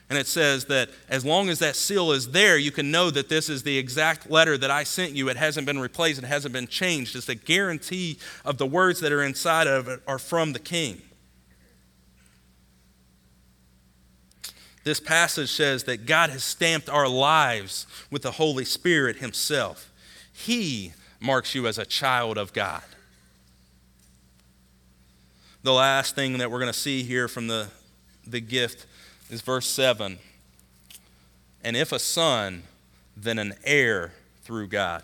And 0.10 0.18
it 0.18 0.28
says 0.28 0.66
that 0.66 0.90
as 1.10 1.26
long 1.26 1.50
as 1.50 1.60
that 1.60 1.76
seal 1.76 2.12
is 2.14 2.32
there, 2.32 2.58
you 2.58 2.72
can 2.72 2.92
know 2.92 3.10
that 3.10 3.28
this 3.28 3.50
is 3.50 3.64
the 3.64 3.78
exact 3.78 4.32
letter 4.32 4.58
that 4.58 4.72
I 4.72 4.84
sent 4.84 5.12
you. 5.12 5.28
It 5.28 5.36
hasn't 5.36 5.66
been 5.66 5.80
replaced, 5.80 6.24
it 6.24 6.26
hasn't 6.26 6.54
been 6.54 6.68
changed. 6.68 7.16
It's 7.16 7.28
a 7.28 7.36
guarantee 7.36 8.18
of 8.46 8.58
the 8.58 8.66
words 8.66 9.02
that 9.02 9.12
are 9.12 9.24
inside 9.24 9.68
of 9.68 9.90
it 9.90 10.02
are 10.08 10.20
from 10.20 10.54
the 10.54 10.60
king. 10.60 11.02
This 14.86 15.02
passage 15.02 15.52
says 15.52 15.84
that 15.84 16.06
God 16.06 16.30
has 16.30 16.46
stamped 16.46 16.88
our 16.88 17.10
lives 17.10 17.86
with 18.10 18.22
the 18.22 18.32
Holy 18.32 18.64
Spirit 18.64 19.18
Himself. 19.18 19.92
He 20.32 20.94
marks 21.20 21.54
you 21.54 21.68
as 21.68 21.78
a 21.78 21.86
child 21.86 22.38
of 22.38 22.54
God. 22.54 22.84
The 25.64 25.74
last 25.74 26.16
thing 26.16 26.38
that 26.38 26.50
we're 26.50 26.60
going 26.60 26.72
to 26.72 26.80
see 26.80 27.04
here 27.04 27.28
from 27.28 27.48
the, 27.48 27.68
the 28.26 28.40
gift 28.40 28.86
is 29.30 29.42
verse 29.42 29.68
7. 29.68 30.20
And 31.64 31.76
if 31.76 31.92
a 31.92 32.00
son, 32.00 32.64
then 33.16 33.40
an 33.40 33.54
heir 33.64 34.14
through 34.44 34.68
God. 34.68 35.04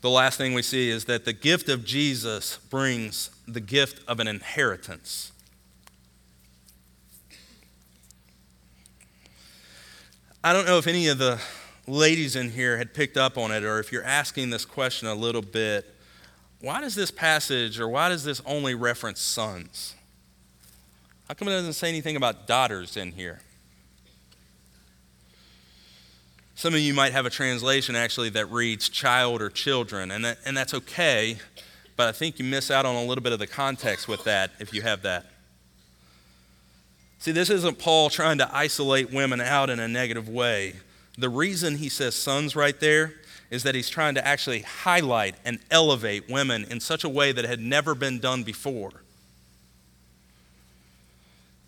The 0.00 0.10
last 0.10 0.36
thing 0.36 0.52
we 0.52 0.62
see 0.62 0.90
is 0.90 1.06
that 1.06 1.24
the 1.24 1.32
gift 1.32 1.68
of 1.68 1.84
Jesus 1.84 2.58
brings 2.68 3.30
the 3.46 3.60
gift 3.60 4.06
of 4.06 4.20
an 4.20 4.28
inheritance. 4.28 5.32
I 10.42 10.52
don't 10.52 10.66
know 10.66 10.76
if 10.76 10.86
any 10.86 11.08
of 11.08 11.16
the 11.16 11.40
ladies 11.86 12.36
in 12.36 12.50
here 12.50 12.76
had 12.76 12.92
picked 12.92 13.16
up 13.16 13.38
on 13.38 13.50
it, 13.50 13.64
or 13.64 13.78
if 13.78 13.92
you're 13.92 14.04
asking 14.04 14.50
this 14.50 14.66
question 14.66 15.08
a 15.08 15.14
little 15.14 15.40
bit. 15.40 15.94
Why 16.60 16.82
does 16.82 16.94
this 16.94 17.10
passage, 17.10 17.80
or 17.80 17.88
why 17.88 18.10
does 18.10 18.24
this 18.24 18.42
only 18.44 18.74
reference 18.74 19.20
sons? 19.20 19.94
How 21.28 21.34
come 21.34 21.48
it 21.48 21.52
doesn't 21.52 21.72
say 21.72 21.88
anything 21.88 22.16
about 22.16 22.46
daughters 22.46 22.96
in 22.96 23.12
here? 23.12 23.40
Some 26.54 26.74
of 26.74 26.80
you 26.80 26.94
might 26.94 27.12
have 27.12 27.26
a 27.26 27.30
translation 27.30 27.96
actually 27.96 28.28
that 28.30 28.46
reads 28.46 28.88
child 28.88 29.42
or 29.42 29.50
children, 29.50 30.10
and, 30.10 30.24
that, 30.24 30.38
and 30.44 30.56
that's 30.56 30.74
okay, 30.74 31.38
but 31.96 32.08
I 32.08 32.12
think 32.12 32.38
you 32.38 32.44
miss 32.44 32.70
out 32.70 32.86
on 32.86 32.94
a 32.94 33.04
little 33.04 33.22
bit 33.22 33.32
of 33.32 33.38
the 33.38 33.46
context 33.46 34.06
with 34.06 34.24
that 34.24 34.52
if 34.60 34.72
you 34.72 34.82
have 34.82 35.02
that. 35.02 35.26
See, 37.18 37.32
this 37.32 37.48
isn't 37.48 37.78
Paul 37.78 38.10
trying 38.10 38.38
to 38.38 38.54
isolate 38.54 39.10
women 39.10 39.40
out 39.40 39.70
in 39.70 39.80
a 39.80 39.88
negative 39.88 40.28
way. 40.28 40.74
The 41.16 41.30
reason 41.30 41.78
he 41.78 41.88
says 41.88 42.14
sons 42.14 42.54
right 42.54 42.78
there 42.78 43.14
is 43.50 43.62
that 43.62 43.74
he's 43.74 43.88
trying 43.88 44.14
to 44.16 44.26
actually 44.26 44.60
highlight 44.60 45.36
and 45.44 45.58
elevate 45.70 46.28
women 46.28 46.66
in 46.70 46.80
such 46.80 47.02
a 47.02 47.08
way 47.08 47.32
that 47.32 47.44
had 47.44 47.60
never 47.60 47.94
been 47.94 48.18
done 48.18 48.42
before. 48.42 49.03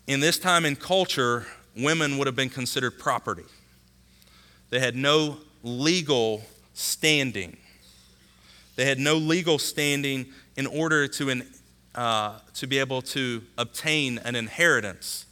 In 0.07 0.21
this 0.21 0.39
time 0.39 0.63
in 0.63 0.77
culture, 0.77 1.45
women 1.75 2.17
would 2.17 2.27
have 2.27 2.35
been 2.35 2.49
considered 2.49 2.97
property. 2.97 3.43
They 4.69 4.79
had 4.79 4.95
no 4.95 5.37
legal 5.63 6.43
standing. 6.73 7.57
They 8.77 8.85
had 8.85 8.99
no 8.99 9.15
legal 9.15 9.59
standing 9.59 10.27
in 10.55 10.65
order 10.65 11.09
to, 11.09 11.41
uh, 11.93 12.39
to 12.53 12.67
be 12.67 12.79
able 12.79 13.01
to 13.01 13.43
obtain 13.57 14.17
an 14.19 14.35
inheritance. 14.35 15.25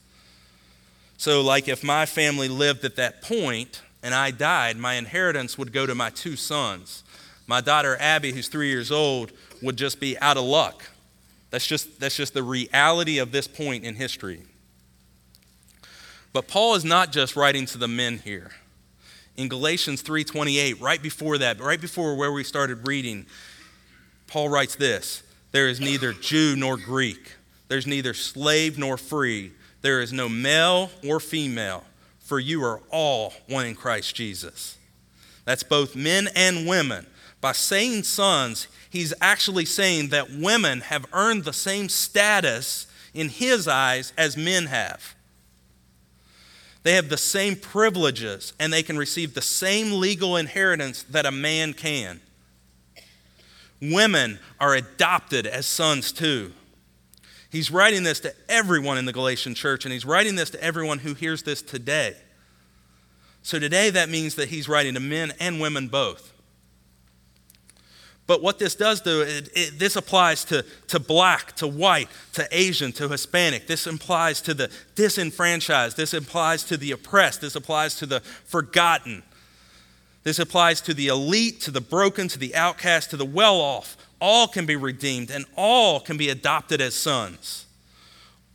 So, 1.18 1.42
like 1.42 1.70
if 1.70 1.82
my 1.82 2.06
family 2.06 2.50
lived 2.50 2.84
at 2.84 2.98
that 2.98 3.22
point 3.22 3.82
and 4.04 4.14
I 4.14 4.32
died, 4.32 4.76
my 4.76 4.96
inheritance 4.96 5.58
would 5.58 5.72
go 5.72 5.86
to 5.86 5.96
my 5.96 6.10
two 6.10 6.36
sons. 6.36 7.04
My 7.48 7.62
daughter 7.62 7.96
Abby, 8.00 8.34
who's 8.34 8.50
three 8.50 8.70
years 8.70 8.92
old, 8.92 9.32
would 9.62 9.78
just 9.78 10.02
be 10.02 10.18
out 10.20 10.36
of 10.36 10.44
luck. 10.44 10.84
That's 11.50 11.66
just, 11.66 12.00
that's 12.02 12.18
just 12.18 12.34
the 12.34 12.44
reality 12.44 13.20
of 13.20 13.32
this 13.32 13.48
point 13.48 13.86
in 13.86 13.96
history. 13.96 14.44
But 16.36 16.50
Paul 16.50 16.76
is 16.76 16.84
not 16.84 17.14
just 17.14 17.38
writing 17.38 17.66
to 17.68 17.78
the 17.78 17.88
men 17.88 18.18
here. 18.18 18.52
In 19.38 19.48
Galatians 19.48 20.02
3:28, 20.02 20.82
right 20.82 21.02
before 21.02 21.38
that, 21.38 21.62
right 21.62 21.80
before 21.80 22.14
where 22.16 22.34
we 22.34 22.44
started 22.44 22.86
reading, 22.86 23.26
Paul 24.28 24.50
writes 24.50 24.76
this: 24.76 25.24
There 25.54 25.70
is 25.70 25.80
neither 25.80 26.12
Jew 26.12 26.58
nor 26.58 26.76
Greek, 26.76 27.36
there's 27.70 27.88
neither 27.88 28.14
slave 28.14 28.78
nor 28.78 28.98
free, 28.98 29.54
there 29.82 30.02
is 30.02 30.12
no 30.12 30.28
male 30.28 30.92
or 31.08 31.22
female, 31.22 31.86
for 32.20 32.38
you 32.38 32.62
are 32.66 32.82
all 32.90 33.34
one 33.48 33.68
in 33.68 33.76
Christ 33.76 34.14
Jesus. 34.14 34.76
That's 35.46 35.64
both 35.64 35.96
men 35.96 36.28
and 36.36 36.68
women. 36.68 37.08
By 37.40 37.54
saying 37.54 38.04
sons, 38.04 38.68
he's 38.90 39.14
actually 39.22 39.64
saying 39.64 40.10
that 40.10 40.34
women 40.34 40.82
have 40.82 41.06
earned 41.14 41.46
the 41.46 41.54
same 41.54 41.88
status 41.88 42.88
in 43.14 43.30
his 43.30 43.70
eyes 43.70 44.12
as 44.18 44.36
men 44.36 44.66
have. 44.66 45.14
They 46.86 46.94
have 46.94 47.10
the 47.10 47.18
same 47.18 47.56
privileges 47.56 48.54
and 48.60 48.72
they 48.72 48.84
can 48.84 48.96
receive 48.96 49.34
the 49.34 49.42
same 49.42 50.00
legal 50.00 50.38
inheritance 50.38 51.02
that 51.10 51.26
a 51.26 51.32
man 51.32 51.74
can. 51.74 52.22
Women 53.82 54.38
are 54.60 54.76
adopted 54.76 55.48
as 55.48 55.66
sons 55.66 56.12
too. 56.12 56.54
He's 57.50 57.72
writing 57.72 58.04
this 58.04 58.20
to 58.20 58.36
everyone 58.48 59.00
in 59.00 59.06
the 59.06 59.14
Galatian 59.14 59.56
church, 59.56 59.86
and 59.86 59.94
he's 59.94 60.06
writing 60.06 60.36
this 60.36 60.52
to 60.52 60.64
everyone 60.64 61.00
who 61.00 61.16
hears 61.16 61.42
this 61.42 61.64
today. 61.64 62.16
So 63.42 63.58
today, 63.58 63.90
that 63.90 64.10
means 64.10 64.36
that 64.36 64.50
he's 64.50 64.70
writing 64.70 64.94
to 64.94 65.00
men 65.00 65.34
and 65.40 65.60
women 65.60 65.88
both. 65.88 66.35
But 68.28 68.42
what 68.42 68.58
this 68.58 68.74
does 68.74 69.02
do, 69.02 69.22
it, 69.22 69.50
it, 69.54 69.78
this 69.78 69.96
applies 69.96 70.46
to, 70.46 70.66
to 70.88 71.00
black, 71.00 71.56
to 71.58 71.68
white, 71.68 72.10
to 72.34 72.48
Asian, 72.52 72.92
to 72.94 73.08
Hispanic. 73.08 73.68
This 73.68 73.86
applies 73.86 74.42
to 74.42 74.56
the 74.56 74.72
disenfranchised. 74.96 75.96
This 75.96 76.14
applies 76.14 76.64
to 76.66 76.78
the 76.78 76.92
oppressed. 76.92 77.42
This 77.42 77.56
applies 77.56 77.96
to 77.98 78.08
the 78.08 78.22
forgotten. 78.22 79.22
This 80.24 80.40
applies 80.40 80.82
to 80.82 80.96
the 80.96 81.08
elite, 81.08 81.62
to 81.62 81.72
the 81.72 81.82
broken, 81.82 82.28
to 82.30 82.40
the 82.40 82.56
outcast, 82.56 83.12
to 83.12 83.18
the 83.18 83.26
well 83.26 83.62
off. 83.62 83.96
All 84.20 84.48
can 84.48 84.66
be 84.66 84.76
redeemed 84.76 85.30
and 85.30 85.46
all 85.56 86.00
can 86.00 86.18
be 86.18 86.30
adopted 86.30 86.82
as 86.82 86.96
sons. 86.96 87.68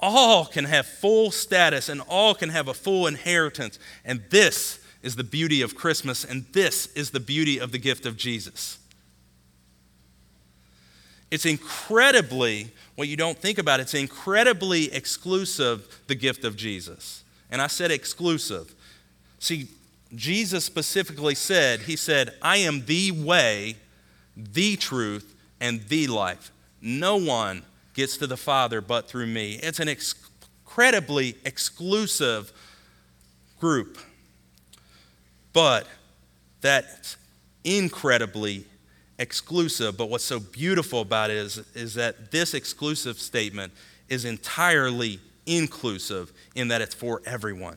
All 0.01 0.47
can 0.47 0.65
have 0.65 0.85
full 0.85 1.31
status 1.31 1.89
and 1.89 2.01
all 2.09 2.35
can 2.35 2.49
have 2.49 2.67
a 2.67 2.75
full 2.75 3.07
inheritance. 3.07 3.79
And 4.05 4.23
this 4.31 4.81
is 5.01 5.15
the 5.15 5.23
beauty 5.23 5.63
of 5.63 5.77
Christmas 5.77 6.25
and 6.25 6.45
this 6.53 6.87
is 6.95 7.11
the 7.11 7.21
beauty 7.21 7.61
of 7.61 7.71
the 7.71 7.79
gift 7.79 8.05
of 8.05 8.17
Jesus. 8.17 8.80
It's 11.31 11.47
incredibly, 11.47 12.71
what 12.97 13.09
you 13.09 13.17
don't 13.17 13.39
think 13.39 13.59
about, 13.59 13.81
it's 13.81 13.95
incredibly 13.95 14.93
exclusive, 14.93 16.03
the 16.09 16.15
gift 16.15 16.45
of 16.45 16.57
Jesus. 16.57 17.23
And 17.51 17.63
I 17.63 17.69
said 17.69 17.91
exclusive. 17.91 18.75
See, 19.39 19.69
Jesus 20.15 20.65
specifically 20.65 21.35
said, 21.35 21.81
He 21.81 21.97
said, 21.97 22.35
I 22.43 22.59
am 22.59 22.85
the 22.87 23.13
way, 23.13 23.77
the 24.37 24.77
truth, 24.77 25.37
and 25.61 25.87
the 25.89 26.09
life. 26.09 26.51
No 26.81 27.17
one 27.17 27.63
gets 27.95 28.17
to 28.19 28.27
the 28.27 28.37
Father 28.37 28.81
but 28.81 29.09
through 29.09 29.27
me. 29.27 29.55
It's 29.63 29.81
an 29.81 29.89
incredibly 29.89 31.37
exclusive 31.45 32.53
group. 33.61 33.99
But 35.53 35.87
that's 36.61 37.17
incredibly 37.65 38.65
exclusive, 39.21 39.99
but 39.99 40.09
what's 40.09 40.25
so 40.25 40.41
beautiful 40.41 41.03
about 41.03 41.31
it 41.31 41.37
is, 41.37 41.59
is 41.75 41.95
that 41.95 42.33
this 42.33 42.55
exclusive 42.55 43.19
statement 43.19 43.73
is 44.09 44.25
entirely 44.25 45.21
inclusive 45.47 46.33
in 46.57 46.69
that 46.69 46.81
it's 46.81 46.95
for 46.95 47.21
everyone. 47.27 47.77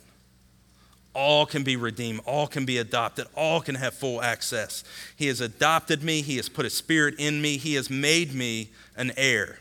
All 1.14 1.46
can 1.46 1.64
be 1.64 1.76
redeemed, 1.76 2.22
all 2.26 2.48
can 2.48 2.66
be 2.66 2.78
adopted, 2.78 3.28
all 3.36 3.62
can 3.62 3.76
have 3.76 3.94
full 3.94 4.22
access. 4.22 4.84
He 5.16 5.28
has 5.28 5.42
adopted 5.42 6.02
me, 6.02 6.22
He 6.22 6.38
has 6.38 6.50
put 6.50 6.66
a 6.66 6.70
spirit 6.72 7.16
in 7.20 7.42
me, 7.42 7.58
He 7.58 7.76
has 7.76 7.90
made 7.90 8.34
me 8.34 8.70
an 8.96 9.12
heir. 9.18 9.60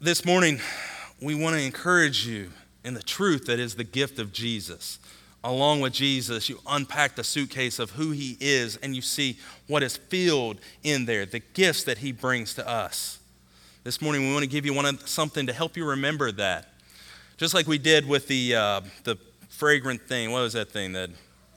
This 0.00 0.24
morning, 0.24 0.60
we 1.20 1.34
want 1.34 1.56
to 1.56 1.62
encourage 1.62 2.26
you 2.26 2.52
in 2.84 2.94
the 2.94 3.02
truth 3.02 3.46
that 3.46 3.58
is 3.58 3.74
the 3.74 3.84
gift 3.84 4.18
of 4.18 4.32
Jesus 4.32 4.98
along 5.46 5.80
with 5.80 5.92
Jesus, 5.92 6.48
you 6.48 6.58
unpack 6.66 7.14
the 7.14 7.22
suitcase 7.22 7.78
of 7.78 7.92
who 7.92 8.10
he 8.10 8.36
is 8.40 8.76
and 8.78 8.96
you 8.96 9.00
see 9.00 9.38
what 9.68 9.80
is 9.84 9.96
filled 9.96 10.58
in 10.82 11.06
there, 11.06 11.24
the 11.24 11.38
gifts 11.38 11.84
that 11.84 11.98
he 11.98 12.10
brings 12.10 12.52
to 12.54 12.68
us. 12.68 13.20
This 13.84 14.02
morning, 14.02 14.26
we 14.26 14.32
want 14.32 14.42
to 14.42 14.50
give 14.50 14.66
you 14.66 14.74
one, 14.74 14.98
something 15.06 15.46
to 15.46 15.52
help 15.52 15.76
you 15.76 15.84
remember 15.84 16.32
that. 16.32 16.72
Just 17.36 17.54
like 17.54 17.68
we 17.68 17.78
did 17.78 18.08
with 18.08 18.26
the, 18.26 18.56
uh, 18.56 18.80
the 19.04 19.16
fragrant 19.48 20.02
thing. 20.02 20.32
What 20.32 20.40
was 20.40 20.54
that 20.54 20.70
thing? 20.70 20.92
That, 20.94 21.10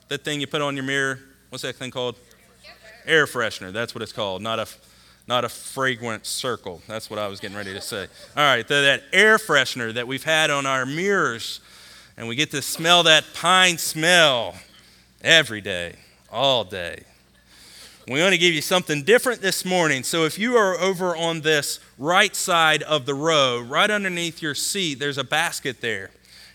that 0.06 0.24
thing 0.24 0.40
you 0.40 0.46
put 0.46 0.62
on 0.62 0.76
your 0.76 0.84
mirror? 0.84 1.18
What's 1.48 1.62
that 1.62 1.74
thing 1.74 1.90
called? 1.90 2.14
Air 3.06 3.26
freshener. 3.26 3.72
That's 3.72 3.92
what 3.92 4.02
it's 4.02 4.12
called. 4.12 4.40
Not 4.40 4.60
a, 4.60 4.68
not 5.26 5.44
a 5.44 5.48
fragrant 5.48 6.26
circle. 6.26 6.80
That's 6.86 7.10
what 7.10 7.18
I 7.18 7.26
was 7.26 7.40
getting 7.40 7.56
ready 7.56 7.74
to 7.74 7.80
say. 7.80 8.06
All 8.36 8.44
right, 8.44 8.66
the, 8.68 8.74
that 8.74 9.02
air 9.12 9.36
freshener 9.38 9.92
that 9.94 10.06
we've 10.06 10.22
had 10.22 10.50
on 10.50 10.64
our 10.64 10.86
mirrors 10.86 11.60
and 12.20 12.28
we 12.28 12.36
get 12.36 12.50
to 12.50 12.60
smell 12.60 13.04
that 13.04 13.24
pine 13.32 13.78
smell 13.78 14.54
every 15.22 15.62
day, 15.62 15.94
all 16.30 16.64
day. 16.64 17.04
We 18.06 18.20
want 18.20 18.34
to 18.34 18.38
give 18.38 18.52
you 18.52 18.60
something 18.60 19.04
different 19.04 19.40
this 19.40 19.64
morning. 19.64 20.02
So 20.02 20.26
if 20.26 20.38
you 20.38 20.54
are 20.54 20.78
over 20.78 21.16
on 21.16 21.40
this 21.40 21.80
right 21.96 22.36
side 22.36 22.82
of 22.82 23.06
the 23.06 23.14
row, 23.14 23.58
right 23.58 23.90
underneath 23.90 24.42
your 24.42 24.54
seat, 24.54 24.98
there's 24.98 25.16
a 25.16 25.24
basket 25.24 25.80
there. 25.80 26.10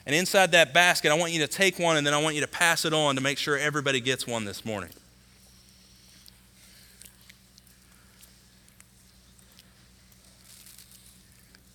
And 0.06 0.14
inside 0.14 0.52
that 0.52 0.72
basket, 0.72 1.12
I 1.12 1.16
want 1.16 1.32
you 1.32 1.40
to 1.40 1.48
take 1.48 1.80
one 1.80 1.98
and 1.98 2.06
then 2.06 2.14
I 2.14 2.22
want 2.22 2.36
you 2.36 2.42
to 2.42 2.48
pass 2.48 2.86
it 2.86 2.94
on 2.94 3.16
to 3.16 3.22
make 3.22 3.40
sure 3.40 3.58
everybody 3.58 4.00
gets 4.00 4.28
one 4.28 4.46
this 4.46 4.66
morning. 4.66 4.92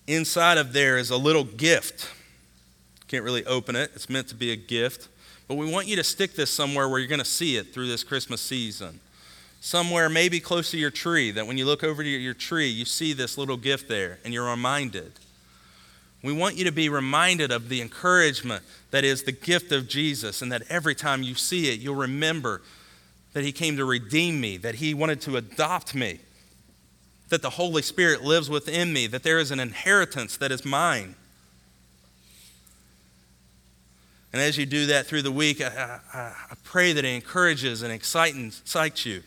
Inside 0.07 0.57
of 0.57 0.71
there 0.71 0.97
is 0.97 1.09
a 1.09 1.17
little 1.17 1.43
gift. 1.43 2.07
Can't 3.11 3.25
really 3.25 3.45
open 3.45 3.75
it, 3.75 3.91
it's 3.93 4.09
meant 4.09 4.29
to 4.29 4.35
be 4.35 4.53
a 4.53 4.55
gift. 4.55 5.09
But 5.49 5.55
we 5.55 5.69
want 5.69 5.85
you 5.85 5.97
to 5.97 6.03
stick 6.03 6.33
this 6.33 6.49
somewhere 6.49 6.87
where 6.87 6.97
you're 6.97 7.09
going 7.09 7.19
to 7.19 7.25
see 7.25 7.57
it 7.57 7.73
through 7.73 7.89
this 7.89 8.05
Christmas 8.05 8.39
season. 8.39 9.01
Somewhere 9.59 10.07
maybe 10.07 10.39
close 10.39 10.71
to 10.71 10.77
your 10.77 10.91
tree, 10.91 11.29
that 11.31 11.45
when 11.45 11.57
you 11.57 11.65
look 11.65 11.83
over 11.83 12.01
to 12.01 12.09
your 12.09 12.33
tree, 12.33 12.69
you 12.69 12.85
see 12.85 13.11
this 13.11 13.37
little 13.37 13.57
gift 13.57 13.89
there 13.89 14.19
and 14.23 14.33
you're 14.33 14.49
reminded. 14.49 15.11
We 16.23 16.31
want 16.31 16.55
you 16.55 16.63
to 16.63 16.71
be 16.71 16.87
reminded 16.87 17.51
of 17.51 17.67
the 17.67 17.81
encouragement 17.81 18.63
that 18.91 19.03
is 19.03 19.23
the 19.23 19.33
gift 19.33 19.73
of 19.73 19.89
Jesus, 19.89 20.41
and 20.41 20.49
that 20.53 20.63
every 20.69 20.95
time 20.95 21.21
you 21.21 21.35
see 21.35 21.69
it, 21.69 21.81
you'll 21.81 21.95
remember 21.95 22.61
that 23.33 23.43
He 23.43 23.51
came 23.51 23.75
to 23.75 23.83
redeem 23.83 24.39
me, 24.39 24.55
that 24.55 24.75
He 24.75 24.93
wanted 24.93 25.19
to 25.21 25.35
adopt 25.35 25.93
me, 25.93 26.19
that 27.27 27.41
the 27.41 27.49
Holy 27.49 27.81
Spirit 27.81 28.23
lives 28.23 28.49
within 28.49 28.93
me, 28.93 29.05
that 29.07 29.23
there 29.23 29.37
is 29.37 29.51
an 29.51 29.59
inheritance 29.59 30.37
that 30.37 30.53
is 30.53 30.63
mine. 30.63 31.15
And 34.33 34.41
as 34.41 34.57
you 34.57 34.65
do 34.65 34.85
that 34.87 35.07
through 35.07 35.23
the 35.23 35.31
week, 35.31 35.61
I, 35.61 35.99
I, 36.13 36.19
I 36.19 36.55
pray 36.63 36.93
that 36.93 37.03
it 37.03 37.09
encourages 37.09 37.81
and 37.81 37.91
excites 37.91 39.05
you. 39.05 39.23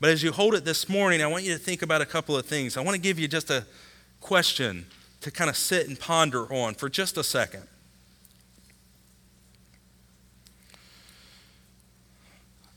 But 0.00 0.10
as 0.10 0.22
you 0.22 0.32
hold 0.32 0.54
it 0.54 0.64
this 0.64 0.88
morning, 0.88 1.22
I 1.22 1.26
want 1.26 1.44
you 1.44 1.52
to 1.52 1.58
think 1.58 1.82
about 1.82 2.00
a 2.00 2.06
couple 2.06 2.36
of 2.36 2.46
things. 2.46 2.76
I 2.76 2.80
want 2.80 2.94
to 2.94 3.00
give 3.00 3.18
you 3.18 3.28
just 3.28 3.50
a 3.50 3.64
question 4.20 4.86
to 5.20 5.30
kind 5.30 5.50
of 5.50 5.56
sit 5.56 5.88
and 5.88 5.98
ponder 5.98 6.52
on 6.52 6.74
for 6.74 6.88
just 6.88 7.16
a 7.16 7.24
second. 7.24 7.66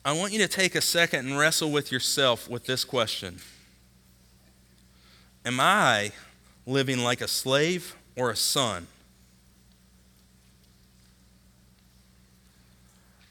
I 0.05 0.13
want 0.13 0.31
you 0.31 0.39
to 0.39 0.47
take 0.47 0.75
a 0.75 0.81
second 0.81 1.27
and 1.27 1.37
wrestle 1.37 1.69
with 1.69 1.91
yourself 1.91 2.49
with 2.49 2.65
this 2.65 2.85
question 2.85 3.39
Am 5.43 5.59
I 5.59 6.11
living 6.65 6.99
like 6.99 7.19
a 7.19 7.27
slave 7.27 7.95
or 8.15 8.29
a 8.31 8.35
son? 8.35 8.87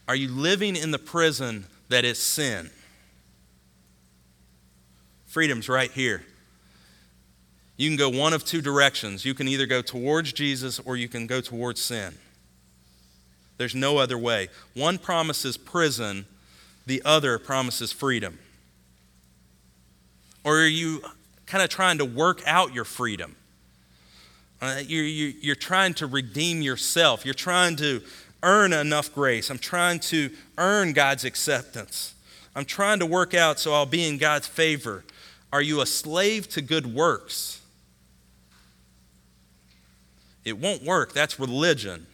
Are 0.07 0.15
you 0.15 0.29
living 0.29 0.75
in 0.75 0.91
the 0.91 0.99
prison 0.99 1.65
that 1.89 2.05
is 2.05 2.21
sin? 2.21 2.69
Freedom's 5.25 5.67
right 5.67 5.91
here. 5.91 6.23
You 7.75 7.89
can 7.89 7.97
go 7.97 8.09
one 8.09 8.33
of 8.33 8.43
two 8.43 8.61
directions. 8.61 9.23
You 9.25 9.33
can 9.33 9.47
either 9.47 9.65
go 9.65 9.81
towards 9.81 10.33
Jesus 10.33 10.79
or 10.79 10.97
you 10.97 11.07
can 11.07 11.27
go 11.27 11.41
towards 11.41 11.81
sin. 11.81 12.15
There's 13.57 13.75
no 13.75 13.97
other 13.97 14.17
way. 14.17 14.49
One 14.73 14.97
promises 14.97 15.57
prison, 15.57 16.25
the 16.85 17.01
other 17.03 17.37
promises 17.37 17.91
freedom? 17.91 18.39
Or 20.43 20.59
are 20.59 20.67
you 20.67 21.03
kind 21.45 21.63
of 21.63 21.69
trying 21.69 21.97
to 21.97 22.05
work 22.05 22.41
out 22.45 22.73
your 22.73 22.85
freedom? 22.85 23.35
Uh, 24.61 24.81
you're, 24.85 25.03
you're 25.03 25.55
trying 25.55 25.93
to 25.95 26.07
redeem 26.07 26.61
yourself. 26.61 27.25
You're 27.25 27.33
trying 27.33 27.75
to 27.75 28.01
earn 28.43 28.73
enough 28.73 29.13
grace. 29.13 29.49
I'm 29.49 29.57
trying 29.57 29.99
to 29.99 30.29
earn 30.57 30.93
God's 30.93 31.25
acceptance. 31.25 32.13
I'm 32.55 32.65
trying 32.65 32.99
to 32.99 33.05
work 33.05 33.33
out 33.33 33.59
so 33.59 33.73
I'll 33.73 33.85
be 33.85 34.07
in 34.07 34.17
God's 34.17 34.47
favor. 34.47 35.03
Are 35.53 35.61
you 35.61 35.81
a 35.81 35.85
slave 35.85 36.49
to 36.49 36.61
good 36.61 36.93
works? 36.93 37.61
It 40.43 40.57
won't 40.57 40.83
work. 40.83 41.13
That's 41.13 41.39
religion. 41.39 42.07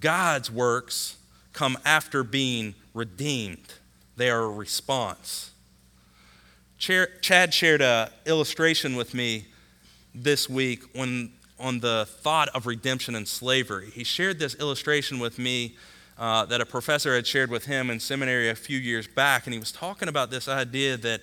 God's 0.00 0.50
works 0.50 1.16
come 1.52 1.78
after 1.84 2.22
being 2.22 2.74
redeemed, 2.92 3.74
they 4.16 4.30
are 4.30 4.42
a 4.42 4.50
response. 4.50 5.50
Chad 6.78 7.54
shared 7.54 7.80
an 7.80 8.10
illustration 8.26 8.96
with 8.96 9.14
me 9.14 9.46
this 10.14 10.48
week 10.48 10.82
when, 10.94 11.32
on 11.58 11.80
the 11.80 12.06
thought 12.08 12.48
of 12.48 12.66
redemption 12.66 13.14
and 13.14 13.26
slavery. 13.26 13.90
He 13.90 14.04
shared 14.04 14.38
this 14.38 14.54
illustration 14.56 15.18
with 15.18 15.38
me 15.38 15.76
uh, 16.18 16.44
that 16.46 16.60
a 16.60 16.66
professor 16.66 17.14
had 17.14 17.26
shared 17.26 17.50
with 17.50 17.66
him 17.66 17.90
in 17.90 18.00
seminary 18.00 18.48
a 18.48 18.54
few 18.54 18.78
years 18.78 19.06
back, 19.06 19.46
and 19.46 19.52
he 19.52 19.58
was 19.58 19.72
talking 19.72 20.08
about 20.08 20.30
this 20.30 20.48
idea 20.48 20.96
that 20.96 21.20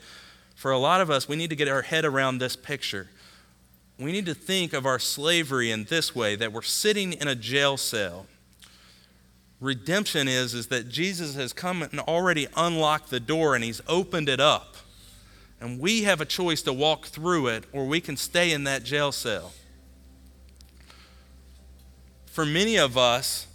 for 0.55 0.71
a 0.71 0.77
lot 0.77 1.01
of 1.01 1.09
us, 1.09 1.27
we 1.27 1.35
need 1.35 1.49
to 1.49 1.55
get 1.55 1.67
our 1.67 1.81
head 1.81 2.05
around 2.05 2.37
this 2.37 2.55
picture. 2.55 3.09
We 3.99 4.11
need 4.11 4.25
to 4.27 4.33
think 4.33 4.73
of 4.73 4.85
our 4.85 4.99
slavery 4.99 5.71
in 5.71 5.85
this 5.85 6.15
way 6.15 6.35
that 6.35 6.51
we're 6.51 6.61
sitting 6.61 7.13
in 7.13 7.27
a 7.27 7.35
jail 7.35 7.77
cell 7.77 8.27
redemption 9.63 10.27
is 10.27 10.53
is 10.53 10.67
that 10.67 10.89
Jesus 10.89 11.35
has 11.35 11.53
come 11.53 11.81
and 11.81 11.99
already 12.01 12.47
unlocked 12.55 13.09
the 13.09 13.19
door 13.19 13.55
and 13.55 13.63
he's 13.63 13.81
opened 13.87 14.29
it 14.29 14.39
up. 14.39 14.75
And 15.61 15.79
we 15.79 16.03
have 16.03 16.19
a 16.19 16.25
choice 16.25 16.61
to 16.63 16.73
walk 16.73 17.05
through 17.05 17.47
it 17.47 17.63
or 17.71 17.85
we 17.85 18.01
can 18.01 18.17
stay 18.17 18.51
in 18.51 18.65
that 18.65 18.83
jail 18.83 19.11
cell. 19.11 19.53
For 22.33 22.47
many 22.47 22.77
of 22.77 22.97
us, 22.97 23.45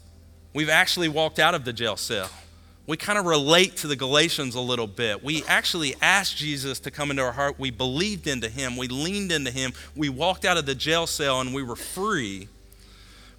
we've 0.55 0.69
actually 0.69 1.09
walked 1.09 1.41
out 1.41 1.53
of 1.53 1.65
the 1.65 1.73
jail 1.73 1.97
cell. 1.97 2.31
We 2.87 2.97
kind 2.97 3.19
of 3.19 3.27
relate 3.27 3.77
to 3.79 3.89
the 3.89 3.97
Galatians 3.97 4.55
a 4.55 4.61
little 4.61 4.87
bit. 4.87 5.25
We 5.25 5.43
actually 5.49 5.97
asked 6.01 6.37
Jesus 6.37 6.79
to 6.81 6.93
come 6.93 7.11
into 7.11 7.25
our 7.25 7.33
heart. 7.33 7.57
We 7.59 7.73
believed 7.73 8.29
into 8.29 8.49
him. 8.49 8.77
We 8.77 8.87
leaned 8.87 9.33
into 9.33 9.51
him. 9.51 9.73
We 9.97 10.11
walked 10.11 10.45
out 10.45 10.57
of 10.57 10.65
the 10.65 10.77
jail 10.77 11.09
cell 11.09 11.41
and 11.41 11.53
we 11.53 11.65
were 11.65 11.75
free. 11.75 12.47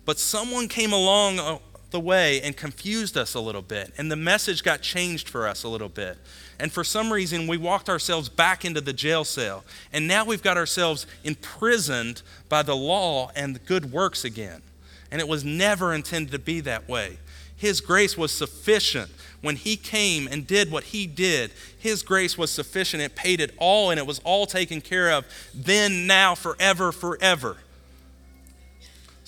But 0.03 0.19
someone 0.19 0.67
came 0.67 0.91
along 0.91 1.39
uh, 1.39 1.59
the 1.91 2.01
way 2.01 2.41
and 2.41 2.57
confused 2.57 3.15
us 3.15 3.33
a 3.33 3.39
little 3.39 3.61
bit, 3.61 3.93
and 3.97 4.11
the 4.11 4.17
message 4.17 4.61
got 4.61 4.81
changed 4.81 5.29
for 5.29 5.47
us 5.47 5.63
a 5.63 5.69
little 5.69 5.87
bit. 5.87 6.17
And 6.59 6.69
for 6.69 6.83
some 6.83 7.13
reason, 7.13 7.47
we 7.47 7.55
walked 7.55 7.87
ourselves 7.87 8.27
back 8.27 8.65
into 8.65 8.81
the 8.81 8.91
jail 8.91 9.23
cell, 9.23 9.63
and 9.93 10.05
now 10.05 10.25
we've 10.25 10.43
got 10.43 10.57
ourselves 10.57 11.07
imprisoned 11.23 12.23
by 12.49 12.61
the 12.61 12.75
law 12.75 13.31
and 13.37 13.55
the 13.55 13.59
good 13.59 13.93
works 13.93 14.25
again. 14.25 14.63
And 15.11 15.19
it 15.19 15.27
was 15.27 15.43
never 15.43 15.93
intended 15.93 16.31
to 16.31 16.39
be 16.39 16.59
that 16.61 16.87
way. 16.87 17.17
His 17.55 17.81
grace 17.81 18.17
was 18.17 18.31
sufficient. 18.31 19.09
When 19.41 19.55
He 19.55 19.75
came 19.75 20.27
and 20.27 20.45
did 20.45 20.71
what 20.71 20.85
He 20.85 21.07
did, 21.07 21.51
His 21.77 22.03
grace 22.03 22.37
was 22.37 22.51
sufficient. 22.51 23.03
It 23.03 23.15
paid 23.15 23.39
it 23.41 23.53
all, 23.57 23.89
and 23.89 23.99
it 23.99 24.05
was 24.05 24.19
all 24.19 24.45
taken 24.45 24.81
care 24.81 25.11
of 25.11 25.25
then, 25.53 26.07
now, 26.07 26.35
forever, 26.35 26.91
forever 26.91 27.57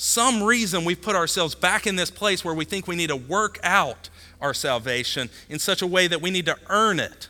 some 0.01 0.41
reason 0.41 0.83
we've 0.83 1.01
put 1.01 1.15
ourselves 1.15 1.53
back 1.53 1.85
in 1.85 1.95
this 1.95 2.09
place 2.09 2.43
where 2.43 2.55
we 2.55 2.65
think 2.65 2.87
we 2.87 2.95
need 2.95 3.09
to 3.09 3.15
work 3.15 3.59
out 3.61 4.09
our 4.41 4.51
salvation 4.51 5.29
in 5.47 5.59
such 5.59 5.83
a 5.83 5.87
way 5.87 6.07
that 6.07 6.19
we 6.19 6.31
need 6.31 6.47
to 6.47 6.57
earn 6.69 6.99
it. 6.99 7.29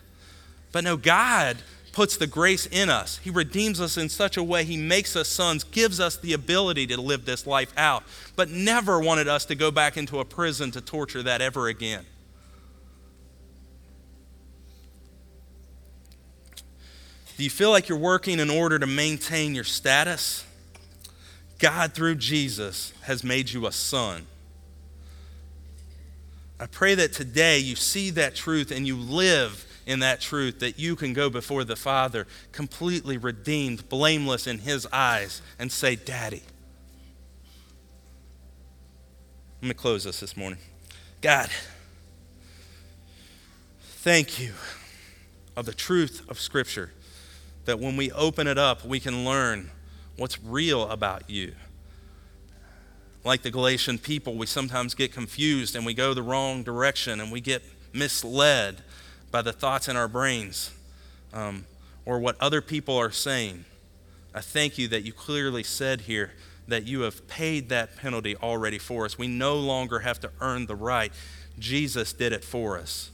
But 0.72 0.84
no, 0.84 0.96
God 0.96 1.58
puts 1.92 2.16
the 2.16 2.26
grace 2.26 2.66
in 2.66 2.88
us. 2.88 3.18
He 3.18 3.30
redeems 3.30 3.80
us 3.80 3.96
in 3.96 4.08
such 4.08 4.36
a 4.36 4.42
way, 4.42 4.64
He 4.64 4.76
makes 4.76 5.14
us 5.14 5.28
sons, 5.28 5.62
gives 5.64 6.00
us 6.00 6.16
the 6.16 6.32
ability 6.32 6.86
to 6.88 7.00
live 7.00 7.24
this 7.24 7.46
life 7.46 7.72
out, 7.76 8.02
but 8.34 8.48
never 8.48 8.98
wanted 8.98 9.28
us 9.28 9.44
to 9.46 9.54
go 9.54 9.70
back 9.70 9.96
into 9.96 10.18
a 10.18 10.24
prison 10.24 10.70
to 10.72 10.80
torture 10.80 11.22
that 11.22 11.40
ever 11.40 11.68
again. 11.68 12.06
Do 17.36 17.44
you 17.44 17.50
feel 17.50 17.70
like 17.70 17.88
you're 17.88 17.98
working 17.98 18.38
in 18.38 18.50
order 18.50 18.78
to 18.78 18.86
maintain 18.86 19.54
your 19.54 19.64
status? 19.64 20.44
God, 21.58 21.92
through 21.92 22.16
Jesus, 22.16 22.92
has 23.02 23.24
made 23.24 23.50
you 23.50 23.66
a 23.66 23.72
son. 23.72 24.26
I 26.60 26.66
pray 26.66 26.94
that 26.94 27.12
today 27.12 27.58
you 27.58 27.74
see 27.74 28.10
that 28.10 28.34
truth 28.34 28.70
and 28.70 28.86
you 28.86 28.96
live 28.96 29.66
in 29.86 30.00
that 30.00 30.20
truth, 30.20 30.60
that 30.60 30.78
you 30.78 30.96
can 30.96 31.12
go 31.12 31.28
before 31.28 31.64
the 31.64 31.76
Father 31.76 32.26
completely 32.52 33.16
redeemed, 33.16 33.88
blameless 33.88 34.46
in 34.46 34.58
His 34.58 34.86
eyes, 34.92 35.42
and 35.58 35.70
say, 35.70 35.96
Daddy. 35.96 36.42
Let 39.60 39.68
me 39.68 39.74
close 39.74 40.04
this 40.04 40.20
this 40.20 40.36
morning. 40.36 40.58
God, 41.20 41.48
thank 43.80 44.40
you 44.40 44.52
of 45.56 45.66
the 45.66 45.74
truth 45.74 46.28
of 46.28 46.40
Scripture, 46.40 46.92
that 47.64 47.78
when 47.78 47.96
we 47.96 48.10
open 48.12 48.46
it 48.46 48.58
up, 48.58 48.84
we 48.84 48.98
can 48.98 49.24
learn 49.24 49.70
what's 50.16 50.42
real 50.42 50.88
about 50.88 51.28
you. 51.30 51.52
Like 53.24 53.42
the 53.42 53.50
Galatian 53.50 53.98
people, 53.98 54.34
we 54.34 54.46
sometimes 54.46 54.94
get 54.94 55.12
confused 55.12 55.76
and 55.76 55.86
we 55.86 55.94
go 55.94 56.12
the 56.12 56.22
wrong 56.22 56.64
direction 56.64 57.20
and 57.20 57.30
we 57.30 57.40
get 57.40 57.62
misled 57.92 58.82
by 59.32 59.42
the 59.42 59.52
thoughts 59.52 59.88
in 59.88 59.96
our 59.96 60.06
brains 60.06 60.70
um, 61.32 61.64
or 62.04 62.20
what 62.20 62.36
other 62.40 62.60
people 62.60 62.96
are 62.96 63.10
saying. 63.10 63.64
I 64.34 64.40
thank 64.40 64.78
you 64.78 64.86
that 64.88 65.02
you 65.02 65.12
clearly 65.12 65.62
said 65.62 66.02
here 66.02 66.32
that 66.68 66.86
you 66.86 67.00
have 67.00 67.26
paid 67.26 67.68
that 67.70 67.96
penalty 67.96 68.36
already 68.36 68.78
for 68.78 69.04
us. 69.04 69.18
We 69.18 69.26
no 69.26 69.56
longer 69.56 70.00
have 70.00 70.20
to 70.20 70.30
earn 70.40 70.66
the 70.66 70.76
right. 70.76 71.12
Jesus 71.58 72.12
did 72.12 72.32
it 72.32 72.44
for 72.44 72.78
us. 72.78 73.10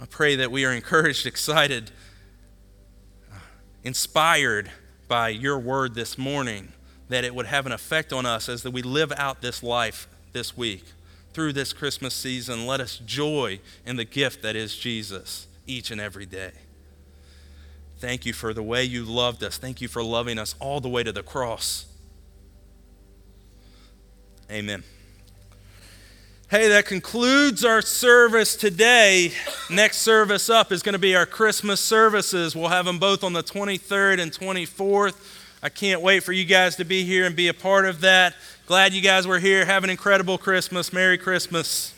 I 0.00 0.06
pray 0.06 0.36
that 0.36 0.50
we 0.50 0.64
are 0.64 0.72
encouraged, 0.72 1.26
excited, 1.26 1.90
inspired 3.84 4.70
by 5.08 5.28
your 5.28 5.58
word 5.58 5.94
this 5.94 6.18
morning, 6.18 6.72
that 7.08 7.22
it 7.22 7.34
would 7.34 7.46
have 7.46 7.66
an 7.66 7.72
effect 7.72 8.12
on 8.12 8.26
us 8.26 8.48
as 8.48 8.62
that 8.64 8.72
we 8.72 8.82
live 8.82 9.12
out 9.16 9.40
this 9.40 9.62
life 9.62 10.08
this 10.32 10.56
week. 10.56 10.84
Through 11.36 11.52
this 11.52 11.74
Christmas 11.74 12.14
season, 12.14 12.66
let 12.66 12.80
us 12.80 12.96
joy 12.96 13.60
in 13.84 13.96
the 13.96 14.06
gift 14.06 14.40
that 14.40 14.56
is 14.56 14.74
Jesus 14.74 15.46
each 15.66 15.90
and 15.90 16.00
every 16.00 16.24
day. 16.24 16.52
Thank 17.98 18.24
you 18.24 18.32
for 18.32 18.54
the 18.54 18.62
way 18.62 18.84
you 18.84 19.04
loved 19.04 19.44
us. 19.44 19.58
Thank 19.58 19.82
you 19.82 19.86
for 19.86 20.02
loving 20.02 20.38
us 20.38 20.54
all 20.60 20.80
the 20.80 20.88
way 20.88 21.02
to 21.02 21.12
the 21.12 21.22
cross. 21.22 21.84
Amen. 24.50 24.82
Hey, 26.48 26.68
that 26.68 26.86
concludes 26.86 27.66
our 27.66 27.82
service 27.82 28.56
today. 28.56 29.30
Next 29.68 29.98
service 29.98 30.48
up 30.48 30.72
is 30.72 30.82
going 30.82 30.94
to 30.94 30.98
be 30.98 31.14
our 31.14 31.26
Christmas 31.26 31.80
services. 31.80 32.56
We'll 32.56 32.68
have 32.68 32.86
them 32.86 32.98
both 32.98 33.22
on 33.22 33.34
the 33.34 33.42
23rd 33.42 34.20
and 34.22 34.32
24th. 34.32 35.16
I 35.66 35.68
can't 35.68 36.00
wait 36.00 36.22
for 36.22 36.30
you 36.30 36.44
guys 36.44 36.76
to 36.76 36.84
be 36.84 37.02
here 37.02 37.26
and 37.26 37.34
be 37.34 37.48
a 37.48 37.52
part 37.52 37.86
of 37.86 38.02
that. 38.02 38.36
Glad 38.66 38.92
you 38.92 39.02
guys 39.02 39.26
were 39.26 39.40
here. 39.40 39.64
Have 39.64 39.82
an 39.82 39.90
incredible 39.90 40.38
Christmas. 40.38 40.92
Merry 40.92 41.18
Christmas. 41.18 41.92